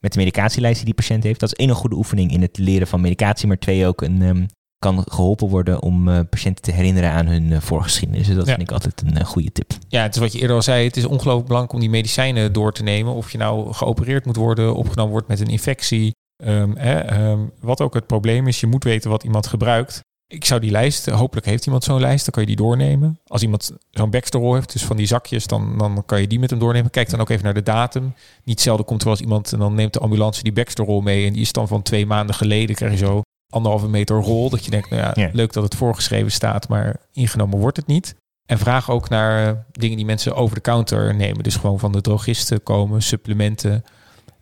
met 0.00 0.12
de 0.12 0.18
medicatielijst 0.18 0.76
die 0.76 0.84
die 0.84 0.94
patiënt 0.94 1.22
heeft. 1.22 1.40
Dat 1.40 1.52
is 1.52 1.58
één 1.58 1.68
een 1.68 1.74
goede 1.74 1.96
oefening 1.96 2.32
in 2.32 2.42
het 2.42 2.58
leren 2.58 2.86
van 2.86 3.00
medicatie, 3.00 3.48
maar 3.48 3.58
twee 3.58 3.86
ook 3.86 4.02
een, 4.02 4.22
um, 4.22 4.46
kan 4.78 5.04
geholpen 5.08 5.48
worden 5.48 5.82
om 5.82 6.08
uh, 6.08 6.20
patiënten 6.30 6.62
te 6.62 6.72
herinneren 6.72 7.10
aan 7.10 7.26
hun 7.26 7.50
uh, 7.50 7.60
voorgeschiedenis. 7.60 8.26
Dus 8.26 8.36
dat 8.36 8.48
vind 8.48 8.60
ik 8.60 8.70
altijd 8.70 9.02
een 9.02 9.16
uh, 9.16 9.24
goede 9.24 9.52
tip. 9.52 9.72
Ja, 9.88 10.02
het 10.02 10.14
is 10.14 10.20
wat 10.20 10.32
je 10.32 10.40
eerder 10.40 10.56
al 10.56 10.62
zei. 10.62 10.86
Het 10.86 10.96
is 10.96 11.04
ongelooflijk 11.04 11.46
belangrijk 11.46 11.74
om 11.74 11.80
die 11.80 11.90
medicijnen 11.90 12.52
door 12.52 12.72
te 12.72 12.82
nemen. 12.82 13.14
Of 13.14 13.32
je 13.32 13.38
nou 13.38 13.72
geopereerd 13.72 14.24
moet 14.24 14.36
worden, 14.36 14.74
opgenomen 14.74 15.12
wordt 15.12 15.28
met 15.28 15.40
een 15.40 15.46
infectie. 15.46 16.12
Um, 16.44 16.78
um, 16.78 17.52
wat 17.60 17.80
ook 17.80 17.94
het 17.94 18.06
probleem 18.06 18.46
is, 18.46 18.60
je 18.60 18.66
moet 18.66 18.84
weten 18.84 19.10
wat 19.10 19.24
iemand 19.24 19.46
gebruikt. 19.46 20.00
Ik 20.30 20.44
zou 20.44 20.60
die 20.60 20.70
lijst, 20.70 21.06
hopelijk 21.06 21.46
heeft 21.46 21.66
iemand 21.66 21.84
zo'n 21.84 22.00
lijst, 22.00 22.24
dan 22.24 22.32
kan 22.32 22.42
je 22.42 22.48
die 22.48 22.56
doornemen. 22.56 23.20
Als 23.26 23.42
iemand 23.42 23.72
zo'n 23.90 24.10
backstore 24.10 24.54
heeft, 24.54 24.72
dus 24.72 24.84
van 24.84 24.96
die 24.96 25.06
zakjes, 25.06 25.46
dan, 25.46 25.78
dan 25.78 26.02
kan 26.06 26.20
je 26.20 26.26
die 26.26 26.38
met 26.38 26.50
hem 26.50 26.58
doornemen. 26.58 26.90
Kijk 26.90 27.10
dan 27.10 27.20
ook 27.20 27.28
even 27.28 27.44
naar 27.44 27.54
de 27.54 27.62
datum. 27.62 28.14
Niet 28.44 28.60
zelden 28.60 28.84
komt 28.84 29.00
er 29.00 29.06
wel 29.06 29.16
eens 29.16 29.24
iemand 29.24 29.52
en 29.52 29.58
dan 29.58 29.74
neemt 29.74 29.92
de 29.92 29.98
ambulance 29.98 30.42
die 30.42 30.52
backstore 30.52 31.02
mee 31.02 31.26
en 31.26 31.32
die 31.32 31.42
is 31.42 31.52
dan 31.52 31.68
van 31.68 31.82
twee 31.82 32.06
maanden 32.06 32.34
geleden. 32.34 32.76
Krijg 32.76 32.92
je 32.92 32.98
zo 32.98 33.22
anderhalve 33.50 33.88
meter 33.88 34.16
rol. 34.16 34.50
Dat 34.50 34.64
je 34.64 34.70
denkt, 34.70 34.90
nou 34.90 35.02
ja, 35.02 35.30
leuk 35.32 35.52
dat 35.52 35.62
het 35.62 35.74
voorgeschreven 35.74 36.32
staat, 36.32 36.68
maar 36.68 36.96
ingenomen 37.12 37.58
wordt 37.58 37.76
het 37.76 37.86
niet. 37.86 38.14
En 38.46 38.58
vraag 38.58 38.90
ook 38.90 39.08
naar 39.08 39.48
eh, 39.48 39.58
dingen 39.72 39.96
die 39.96 40.06
mensen 40.06 40.34
over 40.34 40.54
de 40.54 40.60
counter 40.60 41.14
nemen. 41.14 41.42
Dus 41.42 41.56
gewoon 41.56 41.78
van 41.78 41.92
de 41.92 42.00
drogisten 42.00 42.62
komen, 42.62 43.02
supplementen. 43.02 43.84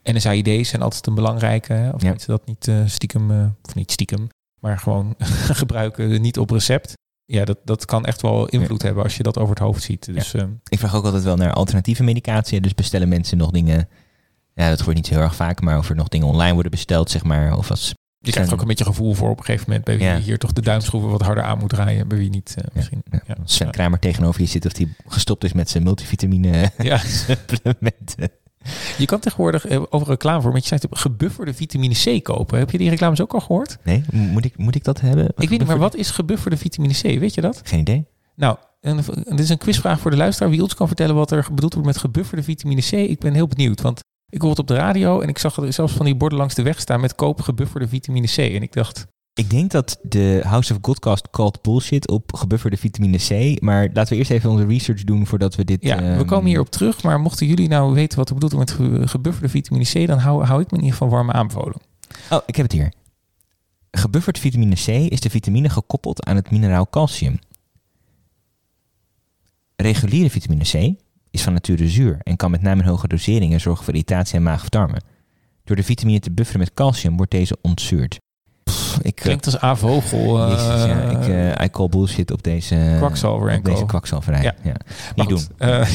NSAID's 0.02 0.68
zijn 0.68 0.82
altijd 0.82 1.06
een 1.06 1.14
belangrijke. 1.14 1.90
Of 1.94 2.02
mensen 2.02 2.28
dat 2.28 2.46
niet 2.46 2.66
uh, 2.66 2.76
stiekem, 2.86 3.30
uh, 3.30 3.46
of 3.62 3.74
niet 3.74 3.92
stiekem, 3.92 4.28
maar 4.60 4.78
gewoon 4.78 5.14
gebruiken, 5.62 6.20
niet 6.20 6.38
op 6.38 6.50
recept. 6.50 6.94
Ja, 7.24 7.44
dat, 7.44 7.58
dat 7.64 7.84
kan 7.84 8.04
echt 8.04 8.22
wel 8.22 8.46
invloed 8.46 8.82
hebben 8.82 9.02
als 9.02 9.16
je 9.16 9.22
dat 9.22 9.38
over 9.38 9.54
het 9.54 9.64
hoofd 9.64 9.82
ziet. 9.82 10.14
Dus, 10.14 10.34
ehm, 10.34 10.50
ik 10.68 10.78
vraag 10.78 10.94
ook 10.94 11.04
altijd 11.04 11.22
wel 11.22 11.36
naar 11.36 11.52
alternatieve 11.52 12.02
medicatie. 12.02 12.60
Dus 12.60 12.74
bestellen 12.74 13.08
mensen 13.08 13.38
nog 13.38 13.50
dingen. 13.50 13.88
Ja, 14.54 14.68
dat 14.68 14.82
wordt 14.82 14.96
niet 14.96 15.08
heel 15.08 15.20
erg 15.20 15.34
vaak, 15.34 15.60
maar 15.60 15.78
of 15.78 15.88
er 15.88 15.96
nog 15.96 16.08
dingen 16.08 16.26
online 16.26 16.52
worden 16.52 16.70
besteld, 16.70 17.10
zeg 17.10 17.24
maar. 17.24 17.56
Of 17.56 17.70
als 17.70 17.94
je 18.18 18.32
krijgt 18.32 18.52
ook 18.52 18.60
een 18.60 18.66
beetje 18.66 18.84
gevoel 18.84 19.14
voor 19.14 19.30
op 19.30 19.38
een 19.38 19.44
gegeven 19.44 19.66
moment 19.66 19.84
bij 19.84 19.98
wie 19.98 20.22
hier 20.22 20.38
toch 20.38 20.52
de 20.52 20.62
duimschroeven 20.62 21.10
wat 21.10 21.22
harder 21.22 21.44
aan 21.44 21.58
moet 21.58 21.68
draaien, 21.68 22.08
bij 22.08 22.18
wie 22.18 22.30
niet. 22.30 22.54
Uh, 22.58 22.64
misschien. 22.72 23.02
Ja, 23.26 23.36
Sven 23.44 23.70
Kramer 23.70 23.98
tegenover 23.98 24.40
je 24.40 24.46
zit 24.46 24.66
of 24.66 24.72
die 24.72 24.94
gestopt 25.06 25.44
is 25.44 25.52
met 25.52 25.70
zijn 25.70 25.82
multivitamine 25.82 26.70
supplementen. 27.26 28.30
Je 28.98 29.06
kan 29.06 29.20
tegenwoordig 29.20 29.66
eh, 29.66 29.82
over 29.90 30.08
reclame 30.08 30.42
voor 30.42 30.52
met 30.52 30.68
je 30.68 30.74
site 30.74 30.88
gebufferde 30.90 31.54
vitamine 31.54 31.94
C 31.94 32.24
kopen. 32.24 32.58
Heb 32.58 32.70
je 32.70 32.78
die 32.78 32.90
reclames 32.90 33.20
ook 33.20 33.34
al 33.34 33.40
gehoord? 33.40 33.78
Nee, 33.82 34.04
moet 34.12 34.44
ik, 34.44 34.56
moet 34.56 34.74
ik 34.74 34.84
dat 34.84 35.00
hebben? 35.00 35.24
Ik 35.24 35.48
weet 35.48 35.58
niet, 35.58 35.66
maar 35.66 35.78
wat 35.78 35.94
is 35.94 36.10
gebufferde 36.10 36.56
vitamine 36.56 36.94
C? 36.94 37.02
Weet 37.02 37.34
je 37.34 37.40
dat? 37.40 37.60
Geen 37.64 37.80
idee. 37.80 38.06
Nou, 38.34 38.56
en, 38.80 38.96
dit 39.24 39.38
is 39.38 39.48
een 39.48 39.58
quizvraag 39.58 40.00
voor 40.00 40.10
de 40.10 40.16
luisteraar. 40.16 40.50
Wie 40.50 40.62
ons 40.62 40.74
kan 40.74 40.86
vertellen 40.86 41.14
wat 41.14 41.30
er 41.30 41.46
bedoeld 41.52 41.72
wordt 41.72 41.88
met 41.88 41.98
gebufferde 41.98 42.42
vitamine 42.42 42.80
C? 42.80 42.92
Ik 42.92 43.18
ben 43.18 43.34
heel 43.34 43.48
benieuwd, 43.48 43.80
want 43.80 44.00
ik 44.28 44.42
hoorde 44.42 44.60
op 44.60 44.66
de 44.66 44.74
radio 44.74 45.20
en 45.20 45.28
ik 45.28 45.38
zag 45.38 45.58
zelfs 45.68 45.92
van 45.92 46.04
die 46.04 46.14
borden 46.14 46.38
langs 46.38 46.54
de 46.54 46.62
weg 46.62 46.80
staan 46.80 47.00
met 47.00 47.14
koop 47.14 47.40
gebufferde 47.40 47.88
vitamine 47.88 48.26
C. 48.26 48.36
En 48.36 48.62
ik 48.62 48.72
dacht, 48.72 49.06
ik 49.36 49.50
denk 49.50 49.70
dat 49.70 49.98
de 50.02 50.40
House 50.44 50.72
of 50.72 50.78
Godcast 50.82 51.30
called 51.30 51.62
bullshit 51.62 52.08
op 52.08 52.34
gebufferde 52.34 52.76
vitamine 52.76 53.18
C. 53.18 53.60
Maar 53.62 53.88
laten 53.92 54.12
we 54.12 54.18
eerst 54.18 54.30
even 54.30 54.50
onze 54.50 54.66
research 54.66 55.04
doen 55.04 55.26
voordat 55.26 55.54
we 55.54 55.64
dit... 55.64 55.82
Ja, 55.82 55.96
we 55.96 56.02
ehm, 56.02 56.24
komen 56.24 56.46
hierop 56.46 56.70
terug. 56.70 57.02
Maar 57.02 57.20
mochten 57.20 57.46
jullie 57.46 57.68
nou 57.68 57.94
weten 57.94 58.18
wat 58.18 58.28
er 58.28 58.34
bedoeld 58.34 58.52
wordt 58.52 58.78
met 58.78 59.10
gebufferde 59.10 59.48
vitamine 59.48 59.84
C... 59.84 60.06
dan 60.06 60.18
hou, 60.18 60.44
hou 60.44 60.60
ik 60.60 60.70
me 60.70 60.76
in 60.76 60.84
ieder 60.84 60.98
geval 60.98 61.08
warm 61.08 61.30
aanbevolen. 61.30 61.80
Oh, 62.30 62.38
ik 62.46 62.56
heb 62.56 62.64
het 62.66 62.74
hier. 62.74 62.92
Gebufferd 63.90 64.38
vitamine 64.38 64.74
C 64.74 64.88
is 64.88 65.20
de 65.20 65.30
vitamine 65.30 65.68
gekoppeld 65.68 66.24
aan 66.24 66.36
het 66.36 66.50
mineraal 66.50 66.88
calcium. 66.90 67.38
Reguliere 69.76 70.30
vitamine 70.30 70.64
C 70.64 71.02
is 71.30 71.42
van 71.42 71.52
nature 71.52 71.88
zuur... 71.88 72.18
en 72.22 72.36
kan 72.36 72.50
met 72.50 72.62
name 72.62 72.82
in 72.82 72.88
hoge 72.88 73.08
doseringen 73.08 73.60
zorgen 73.60 73.84
voor 73.84 73.94
irritatie 73.94 74.36
en 74.36 74.42
maag 74.42 74.62
of 74.62 74.68
darmen. 74.68 75.02
Door 75.64 75.76
de 75.76 75.82
vitamine 75.82 76.20
te 76.20 76.30
bufferen 76.30 76.60
met 76.60 76.74
calcium 76.74 77.16
wordt 77.16 77.30
deze 77.30 77.56
ontzuurd 77.62 78.18
ik, 79.02 79.14
Klinkt 79.14 79.46
als 79.46 79.62
A-vogel. 79.62 80.50
Uh, 80.50 80.86
ja, 80.86 81.00
ik, 81.10 81.28
uh, 81.28 81.64
I 81.64 81.70
call 81.70 81.88
bullshit 81.88 82.30
op 82.30 82.42
deze 82.42 82.94
kwakzalver 82.98 83.56
op 83.56 83.64
deze 83.64 83.86
kwakzalverij. 83.86 84.42
Ja. 84.42 84.54
ja. 84.62 84.74
Niet 85.14 85.28
doen. 85.28 85.42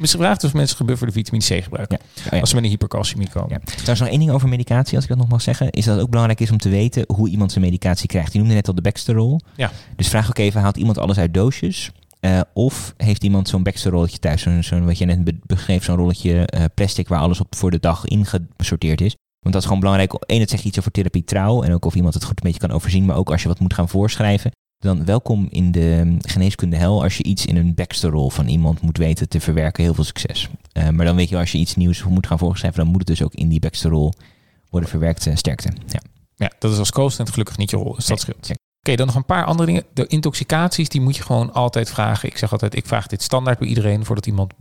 Misschien 0.00 0.20
vraagt 0.20 0.44
of 0.44 0.54
mensen 0.54 0.76
gebufferde 0.76 1.12
vitamine 1.12 1.44
C 1.44 1.62
gebruiken. 1.62 1.98
Ja. 2.30 2.40
Als 2.40 2.48
ze 2.48 2.54
met 2.54 2.64
een 2.64 2.70
hypercalciumie 2.70 3.28
komen. 3.28 3.50
Ja. 3.50 3.58
Trouwens 3.64 4.00
nog 4.00 4.08
één 4.08 4.18
ding 4.18 4.30
over 4.30 4.48
medicatie, 4.48 4.94
als 4.94 5.04
ik 5.04 5.10
dat 5.10 5.18
nog 5.18 5.28
mag 5.28 5.42
zeggen. 5.42 5.70
Is 5.70 5.84
dat 5.84 5.94
het 5.94 6.02
ook 6.02 6.10
belangrijk 6.10 6.40
is 6.40 6.50
om 6.50 6.58
te 6.58 6.68
weten 6.68 7.04
hoe 7.06 7.28
iemand 7.28 7.52
zijn 7.52 7.64
medicatie 7.64 8.08
krijgt. 8.08 8.32
Je 8.32 8.38
noemde 8.38 8.54
net 8.54 8.68
al 8.68 8.74
de 8.74 8.82
Baxter 8.82 9.40
Ja. 9.56 9.70
Dus 9.96 10.08
vraag 10.08 10.28
ook 10.28 10.38
even, 10.38 10.60
haalt 10.60 10.76
iemand 10.76 10.98
alles 10.98 11.18
uit 11.18 11.34
doosjes? 11.34 11.90
Uh, 12.20 12.40
of 12.54 12.94
heeft 12.96 13.24
iemand 13.24 13.48
zo'n 13.48 13.62
Baxter 13.62 13.90
rolletje 13.90 14.18
thuis? 14.18 14.42
Zo'n, 14.42 14.62
zo 14.62 14.80
wat 14.80 14.98
je 14.98 15.04
net 15.04 15.46
beschreef, 15.46 15.84
zo'n 15.84 15.96
rolletje 15.96 16.48
uh, 16.54 16.64
plastic 16.74 17.08
waar 17.08 17.20
alles 17.20 17.40
op 17.40 17.54
voor 17.54 17.70
de 17.70 17.80
dag 17.80 18.04
ingesorteerd 18.04 19.00
is. 19.00 19.16
Want 19.40 19.54
dat 19.54 19.62
is 19.62 19.64
gewoon 19.64 19.80
belangrijk. 19.80 20.14
Eén, 20.18 20.40
het 20.40 20.50
zegt 20.50 20.64
iets 20.64 20.78
over 20.78 20.90
therapie 20.90 21.24
trouw. 21.24 21.62
En 21.62 21.72
ook 21.72 21.84
of 21.84 21.94
iemand 21.94 22.14
het 22.14 22.24
goed 22.24 22.36
een 22.36 22.50
beetje 22.50 22.66
kan 22.66 22.76
overzien. 22.76 23.04
Maar 23.04 23.16
ook 23.16 23.30
als 23.30 23.42
je 23.42 23.48
wat 23.48 23.60
moet 23.60 23.74
gaan 23.74 23.88
voorschrijven. 23.88 24.50
Dan 24.78 25.04
welkom 25.04 25.46
in 25.50 25.72
de 25.72 26.16
geneeskunde 26.20 26.76
hel 26.76 27.02
als 27.02 27.16
je 27.16 27.22
iets 27.22 27.46
in 27.46 27.56
een 27.56 27.74
backstory 27.74 28.30
van 28.30 28.48
iemand 28.48 28.80
moet 28.80 28.98
weten 28.98 29.28
te 29.28 29.40
verwerken. 29.40 29.84
Heel 29.84 29.94
veel 29.94 30.04
succes. 30.04 30.48
Uh, 30.72 30.88
maar 30.88 31.06
dan 31.06 31.16
weet 31.16 31.28
je 31.28 31.36
als 31.36 31.52
je 31.52 31.58
iets 31.58 31.76
nieuws 31.76 32.04
moet 32.04 32.26
gaan 32.26 32.38
voorschrijven. 32.38 32.80
Dan 32.80 32.90
moet 32.90 32.98
het 32.98 33.06
dus 33.06 33.22
ook 33.22 33.34
in 33.34 33.48
die 33.48 33.60
backstory 33.60 34.12
worden 34.70 34.88
verwerkt. 34.88 35.26
Uh, 35.26 35.36
sterkte. 35.36 35.70
Ja. 35.86 36.00
ja, 36.36 36.52
dat 36.58 36.72
is 36.72 36.78
als 36.78 36.90
co-assistent 36.90 37.30
gelukkig 37.30 37.56
niet 37.56 37.70
je 37.70 37.76
rol. 37.76 37.94
Dus 37.94 38.06
dat 38.06 38.20
scheelt. 38.20 38.50
Oké, 38.80 38.96
dan 38.96 39.06
nog 39.06 39.14
een 39.14 39.24
paar 39.24 39.44
andere 39.44 39.66
dingen. 39.66 39.84
De 39.92 40.06
intoxicaties, 40.06 40.88
die 40.88 41.00
moet 41.00 41.16
je 41.16 41.22
gewoon 41.22 41.52
altijd 41.52 41.90
vragen. 41.90 42.28
Ik 42.28 42.36
zeg 42.36 42.52
altijd, 42.52 42.76
ik 42.76 42.86
vraag 42.86 43.06
dit 43.06 43.22
standaard 43.22 43.58
bij 43.58 43.68
iedereen 43.68 44.04
voordat 44.04 44.26
iemand 44.26 44.52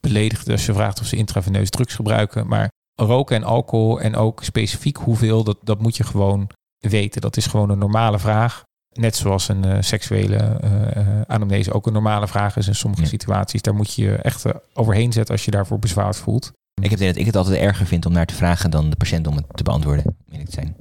beledigt. 0.00 0.48
Als 0.48 0.66
je 0.66 0.72
vraagt 0.72 1.00
of 1.00 1.06
ze 1.06 1.16
intraveneus 1.16 1.70
drugs 1.70 1.94
gebruiken. 1.94 2.46
Maar 2.46 2.70
roken 2.94 3.36
en 3.36 3.44
alcohol 3.44 4.00
en 4.00 4.16
ook 4.16 4.44
specifiek 4.44 4.96
hoeveel, 4.96 5.44
dat, 5.44 5.58
dat 5.62 5.82
moet 5.82 5.96
je 5.96 6.04
gewoon 6.04 6.50
weten. 6.78 7.20
Dat 7.20 7.36
is 7.36 7.46
gewoon 7.46 7.70
een 7.70 7.78
normale 7.78 8.18
vraag. 8.18 8.62
Net 8.92 9.16
zoals 9.16 9.48
een 9.48 9.66
uh, 9.66 9.76
seksuele 9.80 10.60
uh, 10.64 11.20
anamnese 11.26 11.72
ook 11.72 11.86
een 11.86 11.92
normale 11.92 12.28
vraag 12.28 12.56
is 12.56 12.66
in 12.66 12.74
sommige 12.74 13.06
situaties. 13.06 13.62
Daar 13.62 13.74
moet 13.74 13.94
je 13.94 14.02
je 14.02 14.16
echt 14.16 14.44
overheen 14.74 15.12
zetten 15.12 15.34
als 15.34 15.44
je 15.44 15.50
daarvoor 15.50 15.78
bezwaard 15.78 16.16
voelt. 16.16 16.52
Ik 16.82 16.90
heb 16.90 16.98
dat 16.98 17.16
ik 17.16 17.26
het 17.26 17.36
altijd 17.36 17.60
erger 17.60 17.86
vind 17.86 18.06
om 18.06 18.12
naar 18.12 18.26
te 18.26 18.34
vragen 18.34 18.70
dan 18.70 18.90
de 18.90 18.96
patiënt 18.96 19.26
om 19.26 19.36
het 19.36 19.44
te 19.54 19.62
beantwoorden, 19.62 20.16
ik 20.30 20.46
zijn. 20.48 20.76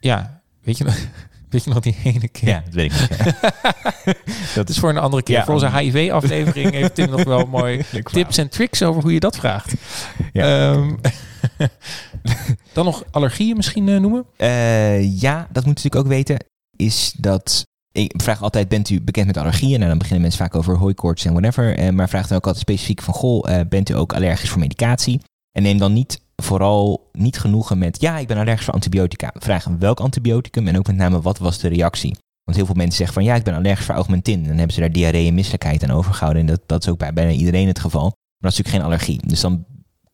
Ja, 0.00 0.42
weet 0.62 0.78
je, 0.78 0.84
Weet 1.54 1.64
je 1.64 1.70
nog 1.70 1.80
die 1.80 1.96
ene 2.04 2.28
keer? 2.28 2.48
Ja, 2.48 2.62
dat 2.64 2.74
weet 2.74 2.92
ik 2.92 3.08
dat 4.54 4.68
is 4.68 4.78
voor 4.78 4.88
een 4.88 4.98
andere 4.98 5.22
keer. 5.22 5.44
voor 5.44 5.54
onze 5.54 5.78
HIV-aflevering 5.78 6.70
heeft 6.70 6.94
Tim 6.94 7.10
nog 7.10 7.24
wel 7.24 7.46
mooi 7.60 7.82
tips 8.12 8.38
en 8.38 8.48
tricks 8.48 8.82
over 8.82 9.02
hoe 9.02 9.12
je 9.12 9.20
dat 9.20 9.36
vraagt. 9.36 9.74
Ja. 10.32 10.72
Um, 10.72 11.00
dan 12.72 12.84
nog 12.84 13.04
allergieën 13.10 13.56
misschien 13.56 13.86
uh, 13.86 14.00
noemen? 14.00 14.26
Uh, 14.36 15.20
ja, 15.20 15.48
dat 15.52 15.64
moet 15.64 15.74
natuurlijk 15.74 16.04
ook 16.04 16.10
weten. 16.10 16.44
Is 16.76 17.14
dat 17.18 17.64
ik 17.92 18.12
vraag 18.16 18.42
altijd, 18.42 18.68
bent 18.68 18.90
u 18.90 19.02
bekend 19.02 19.26
met 19.26 19.36
allergieën? 19.36 19.82
En 19.82 19.88
dan 19.88 19.98
beginnen 19.98 20.22
mensen 20.22 20.40
vaak 20.40 20.54
over 20.54 20.76
hooikoorts 20.76 21.24
en 21.24 21.32
whatever. 21.32 21.76
Eh, 21.76 21.90
maar 21.90 22.08
vraag 22.08 22.26
dan 22.26 22.36
ook 22.36 22.46
altijd 22.46 22.64
specifiek 22.64 23.02
van, 23.02 23.14
goh, 23.14 23.60
bent 23.68 23.90
u 23.90 23.94
ook 23.94 24.14
allergisch 24.14 24.50
voor 24.50 24.60
medicatie? 24.60 25.20
En 25.52 25.62
neem 25.62 25.78
dan 25.78 25.92
niet 25.92 26.20
vooral 26.36 27.08
niet 27.12 27.38
genoegen 27.38 27.78
met, 27.78 28.00
ja, 28.00 28.18
ik 28.18 28.26
ben 28.26 28.36
allergisch 28.36 28.64
voor 28.64 28.74
antibiotica. 28.74 29.30
Vraag 29.34 29.66
welk 29.78 30.00
antibioticum 30.00 30.68
en 30.68 30.78
ook 30.78 30.86
met 30.86 30.96
name 30.96 31.20
wat 31.20 31.38
was 31.38 31.58
de 31.58 31.68
reactie? 31.68 32.16
Want 32.44 32.56
heel 32.56 32.66
veel 32.66 32.74
mensen 32.74 32.96
zeggen 32.96 33.14
van, 33.14 33.24
ja, 33.24 33.34
ik 33.34 33.44
ben 33.44 33.54
allergisch 33.54 33.84
voor 33.84 33.94
augmentin. 33.94 34.40
En 34.40 34.46
dan 34.46 34.56
hebben 34.56 34.74
ze 34.74 34.80
daar 34.80 34.92
diarree 34.92 35.28
en 35.28 35.34
misselijkheid 35.34 35.82
aan 35.82 35.90
overgehouden. 35.90 36.40
En 36.40 36.48
dat, 36.48 36.60
dat 36.66 36.82
is 36.82 36.88
ook 36.88 36.98
bij 36.98 37.12
bijna 37.12 37.30
iedereen 37.30 37.66
het 37.66 37.78
geval. 37.78 38.02
Maar 38.02 38.12
dat 38.38 38.52
is 38.52 38.58
natuurlijk 38.58 38.76
geen 38.76 38.92
allergie. 38.92 39.28
Dus 39.28 39.40
dan 39.40 39.64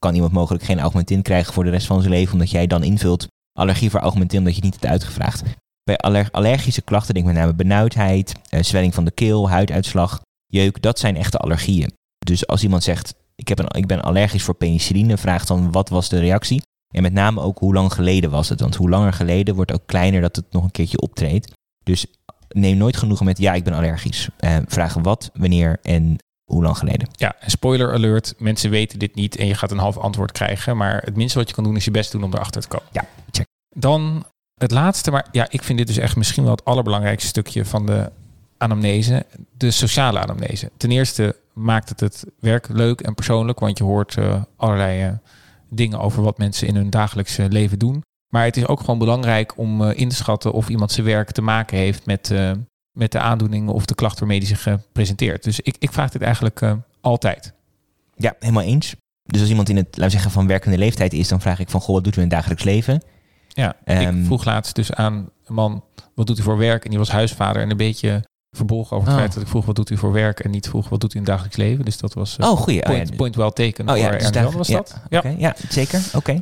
kan 0.00 0.14
iemand 0.14 0.32
mogelijk 0.32 0.64
geen 0.64 0.80
augmentin 0.80 1.22
krijgen 1.22 1.52
voor 1.52 1.64
de 1.64 1.70
rest 1.70 1.86
van 1.86 2.00
zijn 2.00 2.12
leven, 2.12 2.32
omdat 2.32 2.50
jij 2.50 2.66
dan 2.66 2.82
invult 2.82 3.26
allergie 3.58 3.90
voor 3.90 4.00
augmentin, 4.00 4.38
omdat 4.38 4.54
je 4.54 4.60
het 4.60 4.70
niet 4.70 4.80
hebt 4.80 4.92
uitgevraagd. 4.92 5.42
Bij 5.82 5.98
allergische 6.30 6.82
klachten, 6.82 7.14
denk 7.14 7.26
ik 7.26 7.32
met 7.32 7.42
name 7.42 7.54
benauwdheid, 7.54 8.34
uh, 8.50 8.62
zwelling 8.62 8.94
van 8.94 9.04
de 9.04 9.10
keel, 9.10 9.50
huiduitslag, 9.50 10.20
jeuk, 10.46 10.82
dat 10.82 10.98
zijn 10.98 11.16
echte 11.16 11.38
allergieën. 11.38 11.92
Dus 12.18 12.46
als 12.46 12.62
iemand 12.62 12.82
zegt, 12.82 13.14
ik, 13.34 13.48
heb 13.48 13.58
een, 13.58 13.68
ik 13.70 13.86
ben 13.86 14.02
allergisch 14.02 14.42
voor 14.42 14.54
penicilline, 14.54 15.16
vraag 15.16 15.44
dan 15.44 15.72
wat 15.72 15.88
was 15.88 16.08
de 16.08 16.18
reactie? 16.18 16.62
En 16.94 17.02
met 17.02 17.12
name 17.12 17.40
ook 17.40 17.58
hoe 17.58 17.74
lang 17.74 17.92
geleden 17.92 18.30
was 18.30 18.48
het? 18.48 18.60
Want 18.60 18.74
hoe 18.74 18.88
langer 18.88 19.12
geleden 19.12 19.54
wordt 19.54 19.72
ook 19.72 19.86
kleiner 19.86 20.20
dat 20.20 20.36
het 20.36 20.52
nog 20.52 20.64
een 20.64 20.70
keertje 20.70 21.00
optreedt. 21.00 21.52
Dus 21.84 22.06
neem 22.48 22.76
nooit 22.76 22.96
genoegen 22.96 23.26
met 23.26 23.38
ja, 23.38 23.54
ik 23.54 23.64
ben 23.64 23.72
allergisch. 23.72 24.28
Uh, 24.40 24.56
vraag 24.66 24.94
wat, 24.94 25.30
wanneer 25.34 25.78
en 25.82 26.16
hoe 26.50 26.62
lang 26.62 26.78
geleden. 26.78 27.08
Ja, 27.12 27.34
en 27.40 27.50
spoiler 27.50 27.92
alert, 27.92 28.34
mensen 28.38 28.70
weten 28.70 28.98
dit 28.98 29.14
niet 29.14 29.36
en 29.36 29.46
je 29.46 29.54
gaat 29.54 29.70
een 29.70 29.78
half 29.78 29.96
antwoord 29.96 30.32
krijgen. 30.32 30.76
Maar 30.76 31.02
het 31.04 31.16
minste 31.16 31.38
wat 31.38 31.48
je 31.48 31.54
kan 31.54 31.64
doen 31.64 31.76
is 31.76 31.84
je 31.84 31.90
best 31.90 32.12
doen 32.12 32.22
om 32.22 32.32
erachter 32.32 32.62
te 32.62 32.68
komen. 32.68 32.86
Ja, 32.92 33.04
check. 33.30 33.46
Dan 33.76 34.24
het 34.54 34.70
laatste, 34.70 35.10
maar 35.10 35.26
ja, 35.32 35.46
ik 35.48 35.62
vind 35.62 35.78
dit 35.78 35.86
dus 35.86 35.96
echt 35.96 36.16
misschien 36.16 36.42
wel 36.42 36.52
het 36.52 36.64
allerbelangrijkste 36.64 37.28
stukje 37.28 37.64
van 37.64 37.86
de 37.86 38.10
anamnese, 38.56 39.26
de 39.56 39.70
sociale 39.70 40.18
anamnese. 40.18 40.70
Ten 40.76 40.90
eerste 40.90 41.36
maakt 41.52 41.88
het 41.88 42.00
het 42.00 42.24
werk 42.38 42.68
leuk 42.68 43.00
en 43.00 43.14
persoonlijk, 43.14 43.58
want 43.58 43.78
je 43.78 43.84
hoort 43.84 44.16
uh, 44.16 44.42
allerlei 44.56 45.06
uh, 45.06 45.12
dingen 45.68 46.00
over 46.00 46.22
wat 46.22 46.38
mensen 46.38 46.66
in 46.66 46.76
hun 46.76 46.90
dagelijkse 46.90 47.48
leven 47.48 47.78
doen. 47.78 48.02
Maar 48.28 48.44
het 48.44 48.56
is 48.56 48.66
ook 48.66 48.80
gewoon 48.80 48.98
belangrijk 48.98 49.58
om 49.58 49.82
uh, 49.82 49.98
in 49.98 50.08
te 50.08 50.14
schatten 50.14 50.52
of 50.52 50.68
iemand 50.68 50.92
zijn 50.92 51.06
werk 51.06 51.30
te 51.30 51.42
maken 51.42 51.78
heeft 51.78 52.06
met 52.06 52.34
met 53.00 53.12
de 53.12 53.18
aandoeningen 53.18 53.72
of 53.72 53.86
de 53.86 53.94
klacht 53.94 54.18
waarmee 54.18 54.38
die 54.38 54.48
zich 54.48 54.66
uh, 54.66 54.74
presenteert. 54.92 55.44
Dus 55.44 55.60
ik, 55.60 55.76
ik 55.78 55.92
vraag 55.92 56.10
dit 56.10 56.22
eigenlijk 56.22 56.60
uh, 56.60 56.72
altijd. 57.00 57.52
Ja, 58.14 58.34
helemaal 58.38 58.62
eens. 58.62 58.94
Dus 59.22 59.40
als 59.40 59.50
iemand 59.50 59.68
in 59.68 59.76
het, 59.76 59.86
laten 59.86 60.04
we 60.04 60.10
zeggen, 60.10 60.30
van 60.30 60.46
werkende 60.46 60.78
leeftijd 60.78 61.12
is, 61.12 61.28
dan 61.28 61.40
vraag 61.40 61.58
ik 61.58 61.70
van, 61.70 61.80
goh, 61.80 61.94
wat 61.94 62.04
doet 62.04 62.16
u 62.16 62.16
in 62.16 62.22
het 62.22 62.32
dagelijks 62.32 62.62
leven? 62.62 63.02
Ja, 63.48 63.76
um, 63.84 63.96
ik 63.96 64.06
ehm, 64.06 64.24
vroeg 64.24 64.44
laatst 64.44 64.74
dus 64.74 64.92
aan 64.92 65.30
een 65.44 65.54
man, 65.54 65.84
wat 66.14 66.26
doet 66.26 66.38
u 66.38 66.42
voor 66.42 66.56
werk? 66.56 66.84
En 66.84 66.90
die 66.90 66.98
was 66.98 67.10
huisvader 67.10 67.62
en 67.62 67.70
een 67.70 67.76
beetje 67.76 68.24
verbolgen 68.50 68.96
over 68.96 69.08
het 69.08 69.16
oh. 69.16 69.22
feit 69.22 69.34
dat 69.34 69.42
ik 69.42 69.48
vroeg, 69.48 69.64
wat 69.64 69.76
doet 69.76 69.90
u 69.90 69.96
voor 69.96 70.12
werk? 70.12 70.40
En 70.40 70.50
niet 70.50 70.68
vroeg, 70.68 70.88
wat 70.88 71.00
doet 71.00 71.14
u 71.14 71.18
in 71.18 71.22
het 71.22 71.30
dagelijks 71.30 71.56
leven? 71.56 71.84
Dus 71.84 71.98
dat 71.98 72.14
was 72.14 72.36
uh, 72.40 72.50
oh, 72.50 72.56
goeie. 72.56 72.82
Point, 72.82 73.04
oh, 73.04 73.10
ja. 73.10 73.16
point 73.16 73.36
well 73.36 73.50
taken 73.50 73.88
oh, 73.88 73.96
ja, 73.96 74.10
dus 74.10 74.54
was 74.54 74.68
dat? 74.68 75.00
Ja, 75.08 75.22
ja 75.38 75.56
zeker. 75.68 76.02
Oké. 76.14 76.40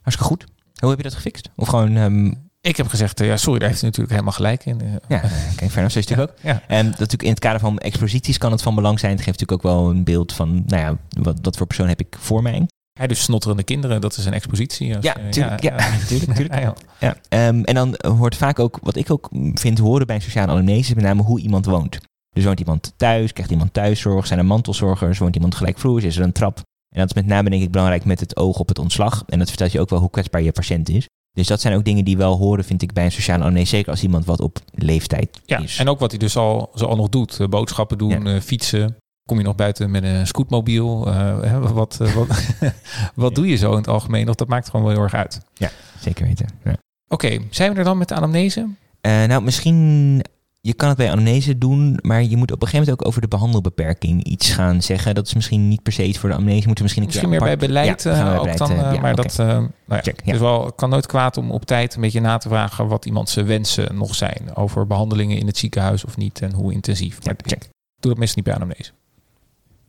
Hartstikke 0.00 0.34
goed. 0.34 0.44
Hoe 0.80 0.88
heb 0.88 0.98
je 0.98 1.04
dat 1.04 1.14
gefixt? 1.14 1.50
Of 1.56 1.68
gewoon 1.68 1.96
um, 1.96 2.47
ik 2.60 2.76
heb 2.76 2.88
gezegd, 2.88 3.18
ja, 3.18 3.36
sorry, 3.36 3.58
daar 3.58 3.68
heeft 3.68 3.80
hij 3.80 3.90
natuurlijk 3.90 4.10
helemaal 4.10 4.32
gelijk 4.32 4.64
in. 4.64 4.80
Ja, 5.08 5.20
kijk, 5.56 5.70
verder, 5.70 5.90
zo 5.90 5.98
is 5.98 6.08
het 6.08 6.20
ook. 6.20 6.34
Ja. 6.40 6.62
En 6.66 6.86
natuurlijk 6.86 7.22
in 7.22 7.30
het 7.30 7.38
kader 7.38 7.60
van 7.60 7.78
exposities 7.78 8.38
kan 8.38 8.52
het 8.52 8.62
van 8.62 8.74
belang 8.74 8.98
zijn. 8.98 9.12
Het 9.12 9.22
geeft 9.22 9.40
natuurlijk 9.40 9.66
ook 9.66 9.72
wel 9.72 9.90
een 9.90 10.04
beeld 10.04 10.32
van, 10.32 10.62
nou 10.66 10.82
ja, 10.82 10.96
wat, 11.22 11.38
wat 11.42 11.56
voor 11.56 11.66
persoon 11.66 11.88
heb 11.88 12.00
ik 12.00 12.16
voor 12.18 12.42
mij. 12.42 12.66
Hij 12.98 13.06
dus 13.06 13.22
snotterende 13.22 13.62
kinderen, 13.62 14.00
dat 14.00 14.16
is 14.16 14.24
een 14.24 14.32
expositie. 14.32 14.96
Als, 14.96 15.04
ja, 15.04 15.16
tuurlijk, 15.30 15.62
ja, 15.62 15.76
ja, 15.76 15.98
tuurlijk, 16.08 16.74
ja, 17.00 17.16
um, 17.28 17.64
en 17.64 17.74
dan 17.74 17.94
hoort 18.06 18.36
vaak 18.36 18.58
ook, 18.58 18.78
wat 18.82 18.96
ik 18.96 19.10
ook 19.10 19.28
vind 19.54 19.78
horen 19.78 20.06
bij 20.06 20.16
een 20.16 20.22
sociale 20.22 20.52
anamnese, 20.52 20.94
met 20.94 21.04
name 21.04 21.22
hoe 21.22 21.40
iemand 21.40 21.66
woont. 21.66 21.98
Dus 22.30 22.44
woont 22.44 22.58
iemand 22.58 22.92
thuis, 22.96 23.32
krijgt 23.32 23.50
iemand 23.52 23.72
thuiszorg, 23.72 24.26
zijn 24.26 24.38
er 24.38 24.44
mantelzorgers, 24.44 25.18
woont 25.18 25.34
iemand 25.34 25.54
gelijkvloers, 25.54 26.04
is 26.04 26.16
er 26.16 26.22
een 26.22 26.32
trap. 26.32 26.56
En 26.94 27.00
dat 27.00 27.08
is 27.08 27.14
met 27.14 27.26
name 27.26 27.50
denk 27.50 27.62
ik 27.62 27.70
belangrijk 27.70 28.04
met 28.04 28.20
het 28.20 28.36
oog 28.36 28.58
op 28.58 28.68
het 28.68 28.78
ontslag. 28.78 29.24
En 29.26 29.38
dat 29.38 29.48
vertelt 29.48 29.72
je 29.72 29.80
ook 29.80 29.90
wel 29.90 29.98
hoe 29.98 30.10
kwetsbaar 30.10 30.42
je 30.42 30.52
patiënt 30.52 30.88
is. 30.88 31.06
Dus 31.32 31.46
dat 31.46 31.60
zijn 31.60 31.74
ook 31.74 31.84
dingen 31.84 32.04
die 32.04 32.16
wel 32.16 32.36
horen, 32.36 32.64
vind 32.64 32.82
ik, 32.82 32.92
bij 32.92 33.04
een 33.04 33.12
sociale 33.12 33.40
anamnese. 33.40 33.66
Zeker 33.66 33.90
als 33.90 34.02
iemand 34.02 34.24
wat 34.24 34.40
op 34.40 34.58
leeftijd 34.74 35.40
ja, 35.44 35.58
is. 35.58 35.78
En 35.78 35.88
ook 35.88 35.98
wat 35.98 36.10
hij 36.10 36.18
dus 36.18 36.36
al, 36.36 36.70
zo 36.74 36.84
al 36.84 36.96
nog 36.96 37.08
doet. 37.08 37.40
Eh, 37.40 37.48
boodschappen 37.48 37.98
doen, 37.98 38.26
eh, 38.26 38.40
fietsen. 38.40 38.96
Kom 39.28 39.38
je 39.38 39.44
nog 39.44 39.54
buiten 39.54 39.90
met 39.90 40.02
een 40.02 40.26
scootmobiel? 40.26 41.08
Uh, 41.08 41.58
wat, 41.72 41.96
wat, 41.96 42.40
wat 43.14 43.34
doe 43.34 43.46
je 43.46 43.56
zo 43.56 43.70
in 43.70 43.76
het 43.76 43.88
algemeen? 43.88 44.28
Of 44.28 44.34
dat 44.34 44.48
maakt 44.48 44.70
gewoon 44.70 44.84
wel 44.84 44.94
heel 44.94 45.02
erg 45.02 45.14
uit. 45.14 45.40
Ja, 45.54 45.70
zeker 46.00 46.26
weten. 46.26 46.48
Ja. 46.64 46.76
Oké, 47.08 47.38
zijn 47.50 47.72
we 47.72 47.78
er 47.78 47.84
dan 47.84 47.98
met 47.98 48.08
de 48.08 48.14
anamnese? 48.14 48.68
nou, 49.00 49.42
misschien 49.42 50.22
je 50.60 50.74
kan 50.74 50.88
het 50.88 50.96
bij 50.96 51.10
anamnese 51.10 51.58
doen, 51.58 51.98
maar 52.02 52.22
je 52.22 52.36
moet 52.36 52.52
op 52.52 52.62
een 52.62 52.68
gegeven 52.68 52.78
moment 52.78 53.00
ook 53.00 53.06
over 53.06 53.20
de 53.20 53.28
behandelbeperking 53.28 54.24
iets 54.24 54.50
gaan 54.50 54.82
zeggen. 54.82 55.14
Dat 55.14 55.26
is 55.26 55.34
misschien 55.34 55.68
niet 55.68 55.82
per 55.82 55.92
se 55.92 56.04
iets 56.04 56.18
voor 56.18 56.28
de 56.28 56.34
anamnese. 56.34 56.66
Moeten 56.66 56.84
misschien 56.84 57.02
een 57.02 57.08
misschien 57.08 57.30
meer 57.30 57.40
bij 57.40 57.56
beleid 57.56 58.02
ja, 58.02 58.36
ook 58.36 58.56
dan. 58.56 58.72
Uh, 58.72 59.00
maar 59.00 59.14
dat 59.14 59.36
uh, 59.40 59.46
nou 59.46 59.70
ja, 59.86 60.00
Check, 60.00 60.24
dus 60.24 60.38
wel 60.38 60.72
kan 60.72 60.90
nooit 60.90 61.06
kwaad 61.06 61.36
om 61.36 61.50
op 61.50 61.64
tijd 61.64 61.94
een 61.94 62.00
beetje 62.00 62.20
na 62.20 62.38
te 62.38 62.48
vragen 62.48 62.88
wat 62.88 63.04
iemand 63.04 63.28
zijn 63.28 63.46
wensen 63.46 63.96
nog 63.96 64.14
zijn 64.14 64.54
over 64.54 64.86
behandelingen 64.86 65.38
in 65.38 65.46
het 65.46 65.58
ziekenhuis 65.58 66.04
of 66.04 66.16
niet 66.16 66.42
en 66.42 66.52
hoe 66.52 66.72
intensief. 66.72 67.24
Maar 67.24 67.34
check. 67.36 67.68
Doe 68.00 68.10
dat 68.10 68.18
meestal 68.18 68.42
niet 68.42 68.44
bij 68.44 68.54
anamnese. 68.54 68.90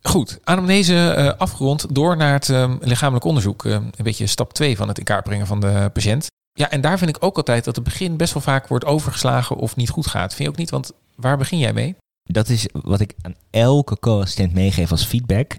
Goed, 0.02 0.40
anamnese 0.44 1.16
uh, 1.18 1.32
afgerond. 1.38 1.96
Door 1.96 2.18
naar 2.18 2.34
het 2.34 2.48
lichamelijk 2.80 3.26
onderzoek. 3.26 3.64
een 3.64 3.92
beetje 4.04 4.28
stap 4.28 4.54
2 4.54 4.78
van 4.78 4.88
het 4.88 4.98
in 4.98 5.04
kaart 5.04 5.24
brengen 5.24 5.48
van 5.48 5.60
de 5.60 5.90
patiënt. 5.94 6.28
Ja, 6.60 6.70
en 6.70 6.82
daar 6.82 6.98
vind 6.98 7.10
ik 7.10 7.24
ook 7.24 7.38
altijd 7.38 7.64
dat 7.64 7.76
het 7.76 7.84
begin 7.84 8.18
best 8.18 8.34
wel 8.34 8.42
vaak 8.42 8.68
wordt 8.68 8.86
overgeslagen 8.86 9.56
of 9.56 9.76
niet 9.76 9.90
goed 9.90 10.08
gaat. 10.08 10.34
Vind 10.34 10.44
je 10.44 10.50
ook 10.50 10.60
niet? 10.60 10.70
Want 10.70 10.92
waar 11.16 11.38
begin 11.38 11.58
jij 11.58 11.74
mee? 11.74 11.96
Dat 12.24 12.50
is 12.50 12.68
wat 12.72 13.00
ik 13.00 13.16
aan 13.22 13.36
elke 13.50 14.00
co-assistent 14.00 14.54
meegeef 14.54 14.92
als 14.92 15.06
feedback. 15.06 15.58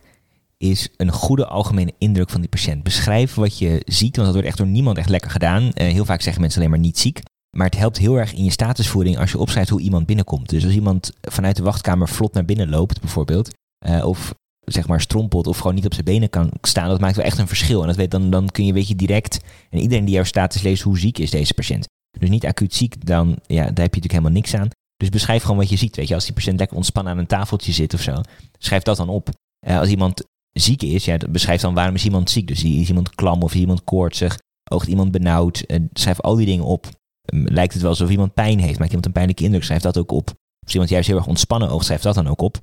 Is 0.56 0.88
een 0.96 1.12
goede 1.12 1.46
algemene 1.46 1.94
indruk 1.98 2.30
van 2.30 2.40
die 2.40 2.48
patiënt. 2.48 2.82
Beschrijf 2.82 3.34
wat 3.34 3.58
je 3.58 3.82
ziet, 3.86 4.16
want 4.16 4.26
dat 4.26 4.32
wordt 4.32 4.48
echt 4.48 4.56
door 4.56 4.66
niemand 4.66 4.98
echt 4.98 5.08
lekker 5.08 5.30
gedaan. 5.30 5.62
Uh, 5.62 5.70
heel 5.74 6.04
vaak 6.04 6.20
zeggen 6.20 6.40
mensen 6.40 6.60
alleen 6.60 6.72
maar 6.72 6.82
niet 6.82 6.98
ziek. 6.98 7.22
Maar 7.56 7.66
het 7.66 7.78
helpt 7.78 7.98
heel 7.98 8.16
erg 8.16 8.32
in 8.32 8.44
je 8.44 8.50
statusvoering 8.50 9.18
als 9.18 9.30
je 9.30 9.38
opschrijft 9.38 9.70
hoe 9.70 9.80
iemand 9.80 10.06
binnenkomt. 10.06 10.48
Dus 10.48 10.64
als 10.64 10.74
iemand 10.74 11.12
vanuit 11.20 11.56
de 11.56 11.62
wachtkamer 11.62 12.08
vlot 12.08 12.32
naar 12.32 12.44
binnen 12.44 12.68
loopt, 12.68 13.00
bijvoorbeeld. 13.00 13.50
Uh, 13.86 14.04
of 14.04 14.34
zeg 14.64 14.86
maar 14.86 15.00
strompelt 15.00 15.46
of 15.46 15.56
gewoon 15.56 15.74
niet 15.74 15.86
op 15.86 15.92
zijn 15.92 16.04
benen 16.04 16.30
kan 16.30 16.50
staan, 16.60 16.88
dat 16.88 17.00
maakt 17.00 17.16
wel 17.16 17.24
echt 17.24 17.38
een 17.38 17.48
verschil. 17.48 17.80
En 17.80 17.86
dat 17.86 17.96
weet, 17.96 18.10
dan, 18.10 18.30
dan 18.30 18.48
kun 18.48 18.66
je 18.66 18.72
weet 18.72 18.88
je 18.88 18.96
direct, 18.96 19.40
en 19.70 19.78
iedereen 19.78 20.04
die 20.04 20.14
jouw 20.14 20.24
status 20.24 20.62
leest, 20.62 20.82
hoe 20.82 20.98
ziek 20.98 21.18
is 21.18 21.30
deze 21.30 21.54
patiënt. 21.54 21.88
Dus 22.18 22.28
niet 22.28 22.46
acuut 22.46 22.74
ziek, 22.74 23.06
dan 23.06 23.28
ja, 23.28 23.56
daar 23.56 23.64
heb 23.64 23.76
je 23.76 23.82
natuurlijk 23.82 24.12
helemaal 24.12 24.32
niks 24.32 24.54
aan. 24.54 24.68
Dus 24.96 25.08
beschrijf 25.08 25.42
gewoon 25.42 25.56
wat 25.56 25.68
je 25.68 25.76
ziet. 25.76 25.96
Weet 25.96 26.08
je, 26.08 26.14
als 26.14 26.24
die 26.24 26.34
patiënt 26.34 26.58
lekker 26.58 26.76
ontspannen 26.76 27.12
aan 27.12 27.18
een 27.18 27.26
tafeltje 27.26 27.72
zit 27.72 27.94
of 27.94 28.00
zo, 28.00 28.20
schrijf 28.58 28.82
dat 28.82 28.96
dan 28.96 29.08
op. 29.08 29.28
Uh, 29.66 29.78
als 29.78 29.88
iemand 29.88 30.24
ziek 30.52 30.82
is, 30.82 31.04
ja, 31.04 31.16
beschrijf 31.30 31.60
dan 31.60 31.74
waarom 31.74 31.94
is 31.94 32.04
iemand 32.04 32.30
ziek. 32.30 32.46
Dus 32.46 32.64
is 32.64 32.88
iemand 32.88 33.14
klam 33.14 33.42
of 33.42 33.54
is 33.54 33.60
iemand 33.60 33.84
koortsig, 33.84 34.38
oogt 34.70 34.86
iemand 34.86 35.10
benauwd. 35.10 35.64
Uh, 35.66 35.78
schrijf 35.92 36.20
al 36.20 36.34
die 36.34 36.46
dingen 36.46 36.64
op. 36.64 36.86
Lijkt 37.32 37.72
het 37.72 37.82
wel 37.82 37.90
alsof 37.90 38.10
iemand 38.10 38.34
pijn 38.34 38.58
heeft, 38.58 38.78
maakt 38.78 38.88
iemand 38.88 39.06
een 39.06 39.12
pijnlijke 39.12 39.44
indruk, 39.44 39.64
schrijf 39.64 39.82
dat 39.82 39.98
ook 39.98 40.12
op. 40.12 40.32
Als 40.64 40.72
iemand 40.72 40.90
juist 40.90 41.08
heel 41.08 41.16
erg 41.16 41.26
ontspannen 41.26 41.70
oogt, 41.70 41.84
schrijf 41.84 42.02
dat 42.02 42.14
dan 42.14 42.28
ook 42.28 42.40
op. 42.40 42.58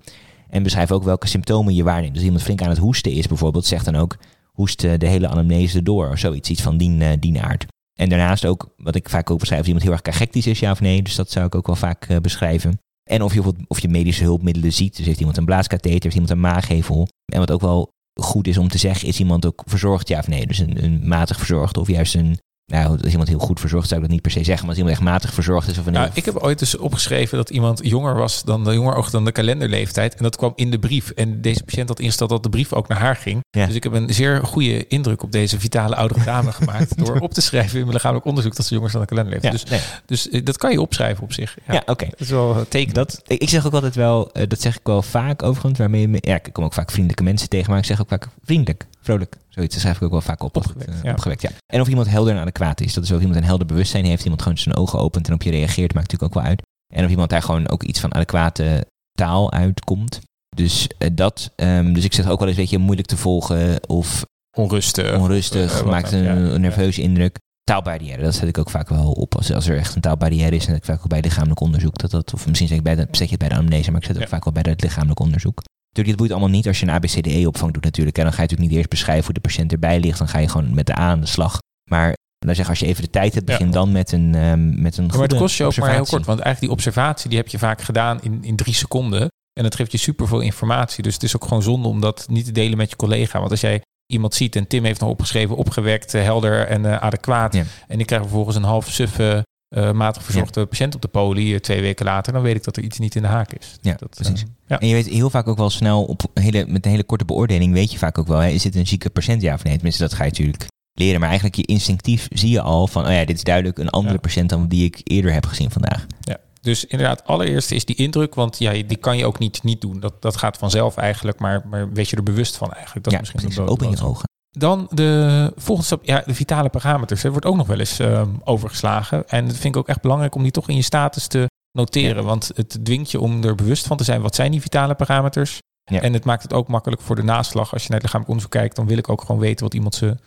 En 0.49 0.63
beschrijf 0.63 0.91
ook 0.91 1.03
welke 1.03 1.27
symptomen 1.27 1.75
je 1.75 1.83
waarneemt. 1.83 2.13
Dus 2.13 2.23
iemand 2.23 2.43
flink 2.43 2.62
aan 2.62 2.69
het 2.69 2.77
hoesten 2.77 3.12
is 3.12 3.27
bijvoorbeeld, 3.27 3.65
zegt 3.65 3.86
dan 3.86 3.95
ook 3.95 4.17
hoest 4.57 4.81
de 4.81 5.07
hele 5.07 5.27
anamnese 5.27 5.83
door 5.83 6.10
of 6.10 6.17
zoiets, 6.17 6.49
iets 6.49 6.62
van 6.62 6.77
die, 6.77 6.91
uh, 7.31 7.41
aard. 7.41 7.65
En 7.93 8.10
daarnaast 8.10 8.45
ook, 8.45 8.73
wat 8.77 8.95
ik 8.95 9.10
vaak 9.10 9.29
ook 9.29 9.39
beschrijf, 9.39 9.62
of 9.62 9.67
iemand 9.67 9.86
heel 9.86 9.93
erg 9.93 10.01
cachectisch 10.01 10.47
is, 10.47 10.60
ja 10.60 10.71
of 10.71 10.81
nee. 10.81 11.01
Dus 11.01 11.15
dat 11.15 11.31
zou 11.31 11.45
ik 11.45 11.55
ook 11.55 11.67
wel 11.67 11.75
vaak 11.75 12.10
uh, 12.10 12.17
beschrijven. 12.17 12.79
En 13.03 13.21
of 13.21 13.33
je, 13.33 13.53
of 13.67 13.79
je 13.79 13.88
medische 13.88 14.23
hulpmiddelen 14.23 14.73
ziet. 14.73 14.97
Dus 14.97 15.05
heeft 15.05 15.19
iemand 15.19 15.38
een 15.38 15.45
blaaskatheter, 15.45 16.01
heeft 16.01 16.13
iemand 16.13 16.31
een 16.31 16.39
maaggevel. 16.39 17.07
En 17.25 17.39
wat 17.39 17.51
ook 17.51 17.62
wel 17.62 17.91
goed 18.13 18.47
is 18.47 18.57
om 18.57 18.67
te 18.67 18.77
zeggen, 18.77 19.07
is 19.07 19.19
iemand 19.19 19.45
ook 19.45 19.63
verzorgd, 19.65 20.07
ja 20.07 20.19
of 20.19 20.27
nee. 20.27 20.47
Dus 20.47 20.60
een, 20.60 20.83
een 20.83 21.07
matig 21.07 21.38
verzorgd 21.38 21.77
of 21.77 21.88
juist 21.88 22.15
een 22.15 22.38
nou, 22.71 22.97
als 23.03 23.12
iemand 23.12 23.27
heel 23.27 23.39
goed 23.39 23.60
verzorgd 23.60 23.88
zou 23.88 24.01
ik 24.01 24.06
dat 24.06 24.15
niet 24.15 24.21
per 24.21 24.32
se 24.32 24.43
zeggen, 24.43 24.60
maar 24.60 24.69
als 24.69 24.77
iemand 24.77 24.95
echt 24.95 25.06
matig 25.06 25.34
verzorgd 25.34 25.67
is. 25.67 25.77
Of 25.77 25.86
een 25.86 25.93
nou, 25.93 26.10
Ik 26.13 26.25
heb 26.25 26.36
ooit 26.36 26.60
dus 26.60 26.77
opgeschreven 26.77 27.38
dat 27.38 27.49
iemand 27.49 27.80
jonger 27.84 28.15
was 28.15 28.43
dan 28.43 28.63
de 28.63 28.73
jonger 28.73 28.95
oog 28.95 29.10
dan 29.10 29.25
de 29.25 29.32
kalenderleeftijd. 29.32 30.15
En 30.15 30.23
dat 30.23 30.36
kwam 30.36 30.51
in 30.56 30.71
de 30.71 30.80
brief. 30.80 31.10
En 31.10 31.41
deze 31.41 31.63
patiënt 31.63 31.88
had 31.88 31.99
ingesteld 31.99 32.30
dat 32.30 32.43
de 32.43 32.49
brief 32.49 32.73
ook 32.73 32.88
naar 32.88 32.99
haar 32.99 33.15
ging. 33.15 33.43
Dus 33.49 33.75
ik 33.75 33.84
heb 33.84 33.93
een 33.93 34.13
zeer 34.13 34.43
goede 34.43 34.88
indruk 34.88 35.23
op 35.23 35.32
deze 35.32 35.60
vitale 35.60 35.95
oudere 35.95 36.23
dame 36.23 36.51
gemaakt. 36.60 37.06
door 37.06 37.19
op 37.19 37.34
te 37.34 37.41
schrijven 37.41 37.73
in 37.73 37.82
mijn 37.82 37.93
lichamelijk 37.93 38.25
onderzoek 38.25 38.56
dat 38.56 38.65
ze 38.65 38.73
jonger 38.73 38.88
is 38.88 38.93
dan 38.93 39.01
de 39.01 39.08
kalenderleeftijd. 39.08 39.69
dus, 39.69 39.89
dus 40.06 40.30
eh, 40.30 40.45
dat 40.45 40.58
kan 40.58 40.71
je 40.71 40.82
opschrijven 40.82 41.23
op 41.23 41.34
zich. 41.34 41.58
Ja, 41.67 41.84
oké. 41.86 42.06
Dat 42.10 42.19
is 42.19 42.30
wel 42.30 42.65
teken. 42.69 42.93
Dat, 42.93 43.21
ik 43.27 43.49
zeg 43.49 43.65
ook 43.65 43.73
altijd 43.73 43.95
wel, 43.95 44.30
uh, 44.34 44.43
dat 44.47 44.62
zeg 44.62 44.75
ik 44.75 44.82
wel 44.84 45.01
vaak 45.01 45.43
overigens, 45.43 45.80
waarmee 45.80 46.10
ja, 46.12 46.36
ik 46.36 46.49
kom 46.51 46.63
ook 46.63 46.73
vaak 46.73 46.91
vriendelijke 46.91 47.23
mensen 47.23 47.49
tegen, 47.49 47.69
maar 47.69 47.80
ik 47.80 47.86
zeg 47.86 48.01
ook 48.01 48.08
vaak 48.08 48.27
vriendelijk 48.43 48.86
vrolijk. 49.08 49.38
Zoiets 49.50 49.80
schrijf 49.80 49.96
ik 49.96 50.04
ook 50.04 50.12
wel 50.12 50.22
vaak 50.22 50.43
op. 50.43 50.56
Opgewekt, 50.56 51.02
ja. 51.04 51.12
opgewekt, 51.12 51.41
ja. 51.41 51.50
En 51.74 51.82
of 51.82 51.88
iemand 51.88 52.10
helder 52.10 52.34
en 52.34 52.41
adequaat 52.41 52.82
is. 52.82 52.93
Dat 52.93 53.04
is 53.04 53.12
of 53.12 53.20
iemand 53.20 53.36
een 53.36 53.43
helder 53.43 53.67
bewustzijn 53.67 54.06
heeft. 54.06 54.24
Iemand 54.24 54.41
gewoon 54.41 54.58
zijn 54.58 54.76
ogen 54.76 55.00
opent 55.00 55.28
en 55.28 55.34
op 55.34 55.41
je 55.41 55.52
reageert. 55.52 55.93
Maakt 55.93 56.12
natuurlijk 56.12 56.24
ook 56.24 56.41
wel 56.43 56.52
uit. 56.52 56.62
En 56.93 57.04
of 57.04 57.10
iemand 57.10 57.30
daar 57.30 57.41
gewoon 57.41 57.70
ook 57.70 57.84
iets 57.84 58.00
van 58.00 58.13
adequate 58.13 58.88
taal 59.12 59.52
uitkomt. 59.52 60.20
Dus 60.56 60.88
dat, 61.13 61.52
um, 61.56 61.93
dus 61.93 62.04
ik 62.04 62.13
zeg 62.13 62.30
ook 62.30 62.39
wel 62.39 62.48
eens, 62.48 62.58
weet 62.58 62.70
je, 62.70 62.78
moeilijk 62.78 63.08
te 63.08 63.17
volgen 63.17 63.89
of 63.89 64.26
onrustig. 64.58 65.20
Onrustig, 65.20 65.86
maakt 65.86 66.12
een, 66.12 66.62
nerveuze 66.62 67.02
indruk. 67.02 67.38
Taalbarrière, 67.63 68.22
dat 68.22 68.36
zet 68.36 68.48
ik 68.48 68.58
ook 68.58 68.70
vaak 68.70 68.89
wel 68.89 69.12
op. 69.12 69.36
Als, 69.36 69.54
als 69.54 69.67
er 69.67 69.78
echt 69.78 69.96
een 69.96 70.02
taalbarrière 70.02 70.56
is, 70.56 70.67
en 70.67 70.76
ik 70.76 70.86
vaak 70.86 71.00
ook 71.00 71.08
bij 71.08 71.22
lichamelijk 71.22 71.60
onderzoek. 71.60 71.98
Dat 71.98 72.12
dat, 72.12 72.34
of 72.34 72.48
misschien 72.48 72.67
zeg 72.67 72.78
ik 72.78 72.84
bij 72.84 72.96
de, 72.96 73.08
zet 73.12 73.30
je 73.30 73.36
het 73.36 73.39
bij 73.39 73.50
de 73.50 73.56
amnese, 73.56 73.91
maar 73.91 74.00
ik 74.00 74.06
zet 74.06 74.15
het 74.15 74.24
ook 74.24 74.30
vaak 74.30 74.43
wel 74.43 74.54
bij 74.54 74.72
het 74.72 74.82
lichamelijk 74.82 75.20
onderzoek. 75.20 75.62
Natuurlijk, 75.88 76.08
dit 76.08 76.17
boeit 76.17 76.32
allemaal 76.32 76.58
niet 76.58 76.67
als 76.67 76.80
je 76.80 76.88
een 76.88 76.93
ABCDE-opvang 76.93 77.73
doet 77.73 77.84
natuurlijk. 77.84 78.17
En 78.17 78.23
dan 78.23 78.34
ga 78.34 78.41
je 78.41 78.43
natuurlijk 78.43 78.69
niet 78.69 78.80
eerst 78.80 78.91
beschrijven 78.91 79.26
hoe 79.26 79.34
de 79.34 79.39
patiënt 79.39 79.71
erbij 79.71 80.00
ligt. 80.00 80.17
Dan 80.17 80.28
ga 80.28 80.39
je 80.39 80.50
gewoon 80.50 80.73
met 80.73 80.86
de 80.86 80.97
A 80.97 81.10
aan 81.10 81.19
de 81.19 81.26
slag. 81.26 81.58
Maar 81.89 82.15
dan 82.45 82.56
zeg 82.56 82.69
als 82.69 82.80
je 82.80 82.86
even 82.86 83.04
de 83.04 83.10
tijd 83.10 83.34
hebt, 83.34 83.45
begin 83.45 83.71
dan 83.71 83.91
met 83.91 84.12
een, 84.12 84.36
um, 84.36 84.82
met 84.82 84.97
een 84.97 85.06
Maar 85.06 85.21
het 85.21 85.36
kost 85.36 85.58
je 85.58 85.63
ook 85.63 85.78
maar 85.78 85.93
heel 85.93 86.06
kort. 86.06 86.26
Want 86.26 86.39
eigenlijk 86.39 86.60
die 86.60 86.71
observatie 86.71 87.30
die 87.30 87.38
heb 87.38 87.47
je 87.47 87.58
vaak 87.58 87.82
gedaan 87.82 88.21
in, 88.21 88.43
in 88.43 88.56
drie 88.56 88.73
seconden. 88.73 89.28
En 89.54 89.63
dat 89.63 89.76
geeft 89.76 89.91
je 89.91 89.97
superveel 89.97 90.39
informatie. 90.39 91.04
Dus 91.04 91.13
het 91.13 91.23
is 91.23 91.36
ook 91.36 91.43
gewoon 91.43 91.63
zonde 91.63 91.88
om 91.88 92.02
dat 92.02 92.26
niet 92.30 92.45
te 92.45 92.52
delen 92.52 92.78
met 92.78 92.89
je 92.89 92.95
collega. 92.95 93.39
Want 93.39 93.52
als 93.52 93.62
jij 93.62 93.82
iemand 94.13 94.34
ziet 94.34 94.56
en 94.56 94.67
Tim 94.67 94.84
heeft 94.84 95.00
nog 95.00 95.10
opgeschreven, 95.10 95.56
opgewekt, 95.56 96.13
eh, 96.13 96.23
helder 96.23 96.67
en 96.67 96.84
uh, 96.84 96.97
adequaat. 96.97 97.56
En 97.88 98.00
ik 98.00 98.06
krijg 98.06 98.21
vervolgens 98.21 98.56
een 98.56 98.63
half 98.63 98.89
suffe, 98.89 99.43
uh, 99.69 99.91
matig 99.91 100.23
verzorgde 100.23 100.65
patiënt 100.65 100.95
op 100.95 101.01
de 101.01 101.08
poli 101.08 101.60
twee 101.60 101.82
weken 101.82 102.06
later, 102.06 102.34
dan 102.34 102.41
weet 102.41 102.56
ik 102.56 102.63
dat 102.63 102.77
er 102.77 102.84
iets 102.84 102.99
niet 102.99 103.15
in 103.15 103.21
de 103.21 103.27
haak 103.27 103.53
is. 103.53 103.77
Ja, 103.82 103.93
dat, 103.93 104.10
precies. 104.10 104.45
ja. 104.67 104.80
En 104.80 104.88
je 104.88 104.93
weet 104.93 105.08
heel 105.08 105.30
vaak 105.30 105.47
ook 105.47 105.58
wel 105.58 105.69
snel 105.69 106.03
op 106.03 106.23
hele, 106.34 106.65
met 106.67 106.86
een 106.86 106.91
hele 106.91 107.03
korte 107.03 107.25
beoordeling 107.25 107.73
weet 107.73 107.91
je 107.91 107.97
vaak 107.97 108.17
ook 108.17 108.27
wel, 108.27 108.39
hè, 108.39 108.49
is 108.49 108.62
dit 108.62 108.75
een 108.75 108.88
zieke 108.88 109.10
patiënt 109.10 109.41
ja 109.41 109.53
of 109.53 109.63
nee? 109.63 109.73
Tenminste, 109.73 110.01
dat 110.01 110.13
ga 110.13 110.23
je 110.23 110.30
natuurlijk 110.30 110.67
leren. 110.93 111.19
Maar 111.19 111.30
eigenlijk 111.30 111.58
je 111.58 111.65
instinctief 111.65 112.27
zie 112.30 112.49
je 112.49 112.62
al 112.62 112.88
van, 112.88 113.06
oh 113.06 113.12
ja, 113.12 113.25
dit 113.25 113.36
is 113.36 113.43
duidelijk 113.43 113.77
een 113.77 113.89
andere 113.89 114.17
patiënt 114.17 114.49
dan 114.49 114.67
die 114.67 114.86
ik 114.86 115.01
eerder 115.03 115.34
heb 115.34 115.45
gezien 115.45 115.71
vandaag. 115.71 116.06
Ja. 116.19 116.38
Dus 116.62 116.86
inderdaad, 116.86 117.25
allereerst 117.25 117.71
is 117.71 117.86
die 117.86 117.95
indruk, 117.95 118.36
want 118.36 118.58
ja, 118.60 118.71
die 118.71 118.97
kan 118.97 119.17
je 119.17 119.25
ook 119.25 119.39
niet, 119.39 119.63
niet 119.63 119.82
doen. 119.82 119.99
Dat, 119.99 120.21
dat 120.21 120.38
gaat 120.38 120.58
vanzelf 120.58 120.97
eigenlijk, 120.97 121.39
maar, 121.39 121.67
maar 121.67 121.91
weet 121.91 122.10
je 122.10 122.15
er 122.15 122.23
bewust 122.23 122.58
van 122.58 122.71
eigenlijk. 122.71 123.03
Dat 123.03 123.13
ja, 123.13 123.19
is 123.21 123.34
misschien 123.34 123.53
precies, 123.53 123.71
open 123.71 123.89
je 123.89 124.03
ogen. 124.03 124.30
Dan 124.58 124.88
de 124.89 125.52
volgende 125.56 125.86
stap, 125.86 126.06
ja, 126.06 126.24
de 126.26 126.34
vitale 126.34 126.70
parameters. 126.70 127.24
Er 127.24 127.32
wordt 127.32 127.46
ook 127.46 127.56
nog 127.56 127.67
wel 127.67 127.80
eens 127.80 128.00
uh, 128.00 128.22
overgeslagen. 128.43 129.28
En 129.28 129.48
dat 129.48 129.56
vind 129.56 129.76
ik 129.76 129.82
ook 129.82 129.88
echt 129.88 130.02
belangrijk 130.02 130.36
om 130.36 130.43
die 130.43 130.52
toch 130.52 130.70
in 130.70 130.76
je 130.76 130.82
status 130.82 131.28
te 131.28 131.50
noteren. 131.72 132.24
Want 132.24 132.52
het 132.56 132.86
dwingt 132.86 133.12
je 133.12 133.20
om 133.20 133.43
er 133.43 133.56
bewust 133.56 133.88
van 133.88 133.98
te 133.98 134.04
zijn. 134.04 134.22
Wat 134.22 134.36
zijn 134.36 134.52
die 134.52 134.62
vitale 134.62 134.96
parameters? 134.96 135.60
Ja. 135.84 136.02
En 136.02 136.13
het 136.13 136.26
maakt 136.26 136.43
het 136.43 136.54
ook 136.54 136.67
makkelijk 136.67 137.02
voor 137.02 137.15
de 137.15 137.24
naslag. 137.24 137.74
Als 137.74 137.82
je 137.82 137.89
naar 137.89 138.00
het 138.00 138.06
lichamelijk 138.06 138.30
onderzoek 138.30 138.52
kijkt, 138.52 138.76
dan 138.76 138.88
wil 138.88 138.98
ik 138.98 139.10
ook 139.10 139.22
gewoon 139.22 139.41
weten 139.41 139.63
wat 139.63 139.74
iemand 139.74 139.96
zijn 139.96 140.20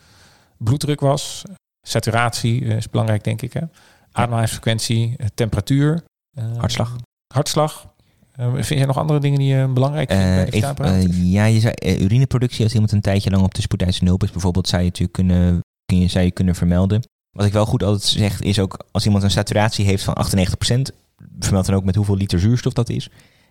bloeddruk 0.57 1.01
was. 1.01 1.43
Saturatie 1.87 2.64
eh, 2.64 2.77
is 2.77 2.90
belangrijk, 2.90 3.25
denk 3.25 3.43
ik. 3.43 3.53
Hè? 3.53 3.62
Ademhalingsfrequentie, 4.12 5.14
eh, 5.16 5.27
temperatuur. 5.35 6.03
hartslag. 6.57 6.97
Hartslag. 7.35 7.87
Uh, 8.40 8.53
vind 8.53 8.68
jij 8.68 8.85
nog 8.85 8.98
andere 8.98 9.20
dingen 9.20 9.38
die 9.38 9.55
uh, 9.55 9.72
belangrijk 9.72 10.11
zijn 10.11 10.48
uh, 10.83 11.33
ja, 11.33 11.44
je 11.44 11.61
zou, 11.61 11.74
urineproductie, 11.83 12.64
als 12.64 12.72
iemand 12.72 12.92
een 12.92 13.00
tijdje 13.00 13.31
lang 13.31 13.42
op 13.42 13.55
de 13.55 13.61
spoedeisende 13.61 14.09
hulp 14.09 14.22
is 14.22 14.31
bijvoorbeeld, 14.31 14.68
zou 14.68 14.83
je 14.83 14.88
natuurlijk 14.88 15.16
kunnen, 15.16 15.61
kun 15.85 16.00
je, 16.00 16.09
zou 16.09 16.24
je 16.24 16.31
kunnen 16.31 16.55
vermelden. 16.55 17.03
Wat 17.31 17.46
ik 17.46 17.53
wel 17.53 17.66
goed 17.66 17.83
altijd 17.83 18.03
zeg, 18.03 18.40
is 18.40 18.59
ook 18.59 18.85
als 18.90 19.05
iemand 19.05 19.22
een 19.22 19.31
saturatie 19.31 19.85
heeft 19.85 20.05
van 20.05 20.16
98%, 20.26 20.94
vermeld 21.38 21.66
dan 21.66 21.74
ook 21.74 21.85
met 21.85 21.94
hoeveel 21.94 22.16
liter 22.16 22.40
zuurstof 22.40 22.72
dat 22.72 22.88
is. 22.88 23.11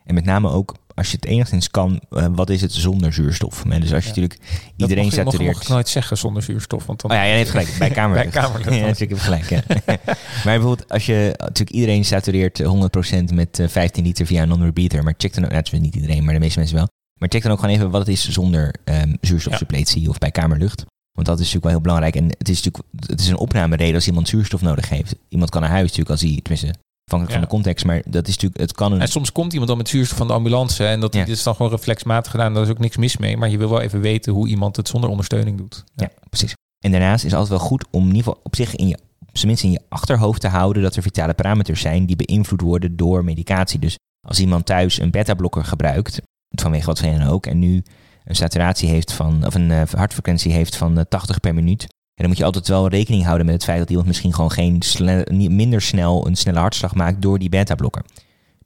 En 0.09 0.15
met 0.15 0.25
name 0.25 0.49
ook 0.49 0.75
als 0.95 1.11
je 1.11 1.15
het 1.15 1.25
enigszins 1.25 1.71
kan, 1.71 2.01
uh, 2.09 2.25
wat 2.31 2.49
is 2.49 2.61
het 2.61 2.73
zonder 2.73 3.13
zuurstof? 3.13 3.65
En 3.65 3.81
dus 3.81 3.93
als 3.93 4.03
je 4.03 4.09
natuurlijk 4.09 4.39
iedereen 4.75 5.03
dat 5.03 5.13
satureert. 5.13 5.53
Dat 5.53 5.63
mag 5.63 5.69
nooit 5.69 5.87
zeggen 5.87 6.17
zonder 6.17 6.43
zuurstof. 6.43 6.85
Want 6.85 7.01
dan... 7.01 7.11
Oh 7.11 7.17
ja, 7.17 7.23
je 7.23 7.33
heeft 7.33 7.49
gelijk. 7.49 7.75
Bij 7.79 7.89
kamer. 7.89 8.15
bij 8.23 8.27
kamer. 8.27 8.73
ja, 8.73 8.87
ik 8.87 9.09
heb 9.09 9.19
gelijk. 9.19 9.49
Ja. 9.49 9.61
maar 10.43 10.43
bijvoorbeeld 10.43 10.89
als 10.89 11.05
je 11.05 11.33
natuurlijk 11.37 11.69
iedereen 11.69 12.05
satureert 12.05 12.63
100% 12.63 13.33
met 13.33 13.63
15 13.67 14.03
liter 14.03 14.25
via 14.25 14.41
een 14.41 14.47
non-repeater. 14.47 15.03
Maar 15.03 15.13
check 15.17 15.33
dan 15.33 15.45
ook, 15.45 15.51
nou, 15.51 15.79
niet 15.79 15.95
iedereen, 15.95 16.23
maar 16.23 16.33
de 16.33 16.39
meeste 16.39 16.59
mensen 16.59 16.77
wel. 16.77 16.87
Maar 17.19 17.29
check 17.29 17.41
dan 17.41 17.51
ook 17.51 17.59
gewoon 17.59 17.75
even 17.75 17.89
wat 17.89 18.01
het 18.01 18.09
is 18.09 18.29
zonder 18.29 18.75
um, 18.85 19.17
zuurstofsuppletie 19.21 20.09
of 20.09 20.17
bij 20.17 20.31
kamerlucht. 20.31 20.85
Want 21.11 21.27
dat 21.27 21.39
is 21.39 21.53
natuurlijk 21.53 21.63
wel 21.63 21.71
heel 21.71 21.81
belangrijk. 21.81 22.15
En 22.15 22.25
het 22.37 22.49
is 22.49 22.63
natuurlijk 22.63 22.83
het 23.05 23.19
is 23.19 23.27
een 23.27 23.37
opnamereden 23.37 23.95
als 23.95 24.07
iemand 24.07 24.27
zuurstof 24.27 24.61
nodig 24.61 24.89
heeft. 24.89 25.15
Iemand 25.27 25.49
kan 25.49 25.61
naar 25.61 25.69
huis 25.69 25.83
natuurlijk 25.83 26.09
als 26.09 26.21
hij, 26.21 26.39
tenminste, 26.43 26.73
Afhankelijk 27.11 27.31
van 27.31 27.41
de 27.49 27.55
context, 27.55 27.85
maar 27.85 28.01
dat 28.05 28.27
is 28.27 28.33
natuurlijk, 28.33 28.61
het 28.61 28.73
kan 28.73 28.91
een... 28.91 29.01
En 29.01 29.07
soms 29.07 29.31
komt 29.31 29.51
iemand 29.51 29.69
dan 29.69 29.77
met 29.77 29.89
zuurstof 29.89 30.17
van 30.17 30.27
de 30.27 30.33
ambulance 30.33 30.85
en 30.85 30.99
dat 30.99 31.15
is 31.15 31.43
dan 31.43 31.55
gewoon 31.55 31.71
reflexmatig 31.71 32.31
gedaan. 32.31 32.53
Daar 32.53 32.63
is 32.63 32.69
ook 32.69 32.79
niks 32.79 32.97
mis 32.97 33.17
mee, 33.17 33.37
maar 33.37 33.49
je 33.49 33.57
wil 33.57 33.69
wel 33.69 33.81
even 33.81 34.01
weten 34.01 34.33
hoe 34.33 34.47
iemand 34.47 34.75
het 34.75 34.87
zonder 34.87 35.09
ondersteuning 35.09 35.57
doet. 35.57 35.83
Ja, 35.95 36.09
precies. 36.29 36.53
En 36.79 36.91
daarnaast 36.91 37.23
is 37.25 37.31
het 37.31 37.39
altijd 37.39 37.59
wel 37.59 37.67
goed 37.67 37.85
om 37.91 38.01
in 38.01 38.07
ieder 38.07 38.23
geval 38.23 38.39
op 38.43 38.55
zich 38.55 38.75
in 38.75 38.87
je, 38.87 38.97
tenminste 39.31 39.65
in 39.65 39.71
je 39.71 39.81
achterhoofd 39.89 40.41
te 40.41 40.47
houden 40.47 40.83
dat 40.83 40.95
er 40.95 41.01
vitale 41.01 41.33
parameters 41.33 41.81
zijn 41.81 42.05
die 42.05 42.15
beïnvloed 42.15 42.61
worden 42.61 42.95
door 42.95 43.23
medicatie. 43.23 43.79
Dus 43.79 43.97
als 44.27 44.39
iemand 44.39 44.65
thuis 44.65 44.99
een 44.99 45.11
beta-blokker 45.11 45.65
gebruikt, 45.65 46.21
vanwege 46.49 46.85
wat 46.85 46.99
van 46.99 47.17
dan 47.17 47.27
ook, 47.27 47.45
en 47.45 47.59
nu 47.59 47.83
een 48.23 48.35
saturatie 48.35 48.89
heeft 48.89 49.13
van, 49.13 49.45
of 49.45 49.55
een 49.55 49.69
uh, 49.69 49.81
hartfrequentie 49.91 50.51
heeft 50.51 50.75
van 50.75 51.05
80 51.09 51.35
eh, 51.35 51.41
per 51.41 51.53
minuut, 51.53 51.87
dan 52.19 52.27
moet 52.27 52.37
je 52.37 52.43
altijd 52.43 52.67
wel 52.67 52.87
rekening 52.87 53.23
houden 53.23 53.45
met 53.45 53.55
het 53.55 53.63
feit 53.63 53.79
dat 53.79 53.89
iemand 53.89 54.07
misschien 54.07 54.33
gewoon 54.33 54.51
geen 54.51 54.81
minder 55.55 55.81
snel 55.81 56.27
een 56.27 56.35
snelle 56.35 56.59
hartslag 56.59 56.95
maakt 56.95 57.21
door 57.21 57.39
die 57.39 57.49
beta-blokker. 57.49 58.03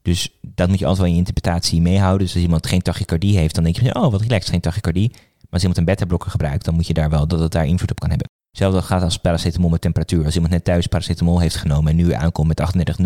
Dus 0.02 0.38
dat 0.40 0.68
moet 0.68 0.78
je 0.78 0.86
altijd 0.86 0.98
wel 0.98 1.06
in 1.06 1.12
je 1.12 1.26
interpretatie 1.26 1.80
meehouden. 1.80 2.26
Dus 2.26 2.34
als 2.34 2.44
iemand 2.44 2.66
geen 2.66 2.82
tachycardie 2.82 3.38
heeft, 3.38 3.54
dan 3.54 3.64
denk 3.64 3.76
je, 3.76 3.94
oh 3.94 4.10
wat 4.10 4.20
relaxed, 4.20 4.50
geen 4.50 4.60
tachycardie. 4.60 5.10
Maar 5.10 5.48
als 5.50 5.60
iemand 5.60 5.78
een 5.78 5.84
beta-blokker 5.84 6.30
gebruikt, 6.30 6.64
dan 6.64 6.74
moet 6.74 6.86
je 6.86 6.94
daar 6.94 7.10
wel 7.10 7.26
dat 7.26 7.40
het 7.40 7.52
daar 7.52 7.66
invloed 7.66 7.90
op 7.90 8.00
kan 8.00 8.08
hebben. 8.08 8.28
Hetzelfde 8.50 8.82
gaat 8.82 9.02
als 9.02 9.16
paracetamol 9.16 9.70
met 9.70 9.80
temperatuur. 9.80 10.24
Als 10.24 10.34
iemand 10.34 10.52
net 10.52 10.64
thuis 10.64 10.86
paracetamol 10.86 11.40
heeft 11.40 11.56
genomen 11.56 11.90
en 11.90 11.96
nu 11.96 12.12
aankomt 12.12 12.48
met 12.48 12.60
38,0, 13.00 13.04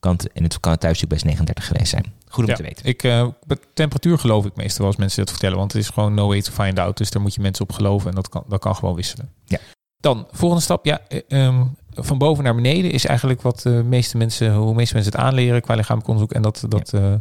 kan 0.00 0.12
het, 0.12 0.32
en 0.32 0.42
het 0.42 0.60
kan 0.60 0.72
het 0.72 0.80
thuis 0.80 1.00
natuurlijk 1.00 1.22
best 1.22 1.24
39 1.24 1.66
geweest 1.66 1.90
zijn. 1.90 2.04
Goed 2.28 2.48
om 2.48 2.54
te 2.54 2.62
weten. 2.62 2.86
Ik, 2.86 3.02
uh, 3.02 3.28
temperatuur 3.74 4.18
geloof 4.18 4.44
ik 4.44 4.56
meestal 4.56 4.86
als 4.86 4.96
mensen 4.96 5.18
dat 5.18 5.30
vertellen, 5.30 5.58
want 5.58 5.72
het 5.72 5.82
is 5.82 5.88
gewoon 5.88 6.14
no 6.14 6.26
way 6.26 6.42
to 6.42 6.52
find 6.52 6.78
out. 6.78 6.96
Dus 6.96 7.10
daar 7.10 7.22
moet 7.22 7.34
je 7.34 7.40
mensen 7.40 7.64
op 7.64 7.72
geloven 7.72 8.08
en 8.08 8.14
dat 8.14 8.28
kan, 8.28 8.44
dat 8.48 8.60
kan 8.60 8.74
gewoon 8.76 8.94
wisselen. 8.94 9.30
Ja. 9.44 9.58
Dan, 10.04 10.26
volgende 10.30 10.62
stap. 10.62 10.84
Ja, 10.84 11.00
eh, 11.08 11.20
ehm, 11.28 11.64
van 11.90 12.18
boven 12.18 12.44
naar 12.44 12.54
beneden 12.54 12.90
is 12.90 13.06
eigenlijk 13.06 13.42
wat 13.42 13.60
de 13.60 13.82
meeste 13.84 14.16
mensen, 14.16 14.54
hoe 14.54 14.74
meeste 14.74 14.94
mensen 14.94 15.12
het 15.12 15.20
aanleren 15.20 15.60
qua 15.60 15.74
lichamelijk 15.74 16.08
onderzoek. 16.08 16.32
En 16.32 16.42
dat, 16.42 16.64
dat, 16.68 16.92
eh, 16.92 17.14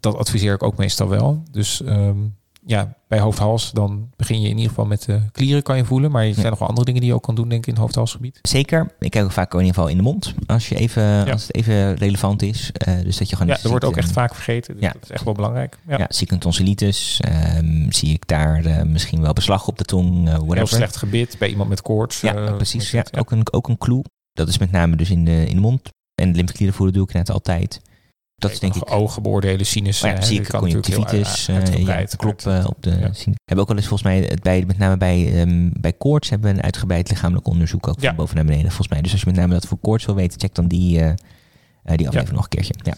dat 0.00 0.16
adviseer 0.16 0.54
ik 0.54 0.62
ook 0.62 0.76
meestal 0.76 1.08
wel. 1.08 1.42
Dus 1.50 1.80
um, 1.80 2.36
ja, 2.66 2.96
bij 3.08 3.18
hoofd-hals, 3.18 3.72
dan 3.72 4.10
begin 4.16 4.40
je 4.40 4.48
in 4.48 4.54
ieder 4.54 4.68
geval 4.68 4.86
met 4.86 5.02
de 5.02 5.20
klieren 5.32 5.62
kan 5.62 5.76
je 5.76 5.84
voelen. 5.84 6.10
Maar 6.10 6.24
er 6.24 6.34
zijn 6.34 6.50
nog 6.50 6.58
wel 6.58 6.68
andere 6.68 6.86
dingen 6.86 7.00
die 7.00 7.10
je 7.10 7.16
ook 7.16 7.22
kan 7.22 7.34
doen, 7.34 7.48
denk 7.48 7.60
ik, 7.60 7.66
in 7.66 7.72
het 7.72 7.82
hoofd-halsgebied. 7.82 8.38
Zeker. 8.42 8.94
Ik 8.98 9.10
kijk 9.10 9.24
ook 9.24 9.32
vaak 9.32 9.52
in 9.52 9.58
ieder 9.58 9.74
geval 9.74 9.90
in 9.90 9.96
de 9.96 10.02
mond, 10.02 10.34
als, 10.46 10.68
je 10.68 10.76
even, 10.76 11.32
als 11.32 11.42
het 11.42 11.54
even 11.54 11.94
relevant 11.94 12.42
is. 12.42 12.70
Uh, 12.88 13.00
dus 13.02 13.16
dat 13.16 13.28
je 13.30 13.36
gewoon 13.36 13.54
ja, 13.54 13.62
dat 13.62 13.70
wordt 13.70 13.84
ook 13.84 13.96
echt 13.96 14.12
vaak 14.12 14.34
vergeten. 14.34 14.74
Dus 14.74 14.82
ja. 14.82 14.92
dat 14.92 15.02
is 15.02 15.10
echt 15.10 15.24
wel 15.24 15.34
belangrijk. 15.34 15.78
Ja, 15.86 15.98
ja 15.98 16.06
zie 16.08 16.26
ik 16.26 16.32
een 16.32 16.38
tonsillitis, 16.38 17.20
um, 17.56 17.92
zie 17.92 18.12
ik 18.12 18.28
daar 18.28 18.66
uh, 18.66 18.82
misschien 18.82 19.20
wel 19.20 19.32
beslag 19.32 19.68
op 19.68 19.78
de 19.78 19.84
tong, 19.84 20.28
uh, 20.28 20.38
Heel 20.48 20.66
slecht 20.66 20.96
gebit 20.96 21.36
bij 21.38 21.48
iemand 21.48 21.68
met 21.68 21.82
koorts. 21.82 22.20
Ja, 22.20 22.52
precies. 22.52 22.90
Ja, 22.90 23.04
Ook, 23.18 23.30
een, 23.30 23.52
ook 23.52 23.68
een 23.68 23.78
clue. 23.78 24.04
Dat 24.32 24.48
is 24.48 24.58
met 24.58 24.70
name 24.70 24.96
dus 24.96 25.10
in 25.10 25.24
de, 25.24 25.46
in 25.48 25.54
de 25.54 25.60
mond. 25.60 25.88
En 26.14 26.30
de 26.30 26.36
lymfeklieren 26.36 26.76
voelen 26.76 26.94
doe 26.94 27.04
ik 27.04 27.12
net 27.12 27.30
altijd. 27.30 27.80
Dat 28.36 28.50
is 28.50 28.58
denk 28.58 28.74
ik. 28.74 28.92
Ogen 28.92 29.22
beoordelen, 29.22 29.66
sinus. 29.66 30.02
Oh 30.02 30.10
ja, 30.10 30.20
zie 30.20 30.40
ik 30.40 30.48
conjunctivitis. 30.48 31.48
Uh, 31.48 32.04
kloppen 32.16 32.66
op 32.66 32.82
de. 32.82 32.90
Ja. 32.90 33.10
Hebben 33.44 33.58
ook 33.58 33.68
wel 33.68 33.76
eens 33.76 33.86
volgens 33.86 34.02
mij 34.02 34.18
het 34.18 34.42
bij, 34.42 34.64
met 34.66 34.78
name 34.78 34.96
bij, 34.96 35.40
um, 35.40 35.72
bij 35.80 35.92
koorts 35.92 36.30
hebben 36.30 36.50
we 36.50 36.56
een 36.56 36.62
uitgebreid 36.62 37.08
lichamelijk 37.08 37.46
onderzoek 37.46 37.88
ook 37.88 38.00
van 38.00 38.16
boven 38.16 38.34
naar 38.34 38.44
beneden 38.44 38.66
volgens 38.66 38.88
mij. 38.88 39.00
Dus 39.00 39.12
als 39.12 39.20
je 39.20 39.26
met 39.26 39.36
name 39.36 39.52
dat 39.52 39.66
voor 39.66 39.78
koorts 39.78 40.04
wil 40.04 40.14
weten, 40.14 40.40
check 40.40 40.54
dan 40.54 40.68
die, 40.68 40.98
uh, 40.98 41.12
die 41.84 42.06
aflevering 42.06 42.30
nog 42.30 42.42
een 42.42 42.48
keertje. 42.48 42.74
Ja. 42.82 42.94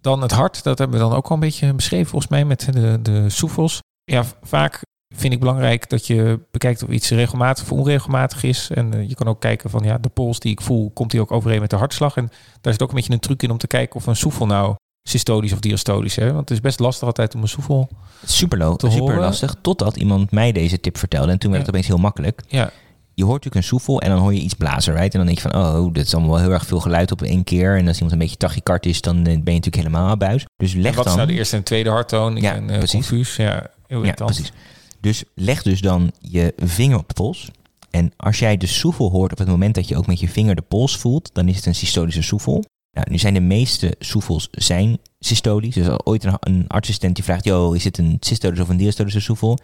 Dan 0.00 0.22
het 0.22 0.30
hart, 0.30 0.62
dat 0.62 0.78
hebben 0.78 0.98
we 0.98 1.04
dan 1.04 1.14
ook 1.14 1.26
al 1.26 1.34
een 1.34 1.40
beetje 1.40 1.74
beschreven 1.74 2.06
volgens 2.06 2.30
mij 2.30 2.44
met 2.44 2.68
de, 2.72 2.98
de 3.02 3.28
soefels. 3.28 3.80
Ja, 4.04 4.24
vaak 4.42 4.82
vind 5.14 5.32
ik 5.32 5.40
belangrijk 5.40 5.88
dat 5.90 6.06
je 6.06 6.40
bekijkt 6.50 6.82
of 6.82 6.88
iets 6.88 7.10
regelmatig 7.10 7.64
of 7.64 7.72
onregelmatig 7.72 8.42
is. 8.42 8.70
En 8.74 8.94
uh, 8.94 9.08
je 9.08 9.14
kan 9.14 9.26
ook 9.26 9.40
kijken 9.40 9.70
van 9.70 9.82
ja, 9.84 9.98
de 9.98 10.08
pols 10.08 10.40
die 10.40 10.52
ik 10.52 10.60
voel, 10.60 10.90
komt 10.90 11.10
die 11.10 11.20
ook 11.20 11.32
overeen 11.32 11.60
met 11.60 11.70
de 11.70 11.76
hartslag? 11.76 12.16
En 12.16 12.30
daar 12.60 12.72
zit 12.72 12.82
ook 12.82 12.88
een 12.88 12.94
beetje 12.94 13.12
een 13.12 13.20
truc 13.20 13.42
in 13.42 13.50
om 13.50 13.58
te 13.58 13.66
kijken 13.66 13.96
of 13.96 14.06
een 14.06 14.16
soefel 14.16 14.46
nou 14.46 14.74
systolisch 15.02 15.52
of 15.52 15.60
diastolisch. 15.60 16.16
Hè? 16.16 16.26
Want 16.26 16.48
het 16.48 16.50
is 16.50 16.60
best 16.60 16.78
lastig 16.78 17.06
altijd 17.06 17.34
om 17.34 17.42
een 17.42 17.48
soefel 17.48 17.88
super, 18.24 18.58
te 18.58 18.90
super 18.90 19.00
horen. 19.00 19.18
lastig. 19.18 19.54
Totdat 19.60 19.96
iemand 19.96 20.30
mij 20.30 20.52
deze 20.52 20.80
tip 20.80 20.98
vertelde. 20.98 21.32
En 21.32 21.38
toen 21.38 21.50
werd 21.50 21.62
het 21.62 21.74
opeens 21.74 21.88
heel 21.88 21.98
makkelijk. 21.98 22.42
Ja. 22.48 22.70
Je 23.14 23.24
hoort 23.24 23.44
natuurlijk 23.44 23.64
een 23.64 23.78
soefel 23.78 24.00
en 24.00 24.10
dan 24.10 24.18
hoor 24.18 24.34
je 24.34 24.40
iets 24.40 24.54
blazen, 24.54 24.94
right? 24.94 25.12
En 25.12 25.18
dan 25.18 25.26
denk 25.26 25.38
je 25.38 25.48
van, 25.50 25.60
oh, 25.60 25.92
dit 25.92 26.06
is 26.06 26.14
allemaal 26.14 26.32
wel 26.32 26.40
heel 26.40 26.52
erg 26.52 26.66
veel 26.66 26.80
geluid 26.80 27.12
op 27.12 27.22
één 27.22 27.44
keer. 27.44 27.76
En 27.76 27.86
als 27.86 27.94
iemand 27.94 28.12
een 28.12 28.18
beetje 28.18 28.36
tachykard 28.36 28.86
is, 28.86 29.00
dan 29.00 29.16
eh, 29.16 29.24
ben 29.24 29.32
je 29.32 29.38
natuurlijk 29.38 29.76
helemaal 29.76 30.16
buis. 30.16 30.44
Dus 30.56 30.72
leg 30.72 30.94
wat 30.94 31.04
dan... 31.04 31.12
is 31.12 31.18
nou 31.18 31.30
de 31.30 31.34
eerste 31.34 31.56
en 31.56 31.62
tweede 31.62 31.90
harttoon? 31.90 32.36
Ik 32.36 32.42
ja, 32.42 32.52
ben, 32.52 32.62
uh, 32.70 32.78
precies. 32.78 33.08
Confuus. 33.08 33.36
Ja, 33.36 33.66
heel 33.86 34.04
ja, 34.04 34.12
precies. 34.12 34.52
Dus 35.00 35.24
leg 35.34 35.62
dus 35.62 35.80
dan 35.80 36.12
je 36.18 36.52
vinger 36.56 36.98
op 36.98 37.08
de 37.08 37.14
pols. 37.14 37.50
En 37.90 38.12
als 38.16 38.38
jij 38.38 38.56
de 38.56 38.66
soefel 38.66 39.10
hoort 39.10 39.32
op 39.32 39.38
het 39.38 39.48
moment 39.48 39.74
dat 39.74 39.88
je 39.88 39.96
ook 39.96 40.06
met 40.06 40.20
je 40.20 40.28
vinger 40.28 40.54
de 40.54 40.62
pols 40.62 40.96
voelt, 40.96 41.30
dan 41.32 41.48
is 41.48 41.56
het 41.56 41.66
een 41.66 41.74
systolische 41.74 42.22
soefel. 42.22 42.64
Nou, 42.92 43.06
nu 43.10 43.18
zijn 43.18 43.34
de 43.34 43.40
meeste 43.40 43.94
soefels 43.98 44.48
zijn 44.50 44.98
systolisch. 45.18 45.74
Dus 45.74 45.88
als 45.88 46.04
ooit 46.04 46.24
een, 46.24 46.66
een 46.68 47.12
die 47.12 47.24
vraagt, 47.24 47.44
yo, 47.44 47.72
is 47.72 47.84
het 47.84 47.98
een 47.98 48.16
systolische 48.20 48.62
of 48.62 48.68
een 48.68 48.76
diastolische 48.76 49.20
soefel? 49.20 49.58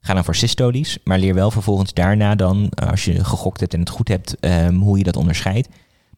Ga 0.00 0.14
dan 0.14 0.24
voor 0.24 0.34
systolies, 0.34 0.98
maar 1.04 1.18
leer 1.18 1.34
wel 1.34 1.50
vervolgens 1.50 1.92
daarna 1.92 2.34
dan, 2.34 2.70
als 2.70 3.04
je 3.04 3.24
gegokt 3.24 3.60
hebt 3.60 3.74
en 3.74 3.80
het 3.80 3.88
goed 3.88 4.08
hebt, 4.08 4.36
ehm, 4.40 4.74
hoe 4.74 4.98
je 4.98 5.04
dat 5.04 5.16
onderscheidt. 5.16 5.68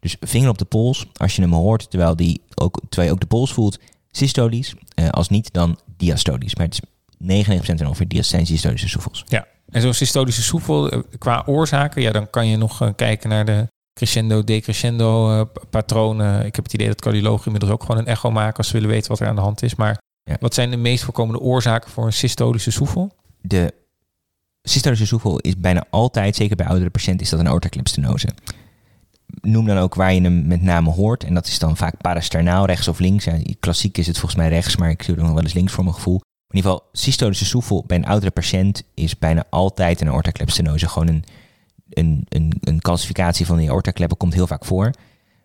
Dus 0.01 0.17
vinger 0.21 0.49
op 0.49 0.59
de 0.59 0.65
pols, 0.65 1.07
als 1.13 1.37
je 1.37 1.43
hem 1.43 1.53
hoort, 1.53 1.91
terwijl, 1.91 2.17
die 2.17 2.41
ook, 2.55 2.81
terwijl 2.89 3.09
je 3.09 3.15
ook 3.15 3.21
de 3.21 3.27
pols 3.27 3.53
voelt, 3.53 3.79
systolies. 4.11 4.75
Uh, 4.95 5.09
als 5.09 5.29
niet, 5.29 5.53
dan 5.53 5.79
diastolies. 5.97 6.55
Maar 6.55 6.67
het 6.67 6.75
is 6.75 6.81
99% 7.25 7.27
en 7.65 7.87
ongeveer 7.87 8.25
zijn 8.25 8.47
systolische 8.47 8.89
soefels. 8.89 9.25
Ja, 9.27 9.47
en 9.71 9.81
zo'n 9.81 9.95
systolische 9.95 10.43
soefel, 10.43 10.91
eh, 10.91 10.99
qua 11.19 11.43
oorzaken, 11.47 12.03
ja, 12.03 12.11
dan 12.11 12.31
kan 12.31 12.47
je 12.47 12.57
nog 12.57 12.83
uh, 12.83 12.89
kijken 12.97 13.29
naar 13.29 13.45
de 13.45 13.67
crescendo, 13.95 14.45
decrescendo 14.45 15.39
uh, 15.39 15.43
patronen. 15.71 16.47
Ik 16.47 16.55
heb 16.55 16.65
het 16.65 16.75
idee 16.75 16.87
dat 16.87 17.01
cardiologen 17.01 17.45
inmiddels 17.45 17.73
ook 17.73 17.83
gewoon 17.83 17.99
een 17.99 18.07
echo 18.07 18.31
maken 18.31 18.57
als 18.57 18.67
ze 18.67 18.73
willen 18.73 18.89
weten 18.89 19.09
wat 19.11 19.21
er 19.21 19.27
aan 19.27 19.35
de 19.35 19.41
hand 19.41 19.63
is. 19.63 19.75
Maar 19.75 19.99
ja. 20.25 20.37
wat 20.41 20.55
zijn 20.55 20.71
de 20.71 20.77
meest 20.77 21.05
voorkomende 21.05 21.41
oorzaken 21.41 21.91
voor 21.91 22.07
een 22.07 22.13
systolische 22.13 22.71
soefel? 22.71 23.15
De 23.41 23.75
systolische 24.63 25.07
soefel 25.07 25.39
is 25.39 25.57
bijna 25.57 25.85
altijd, 25.91 26.37
zeker 26.37 26.57
bij 26.57 26.67
oudere 26.67 26.91
patiënten, 26.91 27.25
is 27.25 27.31
dat 27.31 27.41
een 27.41 27.49
aortaclipstenose. 27.49 28.29
Noem 29.41 29.67
dan 29.67 29.79
ook 29.79 29.95
waar 29.95 30.15
je 30.15 30.21
hem 30.21 30.47
met 30.47 30.63
name 30.63 30.91
hoort. 30.91 31.25
En 31.25 31.35
dat 31.35 31.47
is 31.47 31.59
dan 31.59 31.77
vaak 31.77 31.97
parasternaal, 32.01 32.67
rechts 32.67 32.89
of 32.89 32.99
links. 32.99 33.25
Ja, 33.25 33.39
klassiek 33.61 33.99
is 33.99 34.07
het 34.07 34.19
volgens 34.19 34.41
mij 34.41 34.49
rechts, 34.51 34.77
maar 34.77 34.91
ik 34.91 35.03
zie 35.03 35.15
het 35.15 35.23
nog 35.23 35.33
wel 35.33 35.43
eens 35.43 35.53
links 35.53 35.73
voor 35.73 35.85
mijn 35.85 35.97
gevoel. 35.97 36.21
In 36.55 36.61
ieder 36.61 36.73
geval, 36.73 36.89
systolische 36.93 37.45
soefel 37.45 37.85
bij 37.87 37.97
een 37.97 38.07
oudere 38.07 38.31
patiënt 38.31 38.83
is 38.95 39.19
bijna 39.19 39.45
altijd 39.51 40.01
een 40.01 40.09
aortaclepstenose. 40.09 40.89
Gewoon 40.89 41.09
een, 41.09 41.25
een, 41.91 42.27
een, 42.29 42.53
een 42.61 42.81
calcificatie 42.81 43.47
van 43.47 43.57
die 43.57 43.71
aortakleppen 43.71 44.17
komt 44.17 44.35
heel 44.35 44.47
vaak 44.47 44.65
voor. 44.65 44.91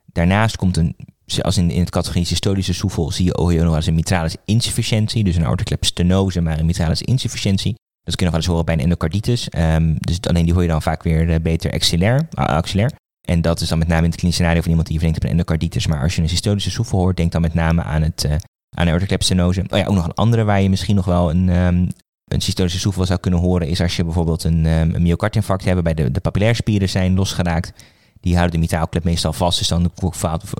Daarnaast 0.06 0.56
komt 0.56 0.78
een, 0.78 0.96
als 1.42 1.58
in, 1.58 1.72
in 1.72 1.80
het 1.80 1.90
categorie 1.90 2.26
systolische 2.26 2.74
soefel, 2.74 3.12
zie 3.12 3.26
je 3.26 3.38
ook 3.38 3.52
nog 3.52 3.76
als 3.76 3.86
een 3.86 3.96
mitralis 3.96 4.36
insufficiëntie. 4.46 5.24
Dus 5.24 5.36
een 5.36 5.46
aortaklepstenose, 5.46 6.42
maar 6.42 6.60
een 6.60 6.66
mitralis 6.66 7.02
insufficiëntie. 7.02 7.76
Dat 8.04 8.16
kun 8.16 8.26
je 8.26 8.32
nog 8.32 8.32
wel 8.32 8.42
eens 8.42 8.50
horen 8.50 8.66
bij 8.66 8.74
een 8.74 8.82
endocarditis. 8.82 9.48
Um, 9.58 9.96
dus 10.00 10.22
alleen 10.22 10.46
die 10.46 10.54
hoor 10.54 10.62
je 10.62 10.68
dan 10.68 10.82
vaak 10.82 11.04
weer 11.04 11.30
uh, 11.30 11.36
beter 11.42 11.72
axillair, 11.72 12.28
axillair. 12.34 12.92
En 13.22 13.42
dat 13.42 13.62
is 13.62 13.70
dan 13.70 13.78
met 13.78 13.88
name 13.88 14.04
in 14.04 14.10
het 14.10 14.16
klinische 14.16 14.42
scenario 14.42 14.62
van 14.62 14.70
iemand 14.70 14.88
die 14.88 14.98
verdenkt 14.98 15.24
op 15.24 15.30
een 15.30 15.38
endocarditis. 15.38 15.88
Maar 15.88 16.02
als 16.02 16.16
je 16.16 16.22
een 16.22 16.30
systolische 16.30 16.72
soefel 16.72 17.00
hoort, 17.00 17.18
denk 17.18 17.32
dan 17.32 17.42
met 17.42 17.54
name 17.54 17.84
aan 17.84 18.02
het, 18.02 18.24
uh, 18.24 18.36
aan 18.70 18.90
aortoclepstenose. 18.90 19.64
Oh 19.70 19.78
ja, 19.78 19.86
ook 19.86 19.96
nog 19.96 20.06
een 20.06 20.14
andere 20.14 20.44
waar 20.44 20.62
je 20.62 20.70
misschien 20.70 20.96
nog 20.96 21.06
wel 21.06 21.30
een, 21.30 21.50
um, 21.50 21.88
een 22.26 22.42
systolische 22.42 22.80
soefel 22.80 23.06
zou 23.06 23.20
kunnen 23.20 23.40
horen, 23.40 23.68
is 23.68 23.82
als 23.82 23.96
je 23.96 24.04
bijvoorbeeld 24.04 24.44
een, 24.44 24.66
um, 24.66 24.96
een 24.96 25.02
myocardinfarct 25.02 25.66
hebt, 25.66 25.84
bij 25.84 25.94
de, 25.94 26.12
de 26.12 26.20
papillairespieren 26.20 26.90
zijn 26.90 27.16
losgeraakt. 27.16 27.74
Die 28.22 28.34
houden 28.34 28.56
de 28.56 28.62
mitaalklep 28.62 29.04
meestal 29.04 29.34
vast, 29.34 29.58
dus 29.58 29.68
dan 29.68 29.92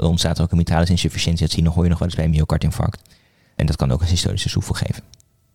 ontstaat 0.02 0.38
er 0.38 0.44
ook 0.44 0.52
een 0.52 0.58
mitralis 0.58 0.90
insufficiëntie. 0.90 1.42
Dat 1.42 1.50
zie 1.50 1.60
je 1.60 1.66
nog, 1.66 1.74
hoor 1.74 1.84
je 1.84 1.90
nog 1.90 2.00
wel 2.00 2.08
eens 2.08 2.18
bij 2.18 2.26
een 2.26 2.32
myocardinfarct. 2.32 3.02
En 3.56 3.66
dat 3.66 3.76
kan 3.76 3.92
ook 3.92 4.02
een 4.02 4.08
systolische 4.08 4.50
soefel 4.50 4.74
geven. 4.74 5.04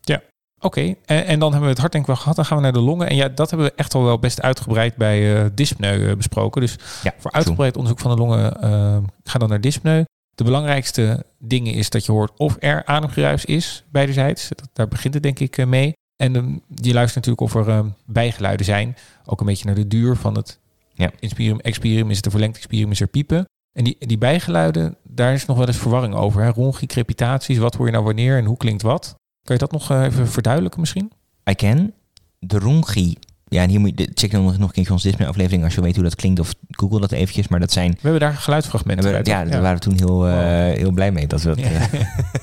Ja, 0.00 0.22
Oké, 0.64 0.94
en, 1.04 1.26
en, 1.26 1.38
dan 1.38 1.50
hebben 1.50 1.60
we 1.60 1.74
het 1.74 1.78
hart 1.78 1.92
denk 1.92 2.04
ik 2.04 2.10
wel 2.10 2.20
gehad. 2.20 2.36
Dan 2.36 2.44
gaan 2.44 2.56
we 2.56 2.62
naar 2.62 2.72
de 2.72 2.80
longen. 2.80 3.08
En 3.08 3.16
ja, 3.16 3.28
dat 3.28 3.50
hebben 3.50 3.68
we 3.68 3.72
echt 3.76 3.94
al 3.94 4.04
wel 4.04 4.18
best 4.18 4.42
uitgebreid 4.42 4.96
bij 4.96 5.42
uh, 5.42 5.50
dyspneu 5.54 6.16
besproken. 6.16 6.60
Dus 6.60 6.76
ja, 7.02 7.14
voor 7.18 7.32
uitgebreid 7.32 7.76
onderzoek 7.76 8.00
van 8.00 8.10
de 8.10 8.16
longen 8.16 8.56
uh, 8.64 8.96
ga 9.24 9.38
dan 9.38 9.48
naar 9.48 9.60
dyspneu. 9.60 10.04
De 10.34 10.44
belangrijkste 10.44 11.26
dingen 11.38 11.72
is 11.72 11.90
dat 11.90 12.04
je 12.04 12.12
hoort 12.12 12.32
of 12.36 12.56
er 12.58 12.84
ademgeruis 12.84 13.44
is, 13.44 13.84
beidezijds. 13.90 14.48
daar 14.72 14.88
begint 14.88 15.14
het 15.14 15.22
denk 15.22 15.38
ik 15.38 15.58
eh, 15.58 15.66
mee. 15.66 15.92
En 16.16 16.34
um, 16.34 16.60
je 16.74 16.92
luistert 16.92 17.26
natuurlijk 17.26 17.40
of 17.40 17.66
er 17.66 17.68
uh, 17.68 17.86
bijgeluiden 18.04 18.66
zijn. 18.66 18.96
Ook 19.24 19.40
een 19.40 19.46
beetje 19.46 19.64
naar 19.66 19.74
de 19.74 19.86
duur 19.86 20.16
van 20.16 20.36
het 20.36 20.58
ja. 20.94 21.10
inspirium, 21.18 21.60
expirium. 21.60 22.10
Is 22.10 22.16
het 22.16 22.24
een 22.24 22.30
verlengd 22.30 22.56
expirium, 22.56 22.90
is 22.90 23.00
er 23.00 23.06
piepen. 23.06 23.44
En 23.72 23.84
die, 23.84 23.96
die 23.98 24.18
bijgeluiden, 24.18 24.96
daar 25.02 25.32
is 25.32 25.46
nog 25.46 25.56
wel 25.56 25.66
eens 25.66 25.76
verwarring 25.76 26.14
over. 26.14 26.42
Hè? 26.42 26.50
Rongie, 26.50 26.88
crepitaties, 26.88 27.58
wat 27.58 27.74
hoor 27.74 27.86
je 27.86 27.92
nou 27.92 28.04
wanneer 28.04 28.36
en 28.36 28.44
hoe 28.44 28.56
klinkt 28.56 28.82
wat? 28.82 29.14
Kan 29.42 29.54
je 29.54 29.60
dat 29.60 29.72
nog 29.72 29.90
uh, 29.90 30.02
even 30.02 30.28
verduidelijken 30.28 30.80
misschien? 30.80 31.12
I 31.50 31.54
can. 31.54 31.92
De 32.38 32.58
rongie 32.58 33.18
ja, 33.54 33.62
en 33.62 33.68
hier 33.68 33.80
moet 33.80 33.92
je 33.96 34.10
check 34.14 34.30
dan 34.30 34.44
nog, 34.44 34.58
nog 34.58 34.68
een 34.76 34.82
keer 34.82 34.92
onze 34.92 35.08
Disney-aflevering 35.08 35.64
als 35.64 35.74
je 35.74 35.80
weet 35.80 35.94
hoe 35.94 36.04
dat 36.04 36.14
klinkt. 36.14 36.40
Of 36.40 36.54
google 36.70 37.00
dat 37.00 37.12
eventjes. 37.12 37.48
Maar 37.48 37.60
dat 37.60 37.72
zijn... 37.72 37.90
We 37.90 37.98
hebben 38.00 38.20
daar 38.20 38.34
geluidsfragmenten 38.34 39.10
bij. 39.10 39.20
Ja, 39.22 39.44
daar 39.44 39.62
waren 39.62 39.76
we 39.76 39.82
toen 39.82 39.96
heel, 39.96 40.28
uh, 40.28 40.34
heel 40.76 40.90
blij 40.90 41.12
mee 41.12 41.26
dat 41.26 41.42
we 41.42 41.48
dat, 41.48 41.58
ja. 41.58 41.88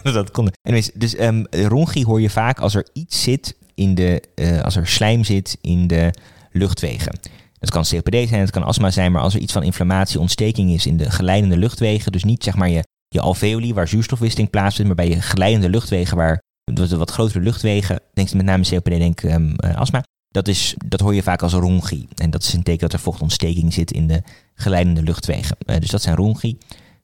uh, 0.04 0.14
dat 0.14 0.32
konden. 0.32 0.54
Anyways, 0.62 0.92
dus 0.94 1.20
um, 1.20 1.46
rongie 1.50 2.06
hoor 2.06 2.22
je 2.22 2.30
vaak 2.30 2.60
als 2.60 2.76
er 2.76 2.88
iets 2.94 3.24
zit 3.24 3.58
in 3.76 3.96
de... 3.96 4.24
Uh, 4.36 4.62
als 4.62 4.76
er 4.76 4.88
slijm 4.88 5.24
zit 5.24 5.58
in 5.62 5.88
de 5.88 6.14
luchtwegen. 6.52 7.20
Het 7.60 7.70
kan 7.70 7.86
COPD 7.90 8.28
zijn, 8.28 8.42
het 8.42 8.52
kan 8.52 8.64
astma 8.64 8.92
zijn. 8.92 9.12
Maar 9.12 9.22
als 9.22 9.34
er 9.34 9.40
iets 9.40 9.54
van 9.54 9.64
inflammatie, 9.64 10.20
ontsteking 10.20 10.72
is 10.72 10.86
in 10.86 10.98
de 10.98 11.12
geleidende 11.12 11.58
luchtwegen. 11.58 12.12
Dus 12.12 12.24
niet 12.24 12.44
zeg 12.44 12.56
maar 12.56 12.70
je, 12.70 12.84
je 13.08 13.22
alveoli 13.22 13.74
waar 13.74 13.88
zuurstofwisseling 13.88 14.50
plaatsvindt. 14.50 14.96
Maar 14.96 15.06
bij 15.06 15.16
je 15.16 15.22
geleidende 15.22 15.70
luchtwegen 15.70 16.18
waar 16.18 16.42
de 16.64 16.98
wat 16.98 17.12
grotere 17.12 17.40
luchtwegen, 17.40 18.00
denk 18.14 18.34
met 18.34 18.46
name 18.46 18.64
COPD, 18.70 18.86
denk 18.86 19.24
um, 19.24 19.56
astma. 19.56 20.04
Dat, 20.32 20.48
is, 20.48 20.76
dat 20.86 21.00
hoor 21.00 21.16
je 21.16 21.24
vaak 21.24 21.42
als 21.42 21.54
rongie. 21.54 22.08
En 22.16 22.30
dat 22.30 22.44
is 22.44 22.54
een 22.54 22.64
teken 22.64 22.82
dat 22.82 22.94
er 22.94 23.00
vochtontsteking 23.00 23.74
zit 23.74 23.92
in 23.92 24.08
de 24.08 24.22
geleidende 24.54 25.02
luchtwegen. 25.04 25.58
Uh, 25.66 25.78
dus 25.78 25.90
dat 25.90 26.02
zijn 26.02 26.16
rongie. 26.16 26.58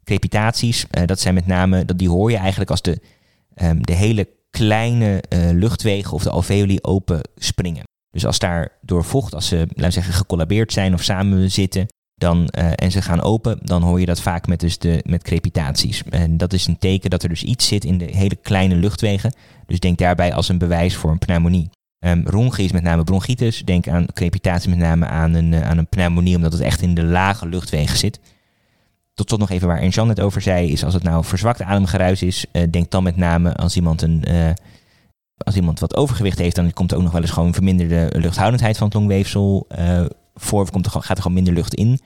Crepitaties, 0.04 0.86
uh, 0.92 1.06
dat 1.06 1.20
zijn 1.20 1.34
met 1.34 1.48
name, 1.48 1.86
dat, 1.86 1.98
die 1.98 2.10
hoor 2.10 2.32
je 2.32 2.38
eigenlijk 2.38 2.70
als 2.70 2.82
de, 2.82 3.00
um, 3.56 3.86
de 3.86 3.94
hele 3.94 4.28
kleine 4.50 5.24
uh, 5.30 5.50
luchtwegen 5.52 6.12
of 6.12 6.24
de 6.24 6.30
alveoli 6.30 6.78
open 6.82 7.22
springen. 7.36 7.84
Dus 8.10 8.26
als 8.26 8.40
daar 8.40 8.72
door 8.82 9.04
vocht, 9.04 9.34
als 9.34 9.48
ze, 9.48 9.56
laten 9.58 9.84
we 9.84 9.92
zeggen, 9.92 10.14
gecollabeerd 10.14 10.74
zijn 10.74 10.94
of 10.94 11.04
samen 11.04 11.52
zitten, 11.52 11.86
dan, 12.16 12.48
en 12.48 12.92
ze 12.92 13.02
gaan 13.02 13.22
open, 13.22 13.60
dan 13.62 13.82
hoor 13.82 14.00
je 14.00 14.06
dat 14.06 14.22
vaak 14.22 14.48
met, 14.48 14.60
dus 14.60 14.78
de, 14.78 15.04
met 15.06 15.24
crepitaties. 15.24 16.04
En 16.10 16.38
dat 16.38 16.54
is 16.54 16.68
een 16.68 16.78
teken 16.78 17.10
dat 17.10 17.24
er 17.24 17.30
dus 17.30 17.44
iets 17.44 17.68
zit 17.68 17.86
in 17.86 17.98
de 17.98 18.06
hele 18.06 18.36
kleine 18.36 18.76
luchtwegen. 18.76 19.34
Dus 19.66 19.80
denk 19.80 19.98
daarbij 19.98 20.34
als 20.34 20.50
een 20.50 20.58
bewijs 20.58 20.96
voor 20.96 21.12
een 21.12 21.20
pneumonie. 21.20 21.70
Um, 22.00 22.28
ronge 22.28 22.64
is 22.64 22.72
met 22.72 22.84
name 22.84 23.04
bronchitis. 23.04 23.66
Denk 23.66 23.88
aan 23.88 24.06
crepitatie 24.14 24.70
met 24.70 24.80
name 24.80 25.06
aan 25.06 25.34
een, 25.34 25.52
uh, 25.52 25.70
aan 25.70 25.78
een 25.78 25.88
pneumonie, 25.88 26.36
omdat 26.36 26.52
het 26.52 26.62
echt 26.62 26.82
in 26.82 26.94
de 26.94 27.04
lage 27.04 27.48
luchtwegen 27.48 27.98
zit. 27.98 28.20
Tot 29.14 29.28
tot 29.28 29.40
nog 29.40 29.50
even 29.50 29.68
waar 29.68 29.82
Ernst 29.82 30.04
net 30.04 30.22
over 30.22 30.42
zei, 30.42 30.72
is 30.72 30.84
als 30.84 30.94
het 30.94 31.04
nou 31.04 31.26
verzwakt 31.26 31.62
ademgeruis 31.62 32.22
is, 32.22 32.46
uh, 32.52 32.64
denk 32.72 32.92
dan 32.92 33.04
met 33.04 33.18
name 33.18 33.56
als 33.56 33.76
iemand 33.76 34.02
een... 34.02 34.24
Uh, 34.28 34.50
als 35.38 35.56
iemand 35.56 35.80
wat 35.80 35.96
overgewicht 35.96 36.38
heeft, 36.38 36.56
dan 36.56 36.74
komt 36.74 36.92
er 36.92 36.98
ook 36.98 37.04
nog 37.04 37.12
wel 37.12 37.22
eens 37.22 37.32
gewoon 37.32 37.54
verminderde 37.54 38.20
luchthoudendheid 38.20 38.78
van 38.78 38.88
het 38.88 38.96
longweefsel 38.96 39.68
voor. 40.36 40.72
Komt 40.72 40.86
er, 40.86 40.92
gaat 40.92 41.10
er 41.10 41.22
gewoon 41.22 41.34
minder 41.34 41.54
lucht 41.54 41.74
in. 41.74 42.00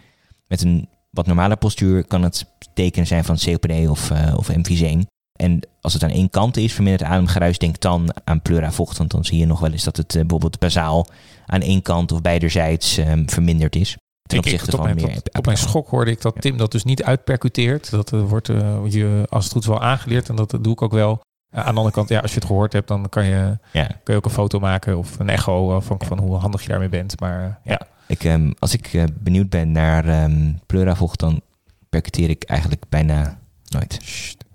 Met 0.47 0.61
een 0.61 0.89
wat 1.09 1.25
normale 1.25 1.55
postuur 1.55 2.05
kan 2.05 2.23
het 2.23 2.45
tekenen 2.73 3.07
zijn 3.07 3.23
van 3.23 3.37
COPD 3.37 3.87
of, 3.87 4.11
of 4.35 4.49
emfyseem. 4.49 5.05
En 5.41 5.59
als 5.81 5.93
het 5.93 6.03
aan 6.03 6.09
één 6.09 6.29
kant 6.29 6.57
is, 6.57 6.73
verminderd 6.73 7.09
ademgeruis, 7.09 7.57
denk 7.57 7.79
dan 7.79 8.13
aan 8.23 8.41
pleuravocht. 8.41 8.97
Want 8.97 9.11
dan 9.11 9.25
zie 9.25 9.37
je 9.37 9.45
nog 9.45 9.59
wel 9.59 9.71
eens 9.71 9.83
dat 9.83 9.97
het 9.97 10.15
uh, 10.15 10.21
bijvoorbeeld 10.21 10.59
bazaal 10.59 11.07
aan 11.45 11.61
één 11.61 11.81
kant 11.81 12.11
of 12.11 12.21
beiderzijds 12.21 12.97
um, 12.97 13.29
verminderd 13.29 13.75
is. 13.75 13.97
Ten 14.21 14.37
opzichte 14.37 14.71
van 14.71 14.95
meer. 14.95 15.21
Op, 15.31 15.45
mijn 15.45 15.57
schok 15.57 15.89
hoorde 15.89 16.11
ik 16.11 16.21
dat 16.21 16.41
Tim 16.41 16.57
dat 16.57 16.71
dus 16.71 16.83
niet 16.83 17.03
uitpercuteert. 17.03 17.89
Dat 17.91 18.13
uh, 18.13 18.23
wordt 18.23 18.49
uh, 18.49 18.79
je 18.87 19.25
als 19.29 19.43
het 19.43 19.53
goed 19.53 19.61
is 19.61 19.67
wel 19.67 19.81
aangeleerd 19.81 20.29
en 20.29 20.35
dat 20.35 20.57
doe 20.61 20.73
ik 20.73 20.81
ook 20.81 20.91
wel. 20.91 21.21
aan 21.51 21.63
de 21.63 21.69
andere 21.69 21.91
kant, 21.91 22.09
ja, 22.09 22.19
als 22.19 22.31
je 22.31 22.39
het 22.39 22.47
gehoord 22.47 22.73
hebt, 22.73 22.87
dan 22.87 23.09
kan 23.09 23.25
je, 23.25 23.57
ja. 23.71 23.85
kan 23.85 23.99
je 24.03 24.15
ook 24.15 24.25
een 24.25 24.31
foto 24.31 24.59
maken 24.59 24.97
of 24.97 25.19
een 25.19 25.29
echo 25.29 25.79
van, 25.79 26.01
van 26.05 26.19
hoe 26.19 26.35
handig 26.35 26.61
je 26.61 26.67
daarmee 26.67 26.89
bent. 26.89 27.19
Maar 27.19 27.59
ja. 27.63 27.81
Ik, 28.07 28.23
um, 28.23 28.53
als 28.59 28.73
ik 28.73 29.05
benieuwd 29.13 29.49
ben 29.49 29.71
naar 29.71 30.23
um, 30.23 30.59
pleuravocht, 30.65 31.19
dan 31.19 31.41
percuteer 31.89 32.29
ik 32.29 32.43
eigenlijk 32.43 32.83
bijna 32.89 33.39
nooit. 33.69 33.99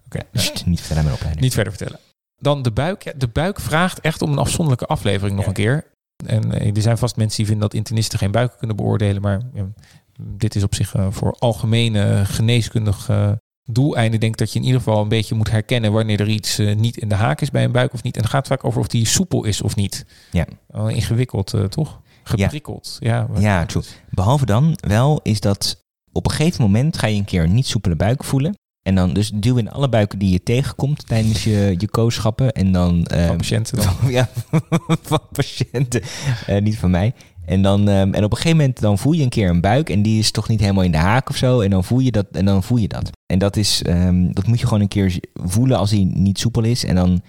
Oké, 0.06 0.20
niet 0.64 0.80
verder 0.80 1.12
opleiding. 1.12 1.40
Niet 1.40 1.54
verder 1.54 1.72
vertellen. 1.72 2.00
Dan 2.40 2.62
de 2.62 2.70
buik. 2.70 3.14
de 3.16 3.28
buik 3.28 3.60
vraagt 3.60 4.00
echt 4.00 4.22
om 4.22 4.32
een 4.32 4.38
afzonderlijke 4.38 4.86
aflevering 4.86 5.36
nog 5.36 5.46
een 5.46 5.52
keer. 5.52 5.84
En 6.26 6.52
eh, 6.52 6.76
er 6.76 6.82
zijn 6.82 6.98
vast 6.98 7.16
mensen 7.16 7.36
die 7.36 7.46
vinden 7.46 7.64
dat 7.68 7.74
internisten 7.74 8.18
geen 8.18 8.30
buiken 8.30 8.58
kunnen 8.58 8.76
beoordelen. 8.76 9.22
Maar 9.22 9.40
dit 10.20 10.54
is 10.54 10.62
op 10.62 10.74
zich 10.74 10.94
uh, 10.94 11.06
voor 11.10 11.36
algemene 11.38 12.24
geneeskundig 12.24 13.08
uh, 13.08 13.32
doeleinden. 13.62 14.20
Denk 14.20 14.36
dat 14.36 14.52
je 14.52 14.58
in 14.58 14.64
ieder 14.64 14.80
geval 14.80 15.02
een 15.02 15.08
beetje 15.08 15.34
moet 15.34 15.50
herkennen 15.50 15.92
wanneer 15.92 16.20
er 16.20 16.28
iets 16.28 16.58
niet 16.58 16.96
in 16.96 17.08
de 17.08 17.14
haak 17.14 17.40
is 17.40 17.50
bij 17.50 17.64
een 17.64 17.72
buik 17.72 17.92
of 17.92 18.02
niet. 18.02 18.16
En 18.16 18.22
het 18.22 18.30
gaat 18.30 18.46
vaak 18.46 18.64
over 18.64 18.80
of 18.80 18.88
die 18.88 19.06
soepel 19.06 19.44
is 19.44 19.62
of 19.62 19.76
niet. 19.76 20.06
Ja. 20.30 20.46
ingewikkeld, 20.88 21.54
toch? 21.68 22.00
Geprikkeld. 22.22 22.96
Ja, 23.00 23.28
ja, 23.34 23.40
ja 23.40 23.66
true. 23.66 23.82
Behalve 24.10 24.46
dan 24.46 24.78
wel 24.80 25.20
is 25.22 25.40
dat 25.40 25.84
op 26.12 26.24
een 26.24 26.32
gegeven 26.32 26.62
moment 26.62 26.98
ga 26.98 27.06
je 27.06 27.18
een 27.18 27.24
keer 27.24 27.42
een 27.42 27.54
niet 27.54 27.66
soepele 27.66 27.96
buik 27.96 28.24
voelen. 28.24 28.54
En 28.86 28.94
dan 28.94 29.12
dus 29.12 29.30
duw 29.34 29.56
in 29.56 29.70
alle 29.70 29.88
buiken 29.88 30.18
die 30.18 30.30
je 30.30 30.42
tegenkomt 30.42 31.06
tijdens 31.06 31.44
je, 31.44 31.74
je 31.78 31.88
kooschappen. 31.88 32.52
En 32.52 32.72
dan, 32.72 33.04
van 33.08 33.18
ehm, 33.18 33.36
patiënten 33.36 33.76
dan? 33.82 34.10
ja, 34.10 34.28
van 35.02 35.20
patiënten. 35.32 36.02
Uh, 36.50 36.60
niet 36.60 36.78
van 36.78 36.90
mij. 36.90 37.14
En, 37.46 37.62
dan, 37.62 37.88
um, 37.88 38.14
en 38.14 38.24
op 38.24 38.30
een 38.30 38.36
gegeven 38.36 38.56
moment 38.56 38.80
dan 38.80 38.98
voel 38.98 39.12
je 39.12 39.22
een 39.22 39.28
keer 39.28 39.48
een 39.48 39.60
buik 39.60 39.90
en 39.90 40.02
die 40.02 40.18
is 40.18 40.30
toch 40.30 40.48
niet 40.48 40.60
helemaal 40.60 40.82
in 40.82 40.90
de 40.90 40.98
haak 40.98 41.28
of 41.28 41.36
zo. 41.36 41.60
En 41.60 41.70
dan 41.70 41.84
voel 41.84 41.98
je 41.98 42.10
dat. 42.10 42.26
En 42.32 42.44
dan 42.44 42.62
voel 42.62 42.78
je 42.78 42.88
dat. 42.88 43.10
En 43.26 43.38
dat, 43.38 43.56
is, 43.56 43.82
um, 43.86 44.34
dat 44.34 44.46
moet 44.46 44.60
je 44.60 44.66
gewoon 44.66 44.80
een 44.80 44.88
keer 44.88 45.18
voelen 45.34 45.78
als 45.78 45.90
hij 45.90 46.10
niet 46.14 46.38
soepel 46.38 46.62
is. 46.62 46.84
En 46.84 46.94
dan, 46.94 47.20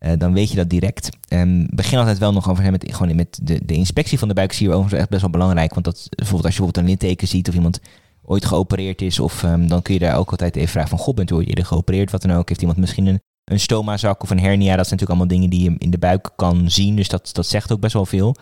uh, 0.00 0.12
dan 0.18 0.32
weet 0.32 0.50
je 0.50 0.56
dat 0.56 0.70
direct. 0.70 1.08
Um, 1.28 1.66
begin 1.70 1.98
altijd 1.98 2.18
wel 2.18 2.32
nog 2.32 2.50
over 2.50 2.70
met, 2.70 2.92
gewoon 2.94 3.16
met 3.16 3.38
de, 3.42 3.60
de 3.64 3.74
inspectie 3.74 4.18
van 4.18 4.28
de 4.28 4.34
buik. 4.34 4.52
Zie 4.52 4.66
je 4.66 4.72
overigens 4.72 5.00
echt 5.00 5.10
best 5.10 5.22
wel 5.22 5.30
belangrijk. 5.30 5.72
Want 5.72 5.84
dat, 5.84 6.06
bijvoorbeeld 6.10 6.44
als 6.44 6.54
je 6.54 6.60
bijvoorbeeld 6.60 6.86
een 6.86 6.90
litteken 6.90 7.28
ziet 7.28 7.48
of 7.48 7.54
iemand 7.54 7.80
ooit 8.26 8.44
geopereerd 8.44 9.02
is. 9.02 9.20
Of 9.20 9.42
um, 9.42 9.68
dan 9.68 9.82
kun 9.82 9.94
je 9.94 10.00
daar 10.00 10.16
ook 10.16 10.30
altijd 10.30 10.56
even 10.56 10.68
vragen 10.68 10.90
van... 10.90 10.98
God, 10.98 11.14
bent 11.14 11.30
u 11.30 11.34
ooit 11.34 11.48
eerder 11.48 11.64
geopereerd? 11.64 12.10
Wat 12.10 12.22
dan 12.22 12.36
ook. 12.36 12.48
Heeft 12.48 12.60
iemand 12.60 12.78
misschien 12.78 13.06
een 13.06 13.20
een 13.50 13.60
stomazak 13.60 14.22
of 14.22 14.30
een 14.30 14.40
hernia, 14.40 14.76
dat 14.76 14.86
zijn 14.86 14.98
natuurlijk 14.98 15.10
allemaal 15.10 15.28
dingen 15.28 15.50
die 15.50 15.70
je 15.70 15.74
in 15.78 15.90
de 15.90 15.98
buik 15.98 16.30
kan 16.36 16.70
zien. 16.70 16.96
Dus 16.96 17.08
dat, 17.08 17.30
dat 17.32 17.46
zegt 17.46 17.72
ook 17.72 17.80
best 17.80 17.92
wel 17.92 18.06
veel. 18.06 18.36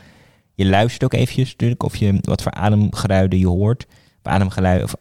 Je 0.54 0.66
luistert 0.66 1.04
ook 1.04 1.12
eventjes 1.12 1.50
natuurlijk 1.50 1.82
of 1.82 1.96
je 1.96 2.18
wat 2.20 2.42
voor 2.42 2.52
ademgeluiden 2.52 3.38
je 3.38 3.46
hoort. 3.46 3.86
Ademgeluiden, 4.22 4.84
of 4.84 4.94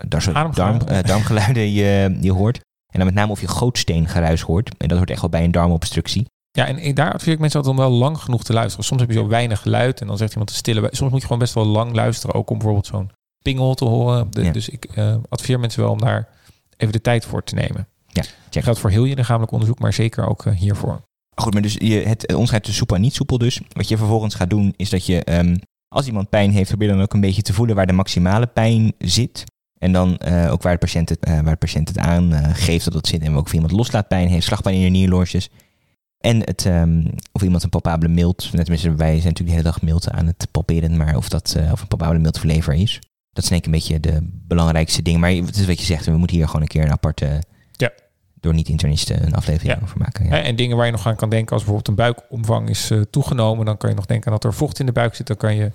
darm, 0.54 0.80
uh, 0.90 1.04
darmgeluiden 1.04 1.72
je, 1.72 2.18
je 2.22 2.32
hoort. 2.32 2.58
En 2.58 3.00
dan 3.00 3.06
met 3.06 3.14
name 3.14 3.32
of 3.32 3.42
je 3.42 3.48
gootsteengeruis 3.48 4.42
hoort. 4.42 4.78
En 4.78 4.88
dat 4.88 4.98
hoort 4.98 5.10
echt 5.10 5.22
wel 5.22 5.30
bij 5.30 5.44
een 5.44 5.52
darmobstructie. 5.52 6.26
Ja, 6.52 6.68
en 6.68 6.96
daar 6.96 7.14
adviseer 7.14 7.34
ik 7.34 7.40
mensen 7.40 7.60
altijd 7.60 7.78
om 7.78 7.90
wel 7.90 7.98
lang 8.00 8.18
genoeg 8.18 8.44
te 8.44 8.54
luisteren. 8.54 8.86
Soms 8.86 9.02
heb 9.02 9.10
je 9.10 9.16
zo 9.16 9.28
weinig 9.28 9.62
geluid 9.62 10.02
en 10.02 10.08
dan 10.08 10.18
zegt 10.18 10.32
iemand 10.32 10.50
te 10.50 10.56
stille. 10.56 10.88
Soms 10.92 11.12
moet 11.12 11.20
je 11.20 11.26
gewoon 11.28 11.42
best 11.42 11.54
wel 11.54 11.66
lang 11.66 11.96
luisteren, 11.96 12.36
ook 12.36 12.50
om 12.50 12.58
bijvoorbeeld 12.58 12.86
zo'n 12.86 13.12
pingel 13.44 13.74
te 13.74 13.86
horen. 13.86 14.32
Dus 14.32 14.70
ik 14.70 14.88
uh, 14.96 15.16
adviseer 15.30 15.60
mensen 15.60 15.82
wel 15.82 15.92
om 15.92 16.00
daar 16.00 16.28
even 16.78 16.94
de 16.94 17.02
tijd 17.02 17.26
voor 17.26 17.44
te 17.44 17.56
nemen. 17.56 17.88
Ja, 18.08 18.22
check. 18.22 18.34
Dat 18.50 18.64
geldt 18.64 18.80
voor 18.80 18.90
heel 18.90 19.04
je 19.04 19.16
lichamelijk 19.16 19.52
onderzoek, 19.52 19.80
maar 19.80 19.94
zeker 19.94 20.28
ook 20.28 20.46
uh, 20.46 20.54
hiervoor. 20.56 21.02
Goed, 21.36 21.54
maar 21.54 21.62
dus 21.62 21.74
je, 21.74 21.96
het 21.96 22.32
onderscheid 22.32 22.64
tussen 22.64 22.78
soepel 22.78 22.96
en 22.96 23.02
niet 23.02 23.14
soepel 23.14 23.38
dus. 23.38 23.62
Wat 23.70 23.88
je 23.88 23.98
vervolgens 23.98 24.36
gaat 24.36 24.50
doen, 24.50 24.74
is 24.76 24.90
dat 24.90 25.06
je, 25.06 25.38
um, 25.38 25.60
als 25.88 26.08
iemand 26.08 26.30
pijn 26.30 26.52
heeft, 26.52 26.70
probeer 26.70 26.88
dan 26.88 27.02
ook 27.02 27.14
een 27.14 27.22
beetje 27.22 27.42
te 27.42 27.54
voelen 27.54 27.76
waar 27.76 27.88
de 27.88 27.94
maximale 27.94 28.48
pijn 28.48 28.94
zit. 28.98 29.44
En 29.80 29.92
dan 29.92 30.20
uh, 30.28 30.52
ook 30.52 30.62
waar 30.62 30.74
de 30.74 30.80
patiënt 30.80 31.10
het, 31.10 31.30
waar 31.30 31.44
de 31.44 31.56
patiënt 31.56 31.88
het 31.88 31.98
aan 31.98 32.34
geeft 32.56 32.86
dat 32.86 32.94
het 32.94 33.08
zit. 33.08 33.22
En 33.22 33.36
ook 33.36 33.46
of 33.46 33.54
iemand 33.54 33.72
loslaaatpijn 33.72 34.28
heeft, 34.28 34.46
slagpijn 34.46 34.76
in 34.76 34.84
de 34.84 34.90
nierloosjes. 34.90 35.50
En 36.18 36.40
het, 36.40 36.66
um, 36.66 37.10
of 37.32 37.42
iemand 37.42 37.64
een 37.64 37.70
palpabele 37.70 38.14
mild, 38.14 38.54
net 38.54 38.68
wij 38.68 38.78
zijn 38.78 38.98
natuurlijk 38.98 39.38
de 39.38 39.52
hele 39.52 39.64
dag 39.64 39.82
mild 39.82 40.10
aan 40.10 40.26
het 40.26 40.48
palperen, 40.52 40.98
maar 40.98 41.16
of 41.16 41.30
dat 41.30 41.56
of 41.72 41.82
een 41.82 41.88
palpabele 41.88 42.20
mild 42.20 42.40
verlever 42.40 42.74
is. 42.74 43.00
Dat 43.34 43.46
zijn 43.46 43.66
een 43.66 43.72
beetje 43.72 44.00
de 44.00 44.20
belangrijkste 44.48 45.02
dingen. 45.02 45.20
Maar 45.20 45.32
het 45.32 45.56
is 45.56 45.66
wat 45.66 45.80
je 45.80 45.86
zegt, 45.86 46.06
we 46.06 46.18
moeten 46.18 46.38
hier 46.38 46.46
gewoon 46.46 46.62
een 46.62 46.68
keer 46.68 46.84
een 46.84 46.92
aparte 46.92 47.44
ja 47.72 47.92
door 48.44 48.54
niet-internisten 48.54 49.26
een 49.26 49.36
aflevering 49.36 49.82
over 49.84 49.98
maken. 49.98 50.26
Ja. 50.26 50.42
En 50.42 50.56
dingen 50.56 50.78
waar 50.78 50.86
je 50.86 50.92
nog 50.92 51.08
aan 51.08 51.16
kan 51.16 51.30
denken, 51.30 51.54
als 51.54 51.64
bijvoorbeeld 51.64 51.88
een 51.88 52.04
buikomvang 52.04 52.70
is 52.70 52.92
uh, 52.92 53.02
toegenomen, 53.02 53.66
dan 53.66 53.78
kan 53.78 53.90
je 53.90 53.96
nog 53.96 54.06
denken 54.06 54.32
dat 54.32 54.44
er 54.44 54.54
vocht 54.54 54.80
in 54.80 54.86
de 54.86 54.92
buik 54.92 55.16
zit. 55.16 55.28
Dan 55.28 55.38
kan 55.38 55.56
je 55.56 55.72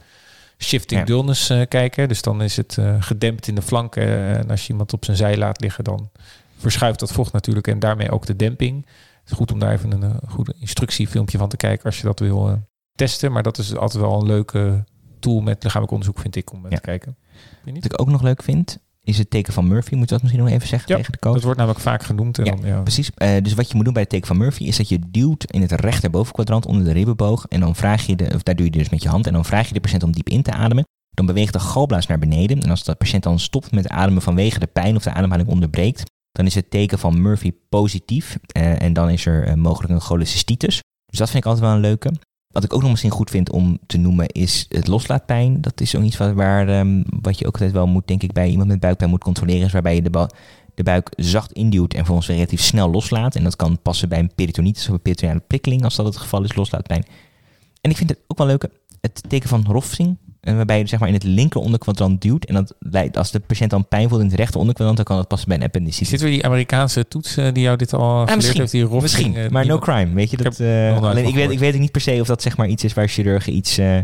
shifting 0.58 1.00
ja. 1.00 1.06
dullness 1.06 1.50
uh, 1.50 1.62
kijken. 1.68 2.08
Dus 2.08 2.22
dan 2.22 2.42
is 2.42 2.56
het 2.56 2.76
uh, 2.80 2.96
gedempt 2.98 3.48
in 3.48 3.54
de 3.54 3.62
flanken. 3.62 4.36
en 4.36 4.50
als 4.50 4.62
je 4.62 4.68
iemand 4.68 4.92
op 4.92 5.04
zijn 5.04 5.16
zij 5.16 5.36
laat 5.36 5.60
liggen, 5.60 5.84
dan 5.84 6.10
verschuift 6.56 6.98
dat 6.98 7.12
vocht 7.12 7.32
natuurlijk 7.32 7.66
en 7.66 7.78
daarmee 7.78 8.10
ook 8.10 8.26
de 8.26 8.36
demping. 8.36 8.86
Het 9.20 9.30
is 9.30 9.36
goed 9.36 9.52
om 9.52 9.58
daar 9.58 9.72
even 9.72 10.02
een 10.02 10.20
goed 10.28 10.52
instructiefilmpje 10.58 11.38
van 11.38 11.48
te 11.48 11.56
kijken 11.56 11.84
als 11.84 11.96
je 11.98 12.06
dat 12.06 12.20
wil 12.20 12.62
testen. 12.94 13.32
Maar 13.32 13.42
dat 13.42 13.58
is 13.58 13.76
altijd 13.76 14.02
wel 14.02 14.20
een 14.20 14.26
leuke 14.26 14.84
tool 15.18 15.40
met 15.40 15.62
lichamelijk 15.62 15.92
onderzoek, 15.92 16.18
vind 16.18 16.36
ik, 16.36 16.52
om 16.52 16.68
te 16.68 16.80
kijken. 16.80 17.16
Wat 17.64 17.84
ik 17.84 18.00
ook 18.00 18.08
nog 18.08 18.22
leuk 18.22 18.42
vind, 18.42 18.78
is 19.08 19.18
het 19.18 19.30
teken 19.30 19.52
van 19.52 19.68
Murphy. 19.68 19.94
Moet 19.94 20.08
je 20.08 20.14
dat 20.14 20.22
misschien 20.22 20.44
nog 20.44 20.52
even 20.52 20.68
zeggen 20.68 20.96
tegen 20.96 21.12
de 21.12 21.18
coach? 21.18 21.34
Dat 21.34 21.42
wordt 21.42 21.58
namelijk 21.58 21.82
vaak 21.82 22.02
genoemd. 22.02 22.38
En 22.38 22.44
ja, 22.44 22.54
dan, 22.54 22.66
ja. 22.66 22.80
precies. 22.80 23.10
Uh, 23.16 23.30
dus 23.42 23.54
wat 23.54 23.68
je 23.68 23.74
moet 23.74 23.84
doen 23.84 23.92
bij 23.92 24.02
het 24.02 24.10
teken 24.10 24.26
van 24.26 24.36
Murphy 24.36 24.64
is 24.64 24.76
dat 24.76 24.88
je 24.88 24.98
duwt 25.10 25.44
in 25.44 25.62
het 25.62 25.72
rechterbovenkwadrant 25.72 26.66
onder 26.66 26.84
de 26.84 26.92
ribbenboog. 26.92 27.46
En 27.48 27.60
dan 27.60 27.76
vraag 27.76 28.06
je 28.06 28.16
de, 28.16 28.30
of 28.34 28.42
daar 28.42 28.56
doe 28.56 28.64
je 28.64 28.72
dus 28.72 28.88
met 28.88 29.02
je 29.02 29.08
hand. 29.08 29.26
En 29.26 29.32
dan 29.32 29.44
vraag 29.44 29.68
je 29.68 29.74
de 29.74 29.80
patiënt 29.80 30.02
om 30.02 30.12
diep 30.12 30.28
in 30.28 30.42
te 30.42 30.52
ademen. 30.52 30.84
Dan 31.10 31.26
beweegt 31.26 31.52
de 31.52 31.58
galblaas 31.58 32.06
naar 32.06 32.18
beneden. 32.18 32.62
En 32.62 32.70
als 32.70 32.84
de 32.84 32.94
patiënt 32.94 33.22
dan 33.22 33.38
stopt 33.38 33.72
met 33.72 33.88
ademen 33.88 34.22
vanwege 34.22 34.58
de 34.58 34.66
pijn 34.66 34.96
of 34.96 35.02
de 35.02 35.12
ademhaling 35.12 35.48
onderbreekt, 35.48 36.02
dan 36.32 36.46
is 36.46 36.54
het 36.54 36.70
teken 36.70 36.98
van 36.98 37.22
Murphy 37.22 37.52
positief. 37.68 38.38
Uh, 38.56 38.82
en 38.82 38.92
dan 38.92 39.10
is 39.10 39.26
er 39.26 39.48
uh, 39.48 39.54
mogelijk 39.54 39.92
een 39.92 40.00
cholecystitis. 40.00 40.80
Dus 41.06 41.18
dat 41.18 41.30
vind 41.30 41.44
ik 41.44 41.50
altijd 41.50 41.66
wel 41.66 41.74
een 41.74 41.82
leuke. 41.82 42.12
Wat 42.50 42.64
ik 42.64 42.74
ook 42.74 42.80
nog 42.80 42.90
misschien 42.90 43.10
goed 43.10 43.30
vind 43.30 43.50
om 43.50 43.78
te 43.86 43.98
noemen 43.98 44.26
is 44.26 44.66
het 44.68 44.86
loslaatpijn. 44.86 45.60
Dat 45.60 45.80
is 45.80 45.90
zoiets 45.90 46.16
wat, 46.16 46.32
waar, 46.32 46.78
um, 46.78 47.04
wat 47.20 47.38
je 47.38 47.46
ook 47.46 47.52
altijd 47.52 47.72
wel 47.72 47.86
moet, 47.86 48.06
denk 48.06 48.22
ik, 48.22 48.32
bij 48.32 48.48
iemand 48.48 48.68
met 48.68 48.80
buikpijn 48.80 49.10
moet 49.10 49.22
controleren. 49.22 49.66
Is 49.66 49.72
waarbij 49.72 49.94
je 49.94 50.02
de, 50.02 50.28
de 50.74 50.82
buik 50.82 51.12
zacht 51.16 51.52
induwt 51.52 51.92
en 51.92 51.98
vervolgens 51.98 52.28
relatief 52.28 52.60
snel 52.60 52.90
loslaat. 52.90 53.34
En 53.34 53.44
dat 53.44 53.56
kan 53.56 53.78
passen 53.82 54.08
bij 54.08 54.18
een 54.18 54.34
peritonitis 54.34 54.88
of 54.88 54.94
een 54.94 55.02
peritonale 55.02 55.42
prikkeling, 55.46 55.84
als 55.84 55.96
dat 55.96 56.06
het 56.06 56.16
geval 56.16 56.44
is, 56.44 56.54
loslaatpijn. 56.54 57.04
En 57.80 57.90
ik 57.90 57.96
vind 57.96 58.10
het 58.10 58.18
ook 58.26 58.38
wel 58.38 58.46
leuk, 58.46 58.68
het 59.00 59.22
teken 59.28 59.48
van 59.48 59.64
Roffing. 59.68 60.16
En 60.40 60.56
waarbij 60.56 60.78
je 60.78 60.86
zeg 60.86 60.98
maar 60.98 61.08
in 61.08 61.14
het 61.14 61.24
linker 61.24 61.60
onderkwadrant 61.60 62.20
duwt. 62.22 62.44
En 62.44 62.54
dat 62.54 62.74
leidt, 62.78 63.16
als 63.16 63.30
de 63.30 63.40
patiënt 63.40 63.70
dan 63.70 63.88
pijn 63.88 64.08
voelt 64.08 64.20
in 64.20 64.26
het 64.26 64.36
rechter 64.36 64.60
onderkwadrant, 64.60 64.96
dan 64.96 65.06
kan 65.06 65.16
dat 65.16 65.28
passen 65.28 65.48
bij 65.48 65.56
een 65.56 65.64
appendicitis. 65.64 66.08
Zit 66.08 66.20
weer 66.20 66.30
die 66.30 66.44
Amerikaanse 66.44 67.08
toets 67.08 67.34
die 67.34 67.60
jou 67.60 67.76
dit 67.76 67.92
al 67.92 68.26
geleerd 68.26 68.58
heeft? 68.58 68.72
Die 68.72 68.82
Roffing, 68.82 69.02
misschien, 69.02 69.34
uh, 69.34 69.48
maar 69.48 69.66
no 69.66 69.78
crime. 69.78 70.14
Weet 70.14 70.30
je, 70.30 70.36
dat, 70.36 70.60
uh, 70.60 71.02
alleen, 71.02 71.26
ik, 71.26 71.34
weet, 71.34 71.50
ik 71.50 71.58
weet 71.58 71.78
niet 71.78 71.92
per 71.92 72.00
se 72.00 72.20
of 72.20 72.26
dat 72.26 72.42
zeg 72.42 72.56
maar 72.56 72.66
iets 72.66 72.84
is 72.84 72.92
waar 72.92 73.08
chirurgen 73.08 73.54
iets, 73.54 73.78
uh, 73.78 73.98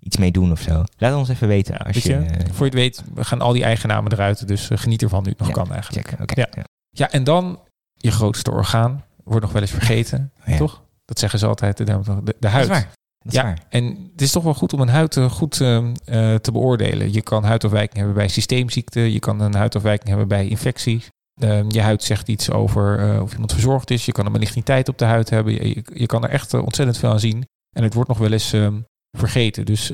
iets 0.00 0.16
mee 0.16 0.30
doen 0.30 0.52
of 0.52 0.60
zo. 0.60 0.84
Laat 0.96 1.14
ons 1.14 1.28
even 1.28 1.48
weten. 1.48 1.78
Als 1.78 1.96
je, 1.96 2.12
je, 2.12 2.26
voor 2.52 2.66
je 2.66 2.72
het 2.72 2.74
weet, 2.74 3.02
we 3.14 3.24
gaan 3.24 3.40
al 3.40 3.52
die 3.52 3.64
eigennamen 3.64 4.12
eruit. 4.12 4.48
Dus 4.48 4.70
geniet 4.72 5.02
ervan 5.02 5.22
nu 5.22 5.30
het 5.30 5.38
nog 5.38 5.48
ja, 5.48 5.54
kan 5.54 5.72
eigenlijk. 5.72 6.08
Check, 6.08 6.20
okay, 6.20 6.46
ja. 6.54 6.64
ja, 6.90 7.10
en 7.10 7.24
dan 7.24 7.60
je 7.94 8.10
grootste 8.10 8.50
orgaan. 8.50 9.04
Wordt 9.24 9.44
nog 9.44 9.52
wel 9.52 9.62
eens 9.62 9.70
vergeten, 9.70 10.32
toch? 10.56 10.82
Dat 11.04 11.18
zeggen 11.18 11.38
ze 11.38 11.46
altijd, 11.46 11.76
de, 11.76 11.84
de, 11.84 12.36
de 12.38 12.48
huid 12.48 12.86
ja, 13.32 13.54
en 13.68 13.84
het 14.12 14.22
is 14.22 14.32
toch 14.32 14.42
wel 14.42 14.54
goed 14.54 14.72
om 14.72 14.80
een 14.80 14.88
huid 14.88 15.16
uh, 15.16 15.30
goed 15.30 15.60
uh, 15.60 15.76
uh, 15.78 16.34
te 16.34 16.52
beoordelen. 16.52 17.12
Je 17.12 17.22
kan 17.22 17.44
huidafwijking 17.44 17.96
hebben 17.96 18.14
bij 18.14 18.28
systeemziekten, 18.28 19.12
je 19.12 19.18
kan 19.18 19.40
een 19.40 19.54
huidafwijking 19.54 20.08
hebben 20.08 20.28
bij 20.28 20.48
infecties. 20.48 21.08
Ehm, 21.40 21.64
je 21.68 21.80
huid 21.80 22.02
zegt 22.02 22.28
iets 22.28 22.50
over 22.50 23.20
of 23.22 23.32
iemand 23.32 23.52
verzorgd 23.52 23.90
is. 23.90 24.06
Je 24.06 24.12
kan 24.12 24.26
een 24.26 24.32
maligniteit 24.32 24.88
op 24.88 24.98
de 24.98 25.04
huid 25.04 25.30
hebben. 25.30 25.52
Je, 25.52 25.84
je 25.94 26.06
kan 26.06 26.24
er 26.24 26.30
echt 26.30 26.54
ontzettend 26.54 26.98
veel 26.98 27.10
aan 27.10 27.20
zien. 27.20 27.46
En 27.76 27.82
het 27.82 27.94
wordt 27.94 28.08
nog 28.08 28.18
wel 28.18 28.32
eens 28.32 28.52
um, 28.52 28.84
vergeten. 29.18 29.66
Dus 29.66 29.92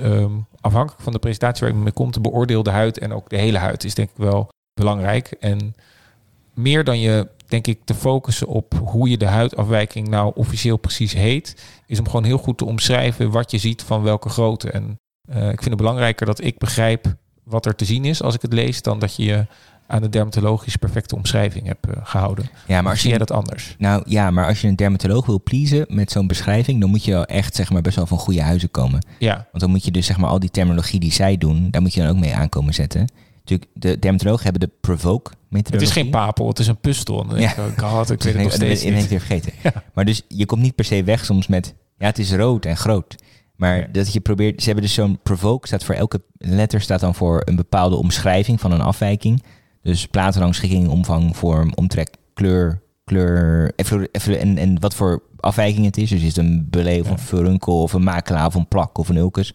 afhankelijk 0.60 1.02
van 1.02 1.12
de 1.12 1.18
presentatie 1.18 1.66
waar 1.66 1.76
je 1.76 1.82
mee 1.82 1.92
komt, 1.92 2.22
beoordeel 2.22 2.62
de 2.62 2.70
huid 2.70 2.98
en 2.98 3.12
ook 3.12 3.28
de 3.28 3.36
hele 3.36 3.58
huid 3.58 3.84
is 3.84 3.94
denk 3.94 4.10
ik 4.10 4.16
wel 4.16 4.48
belangrijk. 4.74 5.30
En 5.40 5.74
meer 6.54 6.84
dan 6.84 7.00
je 7.00 7.28
denk 7.54 7.66
ik, 7.66 7.84
te 7.84 7.94
focussen 7.94 8.46
op 8.46 8.74
hoe 8.84 9.08
je 9.08 9.16
de 9.16 9.26
huidafwijking 9.26 10.08
nou 10.08 10.32
officieel 10.34 10.76
precies 10.76 11.12
heet, 11.12 11.64
is 11.86 11.98
om 11.98 12.06
gewoon 12.06 12.24
heel 12.24 12.38
goed 12.38 12.58
te 12.58 12.64
omschrijven 12.64 13.30
wat 13.30 13.50
je 13.50 13.58
ziet 13.58 13.82
van 13.82 14.02
welke 14.02 14.28
grootte. 14.28 14.70
En 14.70 15.00
uh, 15.30 15.36
ik 15.36 15.58
vind 15.58 15.64
het 15.64 15.76
belangrijker 15.76 16.26
dat 16.26 16.44
ik 16.44 16.58
begrijp 16.58 17.14
wat 17.44 17.66
er 17.66 17.74
te 17.74 17.84
zien 17.84 18.04
is 18.04 18.22
als 18.22 18.34
ik 18.34 18.42
het 18.42 18.52
lees, 18.52 18.82
dan 18.82 18.98
dat 18.98 19.16
je 19.16 19.24
je 19.24 19.46
aan 19.86 20.02
de 20.02 20.08
dermatologisch 20.08 20.76
perfecte 20.76 21.14
omschrijving 21.14 21.66
hebt 21.66 21.86
uh, 21.88 21.94
gehouden. 22.02 22.48
Ja, 22.66 22.82
maar 22.82 22.90
als 22.92 23.00
zie 23.00 23.12
je 23.12 23.18
dat 23.18 23.30
anders? 23.30 23.74
Nou 23.78 24.02
ja, 24.06 24.30
maar 24.30 24.46
als 24.46 24.60
je 24.60 24.68
een 24.68 24.76
dermatoloog 24.76 25.26
wil 25.26 25.42
pleasen 25.42 25.86
met 25.88 26.10
zo'n 26.10 26.26
beschrijving, 26.26 26.80
dan 26.80 26.90
moet 26.90 27.04
je 27.04 27.12
wel 27.12 27.24
echt 27.24 27.54
zeg 27.54 27.70
maar 27.70 27.82
best 27.82 27.96
wel 27.96 28.06
van 28.06 28.18
goede 28.18 28.42
huizen 28.42 28.70
komen. 28.70 29.06
Ja. 29.18 29.34
Want 29.34 29.60
dan 29.60 29.70
moet 29.70 29.84
je 29.84 29.90
dus 29.90 30.06
zeg 30.06 30.16
maar 30.16 30.30
al 30.30 30.38
die 30.38 30.50
terminologie 30.50 31.00
die 31.00 31.12
zij 31.12 31.36
doen, 31.36 31.70
daar 31.70 31.82
moet 31.82 31.94
je 31.94 32.00
dan 32.00 32.10
ook 32.10 32.18
mee 32.18 32.34
aankomen 32.34 32.74
zetten. 32.74 33.08
Natuurlijk, 33.44 33.70
de 33.74 33.98
dermatologen 33.98 34.42
hebben 34.42 34.60
de 34.60 34.74
provoke 34.80 35.30
het 35.62 35.82
is 35.82 35.90
geen 35.90 36.10
papel, 36.10 36.48
het 36.48 36.58
is 36.58 36.66
een 36.66 36.80
puzzel. 36.80 37.38
Ja. 37.38 37.50
Ik, 37.50 37.78
had, 37.78 38.10
ik 38.10 38.22
weet 38.22 38.34
het 38.34 38.42
nog 38.42 38.52
steeds 38.52 38.84
niet. 38.84 39.10
Ik 39.10 39.18
vergeten. 39.18 39.52
Maar 39.94 40.04
dus 40.04 40.22
je 40.28 40.46
komt 40.46 40.62
niet 40.62 40.74
per 40.74 40.84
se 40.84 41.04
weg 41.04 41.24
soms 41.24 41.46
met... 41.46 41.74
Ja, 41.98 42.06
het 42.06 42.18
is 42.18 42.32
rood 42.32 42.64
en 42.64 42.76
groot. 42.76 43.16
Maar 43.56 43.92
dat 43.92 44.12
je 44.12 44.20
probeert... 44.20 44.60
Ze 44.60 44.66
hebben 44.66 44.84
dus 44.84 44.94
zo'n 44.94 45.18
provoke, 45.22 45.66
staat 45.66 45.84
voor 45.84 45.94
elke 45.94 46.22
letter... 46.38 46.80
staat 46.80 47.00
dan 47.00 47.14
voor 47.14 47.42
een 47.44 47.56
bepaalde 47.56 47.96
omschrijving 47.96 48.60
van 48.60 48.72
een 48.72 48.80
afwijking. 48.80 49.42
Dus 49.82 50.06
plaatrangsschikking, 50.06 50.88
omvang, 50.88 51.36
vorm, 51.36 51.72
omtrek, 51.74 52.16
kleur, 52.34 52.82
kleur... 53.04 53.72
Even, 53.76 54.40
en, 54.40 54.58
en 54.58 54.80
wat 54.80 54.94
voor 54.94 55.22
afwijking 55.40 55.84
het 55.84 55.96
is. 55.96 56.10
Dus 56.10 56.20
is 56.20 56.36
het 56.36 56.36
een 56.36 56.66
belee 56.70 57.00
of 57.00 57.10
een 57.10 57.18
furunkel 57.18 57.82
of 57.82 57.92
een 57.92 58.02
makelaar 58.02 58.46
of 58.46 58.54
een 58.54 58.68
plak 58.68 58.98
of 58.98 59.08
een 59.08 59.16
ulcus... 59.16 59.52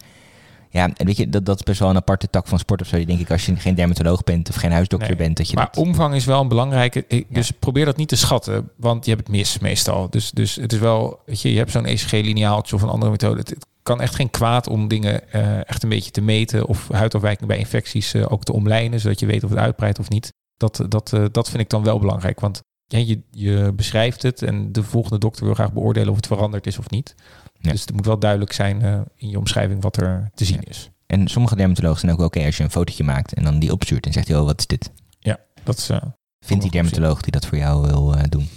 Ja, 0.72 0.90
en 0.96 1.06
weet 1.06 1.18
je, 1.18 1.30
dat, 1.30 1.46
dat 1.46 1.56
is 1.56 1.64
best 1.64 1.80
wel 1.80 1.90
een 1.90 1.96
aparte 1.96 2.30
tak 2.30 2.48
van 2.48 2.60
sport 2.60 2.82
of 2.82 2.88
zo. 2.88 3.06
Denk 3.06 3.20
ik, 3.20 3.32
als 3.32 3.46
je 3.46 3.56
geen 3.56 3.76
dermatoloog 3.76 4.24
bent 4.24 4.50
of 4.50 4.56
geen 4.56 4.72
huisdokter 4.72 5.16
bent. 5.16 5.38
Dat 5.38 5.50
je 5.50 5.56
maar 5.56 5.70
omvang 5.78 6.16
is 6.16 6.26
wel 6.26 6.42
een 6.42 6.48
belangrijke. 6.48 7.26
Dus 7.30 7.52
probeer 7.52 7.86
dat 7.86 7.98
niet 7.98 8.08
te 8.08 8.16
schatten, 8.16 8.70
want 8.76 9.06
je 9.06 9.12
hebt 9.12 9.28
het 9.28 9.36
mis 9.36 9.60
meestal. 9.60 10.10
Dus, 10.10 10.32
dus 10.32 10.56
het 10.56 10.74
is 10.74 10.80
wel, 10.80 11.20
weet 11.26 11.42
je, 11.42 11.52
je 11.52 11.58
hebt 11.58 11.72
zo'n 11.72 11.86
ECG-lineaaltje 11.86 12.76
of 12.76 12.82
een 12.82 12.90
andere 12.90 13.12
methode. 13.12 13.40
Het, 13.40 13.68
kan 13.84 14.02
echt 14.02 14.16
geen 14.16 14.30
kwaad 14.30 14.68
om 14.68 14.88
dingen 14.88 15.22
uh, 15.36 15.70
echt 15.70 15.84
een 15.84 15.90
beetje 15.90 16.12
te 16.12 16.22
meten 16.22 16.66
of 16.66 16.88
huidafwijking 16.92 17.48
bij 17.48 17.58
infecties 17.58 18.14
uh, 18.14 18.26
ook 18.32 18.44
te 18.44 18.54
omlijnen, 18.54 19.00
zodat 19.00 19.20
je 19.20 19.26
weet 19.26 19.44
of 19.44 19.50
het 19.50 19.60
uitbreidt 19.60 20.00
of 20.00 20.10
niet. 20.10 20.34
Dat, 20.58 20.86
dat, 20.88 21.12
uh, 21.16 21.26
dat 21.32 21.50
vind 21.50 21.62
ik 21.62 21.70
dan 21.70 21.84
wel 21.84 22.00
belangrijk, 22.00 22.40
want 22.40 22.62
ja, 22.92 23.00
je, 23.00 23.22
je 23.32 23.72
beschrijft 23.76 24.22
het 24.22 24.42
en 24.42 24.72
de 24.72 24.84
volgende 24.84 25.18
dokter 25.18 25.46
wil 25.46 25.54
graag 25.54 25.74
beoordelen 25.74 26.10
of 26.10 26.16
het 26.16 26.28
veranderd 26.28 26.68
is 26.68 26.78
of 26.78 26.90
niet. 26.90 27.16
Dus 27.62 27.82
het 27.82 27.94
moet 27.94 28.06
wel 28.06 28.20
duidelijk 28.20 28.52
zijn 28.54 28.82
uh, 28.82 29.00
in 29.16 29.30
je 29.30 29.38
omschrijving 29.38 29.82
wat 29.82 29.98
er 29.98 30.30
te 30.34 30.46
zien 30.46 30.64
is. 30.64 30.90
En 31.06 31.28
sommige 31.28 31.56
dermatologen 31.56 32.00
zijn 32.00 32.12
ook 32.12 32.18
oké 32.18 32.26
okay 32.26 32.46
als 32.46 32.58
je 32.58 32.64
een 32.64 32.72
fotootje 32.72 33.04
maakt 33.04 33.34
en 33.34 33.44
dan 33.44 33.60
die 33.60 33.72
opstuurt 33.72 34.06
en 34.06 34.14
zegt 34.14 34.28
hij, 34.28 34.38
oh, 34.38 34.46
wat 34.46 34.60
is 34.60 34.68
dit? 34.68 34.92
Ja, 35.20 35.40
dat 35.64 35.78
is... 35.78 35.90
Uh, 35.90 35.98
Vindt 36.46 36.64
die 36.64 36.72
dermatoloog 36.72 37.22
die 37.22 37.32
dat 37.32 37.46
voor 37.46 37.58
jou 37.58 37.88
wil 37.88 38.16
uh, 38.16 38.24
doen. 38.30 38.48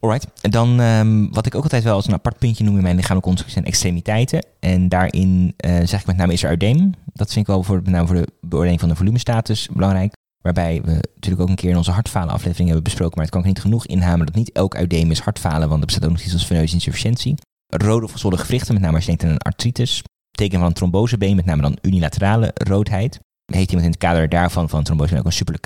Alright. 0.00 0.26
En 0.40 0.50
dan 0.50 0.80
um, 0.80 1.32
wat 1.32 1.46
ik 1.46 1.54
ook 1.54 1.62
altijd 1.62 1.82
wel 1.82 1.94
als 1.94 2.06
een 2.06 2.12
apart 2.12 2.38
puntje 2.38 2.64
noem 2.64 2.76
in 2.76 2.82
mijn 2.82 2.94
lichamelijke 2.94 3.28
onderzoek 3.28 3.52
zijn 3.52 3.64
extremiteiten. 3.64 4.46
En 4.60 4.88
daarin 4.88 5.54
zeg 5.84 6.00
ik 6.00 6.06
met 6.06 6.16
name 6.16 6.32
is 6.32 6.42
er 6.42 6.52
udeem. 6.52 6.92
Dat 7.12 7.32
vind 7.32 7.48
ik 7.48 7.54
wel 7.54 7.62
voor, 7.62 7.76
met 7.76 7.86
name 7.86 8.06
voor 8.06 8.16
de 8.16 8.32
beoordeling 8.40 8.80
van 8.80 8.88
de 8.88 8.94
volumestatus 8.94 9.68
belangrijk. 9.68 10.12
Waarbij 10.46 10.82
we 10.84 10.92
natuurlijk 11.14 11.42
ook 11.42 11.48
een 11.48 11.54
keer 11.54 11.70
in 11.70 11.76
onze 11.76 11.90
hartfalen 11.90 12.32
aflevering 12.32 12.66
hebben 12.66 12.84
besproken, 12.84 13.14
maar 13.14 13.24
het 13.24 13.34
kan 13.34 13.40
ik 13.40 13.46
niet 13.46 13.60
genoeg 13.60 13.86
inhameren 13.86 14.26
dat 14.26 14.34
niet 14.34 14.52
elk 14.52 14.78
udeem 14.78 15.10
is 15.10 15.18
hartfalen, 15.18 15.68
want 15.68 15.80
er 15.80 15.86
bestaat 15.86 16.04
ook 16.04 16.10
nog 16.10 16.20
iets 16.20 16.32
als 16.32 16.46
veneuze 16.46 16.74
insufficiëntie 16.74 17.34
rode 17.66 18.04
of 18.04 18.12
gezwollen 18.12 18.38
gewrichten, 18.38 18.74
met 18.74 18.82
name 18.82 18.94
als 18.94 19.04
je 19.04 19.10
denkt 19.10 19.24
aan 19.24 19.30
een 19.30 19.38
artritis. 19.38 20.02
Teken 20.30 20.58
van 20.58 20.68
een 20.68 20.74
trombosebeen, 20.74 21.36
met 21.36 21.44
name 21.44 21.62
dan 21.62 21.78
unilaterale 21.82 22.50
roodheid. 22.54 23.20
Heet 23.52 23.68
iemand 23.68 23.86
in 23.86 23.90
het 23.90 23.98
kader 23.98 24.28
daarvan 24.28 24.68
van 24.68 24.82
trombose 24.82 25.18
ook 25.18 25.24
een 25.24 25.32
suppele 25.32 25.58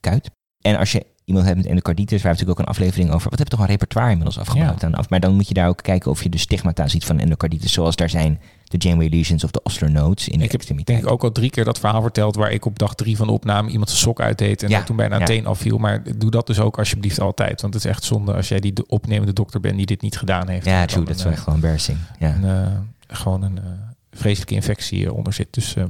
kuit. 0.00 0.30
En 0.60 0.76
als 0.76 0.92
je 0.92 1.06
iemand 1.24 1.46
hebt 1.46 1.56
met 1.56 1.66
endocarditis, 1.66 2.22
waar 2.22 2.32
we 2.32 2.38
natuurlijk 2.38 2.58
ook 2.58 2.66
een 2.66 2.72
aflevering 2.72 3.10
over. 3.10 3.30
Wat 3.30 3.38
heb 3.38 3.48
je 3.48 3.56
toch 3.56 3.64
een 3.64 3.70
repertoire 3.70 4.10
inmiddels 4.10 4.38
afgebouwd? 4.38 4.80
Ja. 4.80 5.04
Maar 5.08 5.20
dan 5.20 5.34
moet 5.34 5.48
je 5.48 5.54
daar 5.54 5.68
ook 5.68 5.82
kijken 5.82 6.10
of 6.10 6.22
je 6.22 6.28
de 6.28 6.38
stigmata 6.38 6.88
ziet 6.88 7.04
van 7.04 7.18
endocarditis, 7.18 7.72
zoals 7.72 7.96
daar 7.96 8.10
zijn 8.10 8.40
de 8.70 8.76
Janeway 8.76 9.08
lesions 9.08 9.44
of 9.44 9.50
de 9.50 9.62
Osler 9.62 9.90
nodes 9.90 10.28
in 10.28 10.38
de 10.38 10.44
ik 10.44 10.52
heb 10.52 10.86
denk 10.86 10.98
ik 10.98 11.10
ook 11.10 11.22
al 11.22 11.32
drie 11.32 11.50
keer 11.50 11.64
dat 11.64 11.78
verhaal 11.78 12.02
verteld 12.02 12.36
waar 12.36 12.50
ik 12.50 12.64
op 12.64 12.78
dag 12.78 12.94
drie 12.94 13.16
van 13.16 13.26
de 13.26 13.32
opname 13.32 13.70
iemand 13.70 13.88
zijn 13.88 14.02
sok 14.02 14.20
uitdeed 14.20 14.62
en 14.62 14.68
ja, 14.68 14.82
toen 14.82 14.96
bijna 14.96 15.28
een 15.28 15.34
ja. 15.34 15.42
afviel. 15.42 15.78
Maar 15.78 16.02
doe 16.16 16.30
dat 16.30 16.46
dus 16.46 16.58
ook 16.58 16.78
alsjeblieft 16.78 17.20
altijd, 17.20 17.60
want 17.60 17.74
het 17.74 17.84
is 17.84 17.90
echt 17.90 18.04
zonde 18.04 18.34
als 18.34 18.48
jij 18.48 18.60
die 18.60 18.72
opnemende 18.86 19.32
dokter 19.32 19.60
bent 19.60 19.76
die 19.76 19.86
dit 19.86 20.02
niet 20.02 20.18
gedaan 20.18 20.48
heeft. 20.48 20.66
Ja, 20.66 20.86
true, 20.86 21.04
dat 21.04 21.16
is 21.16 21.22
wel 21.22 21.32
echt 21.32 21.42
gewoon 21.42 21.54
embarrassing. 21.54 21.98
Ja. 22.18 22.34
Een, 22.34 22.44
uh, 22.44 23.16
gewoon 23.16 23.42
een 23.42 23.56
uh, 23.56 23.64
vreselijke 24.12 24.54
infectie 24.54 25.12
onder 25.12 25.32
zit. 25.32 25.48
Dus 25.50 25.74
uh, 25.76 25.84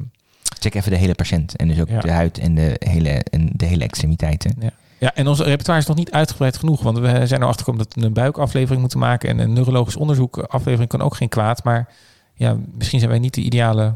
check 0.58 0.74
even 0.74 0.90
de 0.90 0.96
hele 0.96 1.14
patiënt 1.14 1.56
en 1.56 1.68
dus 1.68 1.80
ook 1.80 2.02
de 2.02 2.10
huid 2.10 2.38
en 2.38 2.54
de 2.54 2.76
hele, 2.78 3.08
en 3.08 3.50
de 3.52 3.66
hele 3.66 3.84
extremiteiten. 3.84 4.56
Ja. 4.60 4.70
Ja, 4.98 5.14
en 5.14 5.28
onze 5.28 5.44
repertoire 5.44 5.80
is 5.80 5.86
nog 5.86 5.96
niet 5.96 6.10
uitgebreid 6.10 6.56
genoeg. 6.56 6.82
Want 6.82 6.98
we 6.98 7.26
zijn 7.26 7.42
erachter 7.42 7.64
gekomen 7.64 7.84
dat 7.84 7.94
we 7.94 8.06
een 8.06 8.12
buikaflevering 8.12 8.80
moeten 8.80 8.98
maken. 8.98 9.28
En 9.28 9.38
een 9.38 9.52
neurologisch 9.52 9.96
onderzoek 9.96 10.38
aflevering 10.38 10.88
kan 10.88 11.02
ook 11.02 11.16
geen 11.16 11.28
kwaad. 11.28 11.64
Maar 11.64 11.88
ja, 12.40 12.56
misschien 12.76 12.98
zijn 12.98 13.10
wij 13.10 13.20
niet 13.20 13.34
de 13.34 13.40
ideale 13.40 13.94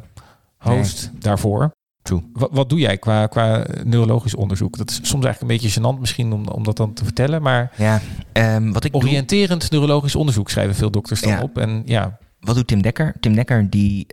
host 0.59 1.11
daarvoor. 1.19 1.71
True. 2.03 2.23
Wat, 2.33 2.49
wat, 2.53 2.69
doe 2.69 2.79
jij 2.79 2.99
qua, 2.99 3.27
qua 3.27 3.67
neurologisch 3.85 4.35
onderzoek? 4.35 4.77
Dat 4.77 4.91
is 4.91 4.97
soms 4.97 5.25
eigenlijk 5.25 5.41
een 5.41 5.59
beetje 5.59 5.81
gênant 5.81 6.01
misschien 6.01 6.33
om, 6.33 6.49
om 6.49 6.65
dat 6.65 6.77
dan 6.77 6.93
te 6.93 7.05
vertellen. 7.05 7.43
Maar 7.43 7.73
ja, 7.77 8.01
um, 8.33 8.73
wat 8.73 8.85
ik 8.85 8.97
oriënterend 8.97 9.71
neurologisch 9.71 10.15
onderzoek 10.15 10.51
schrijven 10.51 10.75
veel 10.75 10.91
dokters 10.91 11.21
dan 11.21 11.41
op. 11.41 11.59
En 11.59 11.83
ja. 11.85 12.19
Wat 12.41 12.55
doet 12.55 12.67
Tim 12.67 12.83
Dekker? 12.83 13.15
Tim 13.21 13.35
Dekker 13.35 13.71
die 13.71 14.07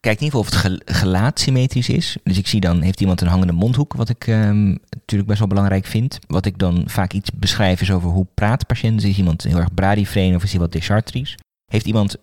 kijkt 0.00 0.20
in 0.20 0.26
ieder 0.26 0.44
geval 0.44 0.60
of 0.60 0.70
het 0.70 0.82
gelaat 0.96 1.40
symmetrisch 1.40 1.88
is. 1.88 2.16
Dus 2.22 2.38
ik 2.38 2.46
zie 2.46 2.60
dan, 2.60 2.80
heeft 2.80 3.00
iemand 3.00 3.20
een 3.20 3.28
hangende 3.28 3.52
mondhoek, 3.52 3.94
wat 3.94 4.08
ik 4.08 4.26
um, 4.26 4.78
natuurlijk 4.90 5.28
best 5.28 5.38
wel 5.38 5.48
belangrijk 5.48 5.86
vind. 5.86 6.18
Wat 6.26 6.46
ik 6.46 6.58
dan 6.58 6.82
vaak 6.86 7.12
iets 7.12 7.30
beschrijf 7.30 7.80
is 7.80 7.90
over 7.90 8.10
hoe 8.10 8.26
praat 8.34 8.60
de 8.60 8.66
patiënt. 8.66 9.04
Is 9.04 9.18
iemand 9.18 9.42
heel 9.42 9.58
erg 9.58 9.74
bradifreen 9.74 10.34
of 10.34 10.42
is 10.42 10.50
hij 10.50 10.60
wat 10.60 10.72
dechartries? 10.72 11.34
Heeft 11.66 11.86
iemand 11.86 12.16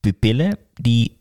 pupillen 0.00 0.58
die 0.74 1.16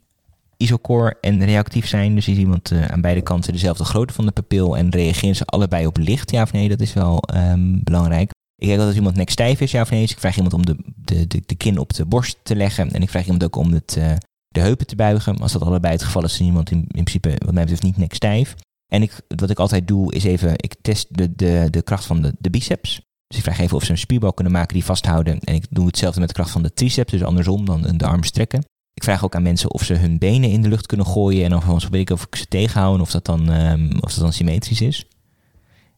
isocor 0.57 1.17
en 1.21 1.45
reactief 1.45 1.87
zijn. 1.87 2.15
Dus 2.15 2.27
is 2.27 2.37
iemand 2.37 2.71
uh, 2.71 2.85
aan 2.85 3.01
beide 3.01 3.21
kanten 3.21 3.53
dezelfde 3.53 3.83
grootte 3.83 4.13
van 4.13 4.25
de 4.25 4.31
pupil 4.31 4.77
en 4.77 4.89
reageren 4.89 5.35
ze 5.35 5.45
allebei 5.45 5.85
op 5.85 5.97
licht, 5.97 6.31
ja 6.31 6.41
of 6.41 6.51
nee? 6.51 6.69
Dat 6.69 6.81
is 6.81 6.93
wel 6.93 7.23
um, 7.35 7.79
belangrijk. 7.83 8.31
Ik 8.55 8.67
kijk 8.67 8.79
altijd 8.79 8.87
als 8.87 8.97
iemand 8.97 9.15
nek 9.15 9.29
stijf 9.29 9.61
is, 9.61 9.71
ja 9.71 9.81
of 9.81 9.89
nee. 9.89 10.01
Dus 10.01 10.11
ik 10.11 10.19
vraag 10.19 10.35
iemand 10.35 10.53
om 10.53 10.65
de, 10.65 10.77
de, 10.95 11.41
de, 11.45 11.55
kin 11.55 11.77
op 11.77 11.93
de 11.93 12.05
borst 12.05 12.37
te 12.43 12.55
leggen. 12.55 12.91
En 12.91 13.01
ik 13.01 13.09
vraag 13.09 13.23
iemand 13.23 13.43
ook 13.43 13.55
om 13.55 13.73
het, 13.73 13.95
uh, 13.97 14.11
de 14.47 14.59
heupen 14.59 14.87
te 14.87 14.95
buigen. 14.95 15.37
Als 15.37 15.51
dat 15.51 15.61
allebei 15.61 15.93
het 15.93 16.03
geval 16.03 16.23
is, 16.23 16.33
is 16.33 16.39
iemand 16.39 16.71
in, 16.71 16.77
in 16.77 16.87
principe, 16.87 17.35
wat 17.37 17.53
mij 17.53 17.61
betreft, 17.61 17.83
niet 17.83 17.97
nek 17.97 18.13
stijf. 18.13 18.55
En 18.87 19.01
ik, 19.01 19.11
wat 19.27 19.49
ik 19.49 19.59
altijd 19.59 19.87
doe, 19.87 20.13
is 20.13 20.23
even, 20.23 20.51
ik 20.55 20.75
test 20.81 21.17
de, 21.17 21.35
de, 21.35 21.67
de 21.69 21.81
kracht 21.81 22.05
van 22.05 22.21
de, 22.21 22.33
de 22.39 22.49
biceps. 22.49 23.01
Dus 23.27 23.37
ik 23.37 23.43
vraag 23.43 23.59
even 23.59 23.75
of 23.75 23.83
ze 23.83 23.91
een 23.91 23.97
spierbal 23.97 24.33
kunnen 24.33 24.53
maken 24.53 24.73
die 24.73 24.85
vasthouden. 24.85 25.39
En 25.39 25.55
ik 25.55 25.65
doe 25.69 25.85
hetzelfde 25.85 26.19
met 26.19 26.29
de 26.29 26.35
kracht 26.35 26.51
van 26.51 26.63
de 26.63 26.73
triceps, 26.73 27.11
dus 27.11 27.23
andersom 27.23 27.65
dan 27.65 27.97
de 27.97 28.05
arm 28.05 28.23
strekken. 28.23 28.65
Ik 28.93 29.03
vraag 29.03 29.23
ook 29.23 29.35
aan 29.35 29.41
mensen 29.41 29.73
of 29.73 29.83
ze 29.83 29.93
hun 29.93 30.17
benen 30.17 30.49
in 30.49 30.61
de 30.61 30.69
lucht 30.69 30.85
kunnen 30.85 31.05
gooien 31.05 31.43
en 31.43 31.49
dan 31.49 31.81
weet 31.91 32.01
ik 32.01 32.09
of 32.09 32.25
ik 32.25 32.35
ze 32.35 32.45
tegenhouden 32.45 33.01
of 33.01 33.11
dat 33.11 33.25
dan, 33.25 33.49
um, 33.49 33.91
of 33.99 34.13
dat 34.13 34.19
dan 34.19 34.33
symmetrisch 34.33 34.81
is. 34.81 35.05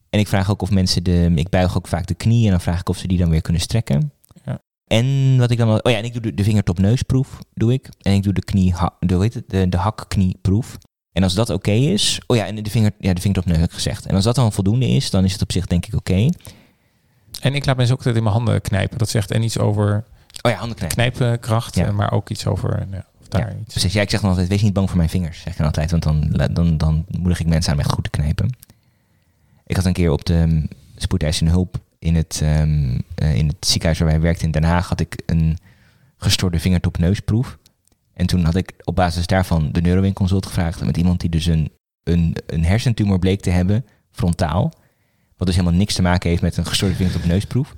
En 0.09 0.19
ik 0.19 0.27
vraag 0.27 0.51
ook 0.51 0.61
of 0.61 0.71
mensen 0.71 1.03
de. 1.03 1.31
Ik 1.35 1.49
buig 1.49 1.77
ook 1.77 1.87
vaak 1.87 2.07
de 2.07 2.13
knie 2.13 2.45
en 2.45 2.51
dan 2.51 2.61
vraag 2.61 2.79
ik 2.79 2.89
of 2.89 2.97
ze 2.97 3.07
die 3.07 3.17
dan 3.17 3.29
weer 3.29 3.41
kunnen 3.41 3.61
strekken. 3.61 4.11
Ja. 4.45 4.59
En 4.87 5.37
wat 5.37 5.51
ik 5.51 5.57
dan. 5.57 5.83
Oh 5.83 5.91
ja, 5.91 5.97
en 5.97 6.03
ik 6.03 6.13
doe 6.13 6.21
de, 6.21 6.33
de 6.33 6.43
vingertop-neusproef, 6.43 7.39
doe 7.53 7.73
ik. 7.73 7.89
En 8.01 8.13
ik 8.13 8.23
doe 8.23 8.33
de 8.33 8.43
knie, 8.43 8.73
de, 8.99 9.17
weet 9.17 9.33
het, 9.33 9.49
de, 9.49 9.69
de 9.69 9.77
hakknieproef. 9.77 10.77
En 11.11 11.23
als 11.23 11.33
dat 11.33 11.49
oké 11.49 11.71
is. 11.71 12.21
Oh 12.27 12.37
ja, 12.37 12.45
en 12.45 12.63
de, 12.63 12.69
vinger, 12.69 12.91
ja, 12.99 13.13
de 13.13 13.21
vingertop 13.21 13.53
heb 13.53 13.63
ik 13.63 13.71
gezegd. 13.71 14.05
En 14.05 14.15
als 14.15 14.23
dat 14.23 14.35
dan 14.35 14.53
voldoende 14.53 14.87
is, 14.87 15.09
dan 15.09 15.23
is 15.23 15.31
het 15.31 15.41
op 15.41 15.51
zich 15.51 15.65
denk 15.65 15.85
ik 15.85 15.93
oké. 15.93 16.29
En 17.41 17.55
ik 17.55 17.65
laat 17.65 17.75
mensen 17.75 17.93
ook 17.93 17.99
altijd 17.99 18.17
in 18.17 18.23
mijn 18.23 18.35
handen 18.35 18.61
knijpen. 18.61 18.97
Dat 18.97 19.09
zegt 19.09 19.31
en 19.31 19.43
iets 19.43 19.57
over 19.57 20.03
Oh 20.41 20.51
ja, 20.51 20.57
handenknijp. 20.57 20.91
Knijpkracht, 20.91 21.75
ja. 21.75 21.91
maar 21.91 22.11
ook 22.11 22.29
iets 22.29 22.45
over... 22.45 22.87
Uh, 22.91 22.99
daar 23.27 23.49
ja, 23.49 23.55
iets. 23.61 23.71
Precies, 23.71 23.93
ja, 23.93 24.01
ik 24.01 24.09
zeg 24.09 24.19
dan 24.21 24.29
altijd, 24.29 24.47
wees 24.47 24.61
niet 24.61 24.73
bang 24.73 24.87
voor 24.87 24.97
mijn 24.97 25.09
vingers, 25.09 25.41
zeg 25.41 25.53
ik 25.53 25.65
altijd. 25.65 25.91
Want 25.91 26.03
dan, 26.03 26.47
dan, 26.51 26.77
dan 26.77 27.05
moedig 27.17 27.39
ik 27.39 27.47
mensen 27.47 27.71
aan 27.71 27.77
om 27.77 27.83
echt 27.83 27.93
goed 27.93 28.03
te 28.03 28.09
knijpen. 28.09 28.55
Ik 29.65 29.75
had 29.75 29.85
een 29.85 29.93
keer 29.93 30.11
op 30.11 30.25
de 30.25 30.33
um, 30.33 30.67
spoedeisende 30.95 31.51
hulp 31.51 31.79
in 31.99 32.15
het, 32.15 32.41
um, 32.43 33.01
uh, 33.23 33.35
in 33.35 33.47
het 33.47 33.65
ziekenhuis 33.65 33.99
waar 33.99 34.07
wij 34.07 34.19
werkten 34.19 34.45
in 34.45 34.51
Den 34.51 34.63
Haag... 34.63 34.89
had 34.89 34.99
ik 34.99 35.21
een 35.25 35.57
gestoorde 36.17 36.59
vingertop-neusproef. 36.59 37.57
En 38.13 38.25
toen 38.25 38.43
had 38.43 38.55
ik 38.55 38.73
op 38.83 38.95
basis 38.95 39.27
daarvan 39.27 39.71
de 39.71 39.81
neurowinkelconsult 39.81 40.45
gevraagd... 40.45 40.85
met 40.85 40.97
iemand 40.97 41.19
die 41.19 41.29
dus 41.29 41.45
een, 41.45 41.71
een, 42.03 42.35
een 42.45 42.65
hersentumor 42.65 43.19
bleek 43.19 43.41
te 43.41 43.49
hebben, 43.49 43.85
frontaal... 44.11 44.73
wat 45.39 45.47
dus 45.47 45.55
helemaal 45.55 45.79
niks 45.79 45.93
te 45.93 46.01
maken 46.01 46.29
heeft 46.29 46.41
met 46.41 46.57
een 46.57 46.65
gestoorde 46.65 46.95
vingertop-neusproef... 46.95 47.75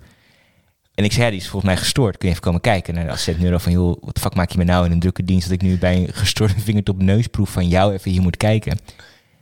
En 0.95 1.03
ik 1.03 1.14
zei, 1.14 1.30
die 1.30 1.39
is 1.39 1.47
volgens 1.47 1.72
mij 1.72 1.82
gestoord. 1.82 2.18
Kun 2.18 2.28
je 2.28 2.34
even 2.34 2.45
komen 2.45 2.62
kijken 2.62 2.93
naar 2.93 3.03
de 3.03 3.09
assistent 3.09 3.39
neuro 3.39 3.57
van, 3.57 3.72
joh, 3.72 3.97
wat 4.01 4.16
de 4.16 4.22
fuck 4.22 4.36
maak 4.36 4.51
je 4.51 4.57
me 4.57 4.64
nou 4.64 4.86
in 4.86 4.91
een 4.91 4.99
drukke 4.99 5.24
dienst 5.24 5.43
dat 5.43 5.53
ik 5.53 5.62
nu 5.62 5.78
bij 5.78 5.95
een 5.95 6.14
gestoorde 6.14 6.53
vingertop 6.59 7.01
neusproef 7.01 7.49
van 7.49 7.68
jou 7.68 7.93
even 7.93 8.12
hier 8.12 8.22
moet 8.22 8.38
kijken. 8.38 8.80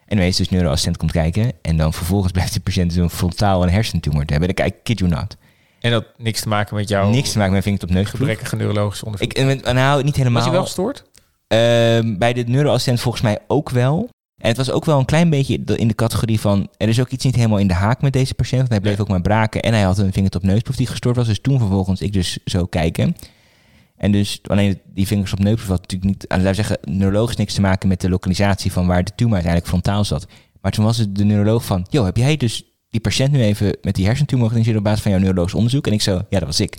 En 0.05 0.17
dan 0.17 0.25
is 0.25 0.35
dus 0.35 0.49
neuroassistent 0.49 0.97
komt 0.97 1.11
kijken 1.11 1.51
en 1.61 1.77
dan 1.77 1.93
vervolgens 1.93 2.31
blijft 2.37 2.53
de 2.53 2.59
patiënt 2.59 2.89
dus 2.93 3.03
een 3.03 3.09
frontaal 3.09 3.63
en 3.63 3.69
hersentumor 3.69 4.25
te 4.25 4.31
hebben. 4.33 4.55
Dan 4.55 4.65
kijk 4.65 4.83
kid 4.83 4.99
you 4.99 5.11
not. 5.11 5.37
En 5.79 5.91
dat 5.91 6.05
niks 6.17 6.41
te 6.41 6.47
maken 6.47 6.75
met 6.75 6.89
jou? 6.89 7.11
Niks 7.11 7.31
te 7.31 7.37
maken 7.37 7.53
met 7.53 7.63
vingertop 7.63 7.89
neusproef. 7.89 8.19
Gebrekkige 8.19 8.55
neurologische 8.55 9.05
onderzoek. 9.05 9.33
Ik, 9.33 9.73
nou, 9.73 10.03
niet 10.03 10.15
helemaal. 10.15 10.37
Was 10.37 10.45
je 10.45 10.51
wel 10.51 10.63
gestoord? 10.63 11.03
Uh, 11.03 11.57
bij 12.17 12.33
de 12.33 12.43
neuroassistent 12.47 12.99
volgens 12.99 13.23
mij 13.23 13.39
ook 13.47 13.69
wel. 13.69 14.09
En 14.39 14.47
het 14.47 14.57
was 14.57 14.71
ook 14.71 14.85
wel 14.85 14.99
een 14.99 15.05
klein 15.05 15.29
beetje 15.29 15.59
in 15.75 15.87
de 15.87 15.95
categorie 15.95 16.39
van... 16.39 16.69
er 16.77 16.87
is 16.87 16.99
ook 16.99 17.09
iets 17.09 17.25
niet 17.25 17.35
helemaal 17.35 17.57
in 17.57 17.67
de 17.67 17.73
haak 17.73 18.01
met 18.01 18.13
deze 18.13 18.33
patiënt. 18.33 18.59
Want 18.59 18.71
hij 18.71 18.79
bleef 18.79 18.99
ook 18.99 19.07
maar 19.07 19.21
braken 19.21 19.61
en 19.61 19.73
hij 19.73 19.81
had 19.81 19.97
een 19.97 20.13
vingertop 20.13 20.43
neusproef 20.43 20.75
die 20.75 20.87
gestoord 20.87 21.15
was. 21.15 21.27
Dus 21.27 21.39
toen 21.39 21.59
vervolgens 21.59 22.01
ik 22.01 22.13
dus 22.13 22.37
zo 22.45 22.65
kijken. 22.65 23.15
En 23.97 24.11
dus 24.11 24.39
alleen 24.47 24.79
die 24.93 25.07
vingers 25.07 25.33
op 25.33 25.39
neusproef 25.39 25.69
had 25.69 25.81
natuurlijk 25.81 26.11
niet... 26.11 26.25
laten 26.27 26.45
we 26.45 26.53
zeggen, 26.53 26.77
neurologisch 26.83 27.35
niks 27.35 27.53
te 27.53 27.61
maken 27.61 27.87
met 27.87 28.01
de 28.01 28.09
lokalisatie... 28.09 28.71
van 28.71 28.87
waar 28.87 29.03
de 29.03 29.11
tumor 29.15 29.33
uiteindelijk 29.33 29.71
frontaal 29.71 30.03
zat. 30.03 30.27
Maar 30.61 30.71
toen 30.71 30.85
was 30.85 30.97
het 30.97 31.15
de 31.15 31.23
neuroloog 31.23 31.65
van... 31.65 31.85
joh, 31.89 32.05
heb 32.05 32.17
jij 32.17 32.37
dus 32.37 32.63
die 32.89 33.01
patiënt 33.01 33.31
nu 33.31 33.41
even 33.41 33.77
met 33.81 33.95
die 33.95 34.05
hersentumor 34.05 34.47
geïnitieerd... 34.47 34.77
op 34.77 34.83
basis 34.83 35.01
van 35.01 35.11
jouw 35.11 35.19
neurologisch 35.21 35.53
onderzoek? 35.53 35.87
En 35.87 35.93
ik 35.93 36.01
zo, 36.01 36.21
ja, 36.29 36.39
dat 36.39 36.43
was 36.43 36.59
ik. 36.59 36.77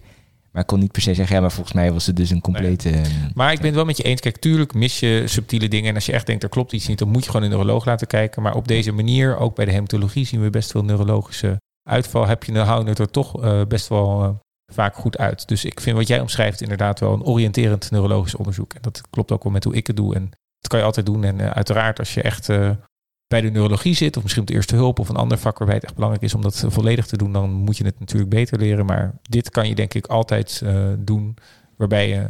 Maar 0.52 0.62
ik 0.62 0.68
kon 0.68 0.78
niet 0.78 0.92
per 0.92 1.02
se 1.02 1.14
zeggen, 1.14 1.34
ja, 1.34 1.40
maar 1.40 1.52
volgens 1.52 1.74
mij 1.74 1.92
was 1.92 2.06
het 2.06 2.16
dus 2.16 2.30
een 2.30 2.40
complete... 2.40 2.90
Ehm, 2.90 3.10
maar 3.34 3.52
ik 3.52 3.58
ben 3.58 3.66
het 3.66 3.74
wel 3.74 3.84
met 3.84 3.96
je 3.96 4.02
eens. 4.02 4.20
Kijk, 4.20 4.38
tuurlijk 4.38 4.74
mis 4.74 5.00
je 5.00 5.22
subtiele 5.26 5.68
dingen. 5.68 5.88
En 5.88 5.94
als 5.94 6.06
je 6.06 6.12
echt 6.12 6.26
denkt, 6.26 6.42
er 6.42 6.48
klopt 6.48 6.72
iets 6.72 6.86
niet, 6.86 6.98
dan 6.98 7.08
moet 7.08 7.24
je 7.24 7.30
gewoon 7.30 7.44
een 7.44 7.52
neuroloog 7.52 7.84
laten 7.84 8.06
kijken. 8.06 8.42
Maar 8.42 8.54
op 8.54 8.68
deze 8.68 8.92
manier, 8.92 9.36
ook 9.36 9.54
bij 9.54 9.64
de 9.64 9.70
hematologie, 9.70 10.26
zien 10.26 10.42
we 10.42 10.50
best 10.50 10.70
veel 10.70 10.84
neurologische 10.84 11.60
uitval. 11.88 12.26
Heb 12.26 12.44
je, 12.44 12.58
houden 12.58 12.88
het 12.88 12.98
er 12.98 13.10
toch 13.10 13.44
uh, 13.44 13.62
best 13.68 13.88
wel 13.88 14.22
uh, 14.22 14.30
vaak 14.72 14.94
goed 14.94 15.18
uit. 15.18 15.48
Dus 15.48 15.64
ik 15.64 15.80
vind 15.80 15.96
wat 15.96 16.08
jij 16.08 16.20
omschrijft 16.20 16.60
inderdaad 16.60 17.00
wel 17.00 17.12
een 17.12 17.24
oriënterend 17.24 17.90
neurologisch 17.90 18.34
onderzoek. 18.34 18.72
En 18.72 18.82
dat 18.82 19.00
klopt 19.10 19.32
ook 19.32 19.42
wel 19.42 19.52
met 19.52 19.64
hoe 19.64 19.74
ik 19.74 19.86
het 19.86 19.96
doe. 19.96 20.14
En 20.14 20.30
dat 20.58 20.70
kan 20.70 20.78
je 20.78 20.84
altijd 20.84 21.06
doen. 21.06 21.24
En 21.24 21.38
uh, 21.38 21.50
uiteraard, 21.50 21.98
als 21.98 22.14
je 22.14 22.22
echt 22.22 22.48
bij 23.30 23.40
de 23.40 23.50
neurologie 23.50 23.94
zit, 23.94 24.16
of 24.16 24.22
misschien 24.22 24.42
op 24.42 24.48
de 24.48 24.54
eerste 24.54 24.74
hulp 24.74 24.98
of 24.98 25.08
een 25.08 25.16
ander 25.16 25.38
vak 25.38 25.58
waarbij 25.58 25.76
het 25.76 25.84
echt 25.84 25.94
belangrijk 25.94 26.24
is 26.24 26.34
om 26.34 26.42
dat 26.42 26.64
volledig 26.68 27.06
te 27.06 27.16
doen, 27.16 27.32
dan 27.32 27.50
moet 27.50 27.76
je 27.76 27.84
het 27.84 28.00
natuurlijk 28.00 28.30
beter 28.30 28.58
leren. 28.58 28.86
Maar 28.86 29.14
dit 29.22 29.50
kan 29.50 29.68
je 29.68 29.74
denk 29.74 29.94
ik 29.94 30.06
altijd 30.06 30.60
uh, 30.64 30.92
doen, 30.98 31.36
waarbij 31.76 32.08
je, 32.08 32.26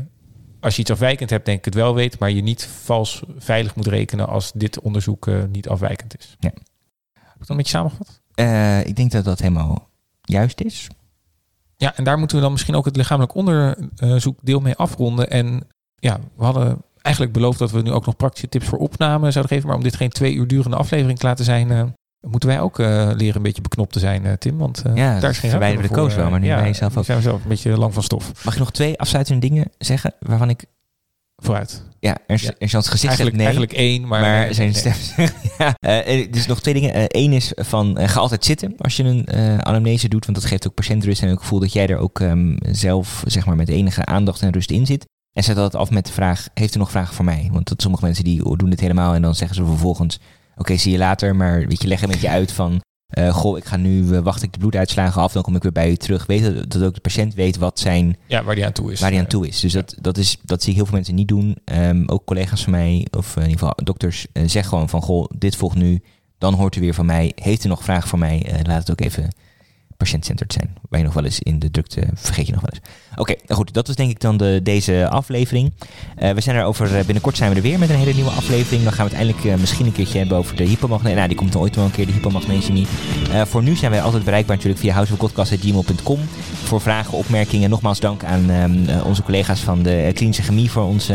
als 0.60 0.74
je 0.74 0.80
iets 0.80 0.90
afwijkend 0.90 1.30
hebt, 1.30 1.44
denk 1.44 1.58
ik 1.58 1.64
het 1.64 1.74
wel 1.74 1.94
weet, 1.94 2.18
maar 2.18 2.30
je 2.30 2.42
niet 2.42 2.66
vals 2.66 3.22
veilig 3.36 3.74
moet 3.74 3.86
rekenen 3.86 4.28
als 4.28 4.52
dit 4.52 4.80
onderzoek 4.80 5.26
uh, 5.26 5.44
niet 5.52 5.68
afwijkend 5.68 6.18
is. 6.18 6.36
Ja. 6.38 6.50
Heb 7.12 7.32
ik 7.32 7.38
dat 7.38 7.48
een 7.48 7.56
beetje 7.56 7.76
samengevat? 7.76 8.20
Uh, 8.34 8.86
ik 8.86 8.96
denk 8.96 9.10
dat 9.10 9.24
dat 9.24 9.38
helemaal 9.38 9.88
juist 10.22 10.60
is. 10.60 10.88
Ja, 11.76 11.96
en 11.96 12.04
daar 12.04 12.18
moeten 12.18 12.36
we 12.36 12.42
dan 12.42 12.52
misschien 12.52 12.74
ook 12.74 12.84
het 12.84 12.96
lichamelijk 12.96 13.34
onderzoekdeel 13.34 14.60
mee 14.60 14.74
afronden. 14.76 15.30
En 15.30 15.66
ja, 15.96 16.20
we 16.36 16.44
hadden 16.44 16.82
eigenlijk 17.10 17.32
beloofd 17.32 17.58
dat 17.58 17.70
we 17.70 17.82
nu 17.82 17.90
ook 17.90 18.06
nog 18.06 18.16
praktische 18.16 18.48
tips 18.48 18.66
voor 18.66 18.78
opname 18.78 19.30
zouden 19.30 19.52
geven. 19.52 19.68
Maar 19.68 19.76
om 19.76 19.82
dit 19.82 19.96
geen 19.96 20.10
twee 20.10 20.34
uur 20.34 20.46
durende 20.46 20.76
aflevering 20.76 21.18
te 21.18 21.26
laten 21.26 21.44
zijn, 21.44 21.70
uh, 21.70 21.82
moeten 22.20 22.48
wij 22.48 22.60
ook 22.60 22.78
uh, 22.78 22.86
leren 23.16 23.36
een 23.36 23.42
beetje 23.42 23.62
beknopt 23.62 23.92
te 23.92 23.98
zijn, 23.98 24.24
uh, 24.24 24.32
Tim. 24.32 24.58
Want 24.58 24.82
ja, 24.94 25.20
daar 25.20 25.30
is 25.30 25.38
geen 25.38 25.50
ruimte 25.50 25.82
de 25.82 25.88
coach 25.88 26.14
wel, 26.14 26.30
maar 26.30 26.40
nu 26.40 26.46
ja, 26.46 26.62
ben 26.62 26.74
zelf 26.74 26.96
ook. 26.96 27.04
zijn 27.04 27.18
we 27.18 27.24
zelf 27.24 27.42
een 27.42 27.48
beetje 27.48 27.78
lang 27.78 27.94
van 27.94 28.02
stof. 28.02 28.44
Mag 28.44 28.54
je 28.54 28.60
nog 28.60 28.70
twee 28.70 28.98
afsluitende 28.98 29.40
dingen 29.48 29.70
zeggen 29.78 30.14
waarvan 30.20 30.50
ik... 30.50 30.64
Vooruit. 31.36 31.82
Ja, 32.00 32.16
er, 32.26 32.42
ja. 32.42 32.52
er 32.58 32.68
gezicht 32.68 33.04
eigenlijk, 33.04 33.36
nee, 33.36 33.44
eigenlijk 33.44 33.72
één, 33.72 34.06
maar, 34.06 34.20
maar 34.20 34.40
nee, 34.40 34.52
zijn 34.52 34.74
stem. 34.74 34.92
ja, 35.58 35.74
dus 36.30 36.46
nog 36.46 36.60
twee 36.60 36.74
dingen. 36.74 37.04
Eén 37.06 37.32
is 37.32 37.52
van 37.56 37.98
ga 38.08 38.20
altijd 38.20 38.44
zitten 38.44 38.74
als 38.78 38.96
je 38.96 39.04
een 39.04 39.62
anamnese 39.64 40.08
doet, 40.08 40.26
want 40.26 40.36
dat 40.40 40.46
geeft 40.46 40.66
ook 40.66 40.74
patiëntrust 40.74 41.22
en 41.22 41.28
het 41.28 41.38
gevoel 41.38 41.60
dat 41.60 41.72
jij 41.72 41.86
er 41.86 41.96
ook 41.96 42.18
um, 42.18 42.56
zelf 42.70 43.22
zeg 43.26 43.46
maar 43.46 43.56
met 43.56 43.68
enige 43.68 44.04
aandacht 44.04 44.42
en 44.42 44.52
rust 44.52 44.70
in 44.70 44.86
zit. 44.86 45.06
En 45.32 45.42
zet 45.42 45.56
dat 45.56 45.74
af 45.74 45.90
met 45.90 46.06
de 46.06 46.12
vraag, 46.12 46.48
heeft 46.54 46.74
u 46.74 46.78
nog 46.78 46.90
vragen 46.90 47.14
voor 47.14 47.24
mij? 47.24 47.48
Want 47.52 47.68
dat 47.68 47.82
sommige 47.82 48.04
mensen 48.04 48.24
die 48.24 48.56
doen 48.56 48.70
dit 48.70 48.80
helemaal 48.80 49.14
en 49.14 49.22
dan 49.22 49.34
zeggen 49.34 49.56
ze 49.56 49.64
vervolgens, 49.64 50.18
oké, 50.56 50.76
zie 50.76 50.92
je 50.92 50.98
later. 50.98 51.36
Maar 51.36 51.66
weet 51.66 51.82
je, 51.82 51.88
leggen 51.88 52.08
een 52.08 52.14
beetje 52.14 52.28
uit 52.28 52.52
van, 52.52 52.80
uh, 53.18 53.34
goh, 53.34 53.58
ik 53.58 53.64
ga 53.64 53.76
nu, 53.76 54.02
uh, 54.02 54.18
wacht 54.18 54.42
ik 54.42 54.52
de 54.52 54.58
bloeduitslagen 54.58 55.22
af, 55.22 55.32
dan 55.32 55.42
kom 55.42 55.56
ik 55.56 55.62
weer 55.62 55.72
bij 55.72 55.90
u 55.90 55.96
terug. 55.96 56.26
Weet 56.26 56.70
dat 56.70 56.82
ook 56.82 56.94
de 56.94 57.00
patiënt 57.00 57.34
weet 57.34 57.56
wat 57.56 57.78
zijn... 57.78 58.16
Ja, 58.26 58.44
waar 58.44 58.54
die 58.54 58.66
aan 58.66 58.72
toe 58.72 58.92
is. 58.92 59.00
Waar 59.00 59.10
die 59.10 59.18
aan 59.18 59.26
toe 59.26 59.48
is. 59.48 59.60
Dus 59.60 59.72
dat, 59.72 59.94
dat, 60.00 60.16
is, 60.16 60.36
dat 60.42 60.60
zie 60.60 60.70
ik 60.70 60.76
heel 60.76 60.86
veel 60.86 60.94
mensen 60.94 61.14
niet 61.14 61.28
doen. 61.28 61.56
Um, 61.64 62.08
ook 62.08 62.24
collega's 62.24 62.62
van 62.62 62.72
mij, 62.72 63.06
of 63.10 63.36
in 63.36 63.42
ieder 63.42 63.58
geval 63.58 63.74
dokters, 63.84 64.26
uh, 64.32 64.48
zeg 64.48 64.66
gewoon 64.66 64.88
van, 64.88 65.02
goh, 65.02 65.30
dit 65.38 65.56
volgt 65.56 65.76
nu. 65.76 66.02
Dan 66.38 66.54
hoort 66.54 66.76
u 66.76 66.80
weer 66.80 66.94
van 66.94 67.06
mij. 67.06 67.32
Heeft 67.34 67.64
u 67.64 67.68
nog 67.68 67.84
vragen 67.84 68.08
voor 68.08 68.18
mij? 68.18 68.46
laat 68.62 68.78
het 68.78 68.90
ook 68.90 69.00
even 69.00 69.28
patiëntcenterd 70.00 70.52
zijn. 70.52 70.74
Waar 70.88 71.00
je 71.00 71.04
nog 71.06 71.14
wel 71.14 71.24
eens 71.24 71.40
in 71.40 71.58
de 71.58 71.70
drukte 71.70 72.02
vergeet 72.14 72.46
je 72.46 72.52
nog 72.52 72.60
wel 72.60 72.70
eens. 72.72 72.82
Oké, 73.16 73.34
nou 73.46 73.54
goed, 73.60 73.74
dat 73.74 73.86
was 73.86 73.96
denk 73.96 74.10
ik 74.10 74.20
dan 74.20 74.36
de, 74.36 74.60
deze 74.62 75.08
aflevering. 75.08 75.72
Uh, 76.22 76.30
we 76.30 76.40
zijn 76.40 76.56
er 76.56 76.64
over, 76.64 77.04
binnenkort 77.04 77.36
zijn 77.36 77.50
we 77.50 77.56
er 77.56 77.62
weer 77.62 77.78
met 77.78 77.90
een 77.90 77.96
hele 77.96 78.14
nieuwe 78.14 78.30
aflevering. 78.30 78.82
Dan 78.82 78.92
gaan 78.92 79.06
we 79.06 79.16
het 79.16 79.20
eindelijk 79.26 79.60
misschien 79.60 79.86
een 79.86 79.92
keertje 79.92 80.18
hebben 80.18 80.36
over 80.36 80.56
de 80.56 80.64
hypomagnesie. 80.64 81.16
Nou, 81.16 81.28
die 81.28 81.36
komt 81.36 81.56
ooit 81.56 81.76
wel 81.76 81.84
een 81.84 81.90
keer, 81.90 82.06
de 82.06 82.12
hypomagnesemie. 82.12 82.86
voor 83.44 83.62
nu 83.62 83.76
zijn 83.76 83.90
wij 83.90 84.02
altijd 84.02 84.24
bereikbaar 84.24 84.56
natuurlijk 84.56 84.82
via 84.82 84.94
houseofpodcast.gmail.com. 84.94 86.18
Voor 86.64 86.80
vragen, 86.80 87.18
opmerkingen. 87.18 87.70
Nogmaals 87.70 88.00
dank 88.00 88.24
aan 88.24 88.50
ehm, 88.50 89.04
onze 89.04 89.22
collega's 89.22 89.60
van 89.60 89.82
de 89.82 90.10
klinische 90.14 90.42
chemie 90.42 90.70
voor 90.70 90.84
ons, 90.84 91.10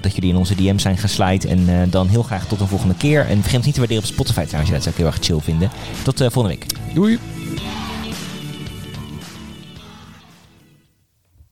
dat 0.00 0.14
jullie 0.14 0.30
in 0.30 0.36
onze 0.36 0.54
DM 0.54 0.78
zijn 0.78 0.98
geslide. 0.98 1.48
En 1.48 1.90
dan 1.90 2.08
heel 2.08 2.22
graag 2.22 2.46
tot 2.46 2.60
een 2.60 2.68
volgende 2.68 2.94
keer. 2.94 3.26
En 3.26 3.40
vergeet 3.40 3.56
ons 3.56 3.64
niet 3.64 3.74
te 3.74 3.80
waarderen 3.80 4.04
op 4.04 4.10
Spotify 4.12 4.44
trouwens, 4.44 4.72
dat 4.72 4.82
zou 4.82 4.94
ik 4.94 5.00
heel 5.00 5.10
erg 5.10 5.18
chill 5.20 5.40
vinden. 5.40 5.70
Tot 6.02 6.18
volgende 6.18 6.48
week. 6.48 6.66
Doei! 6.94 7.31
Bye. 7.56 7.81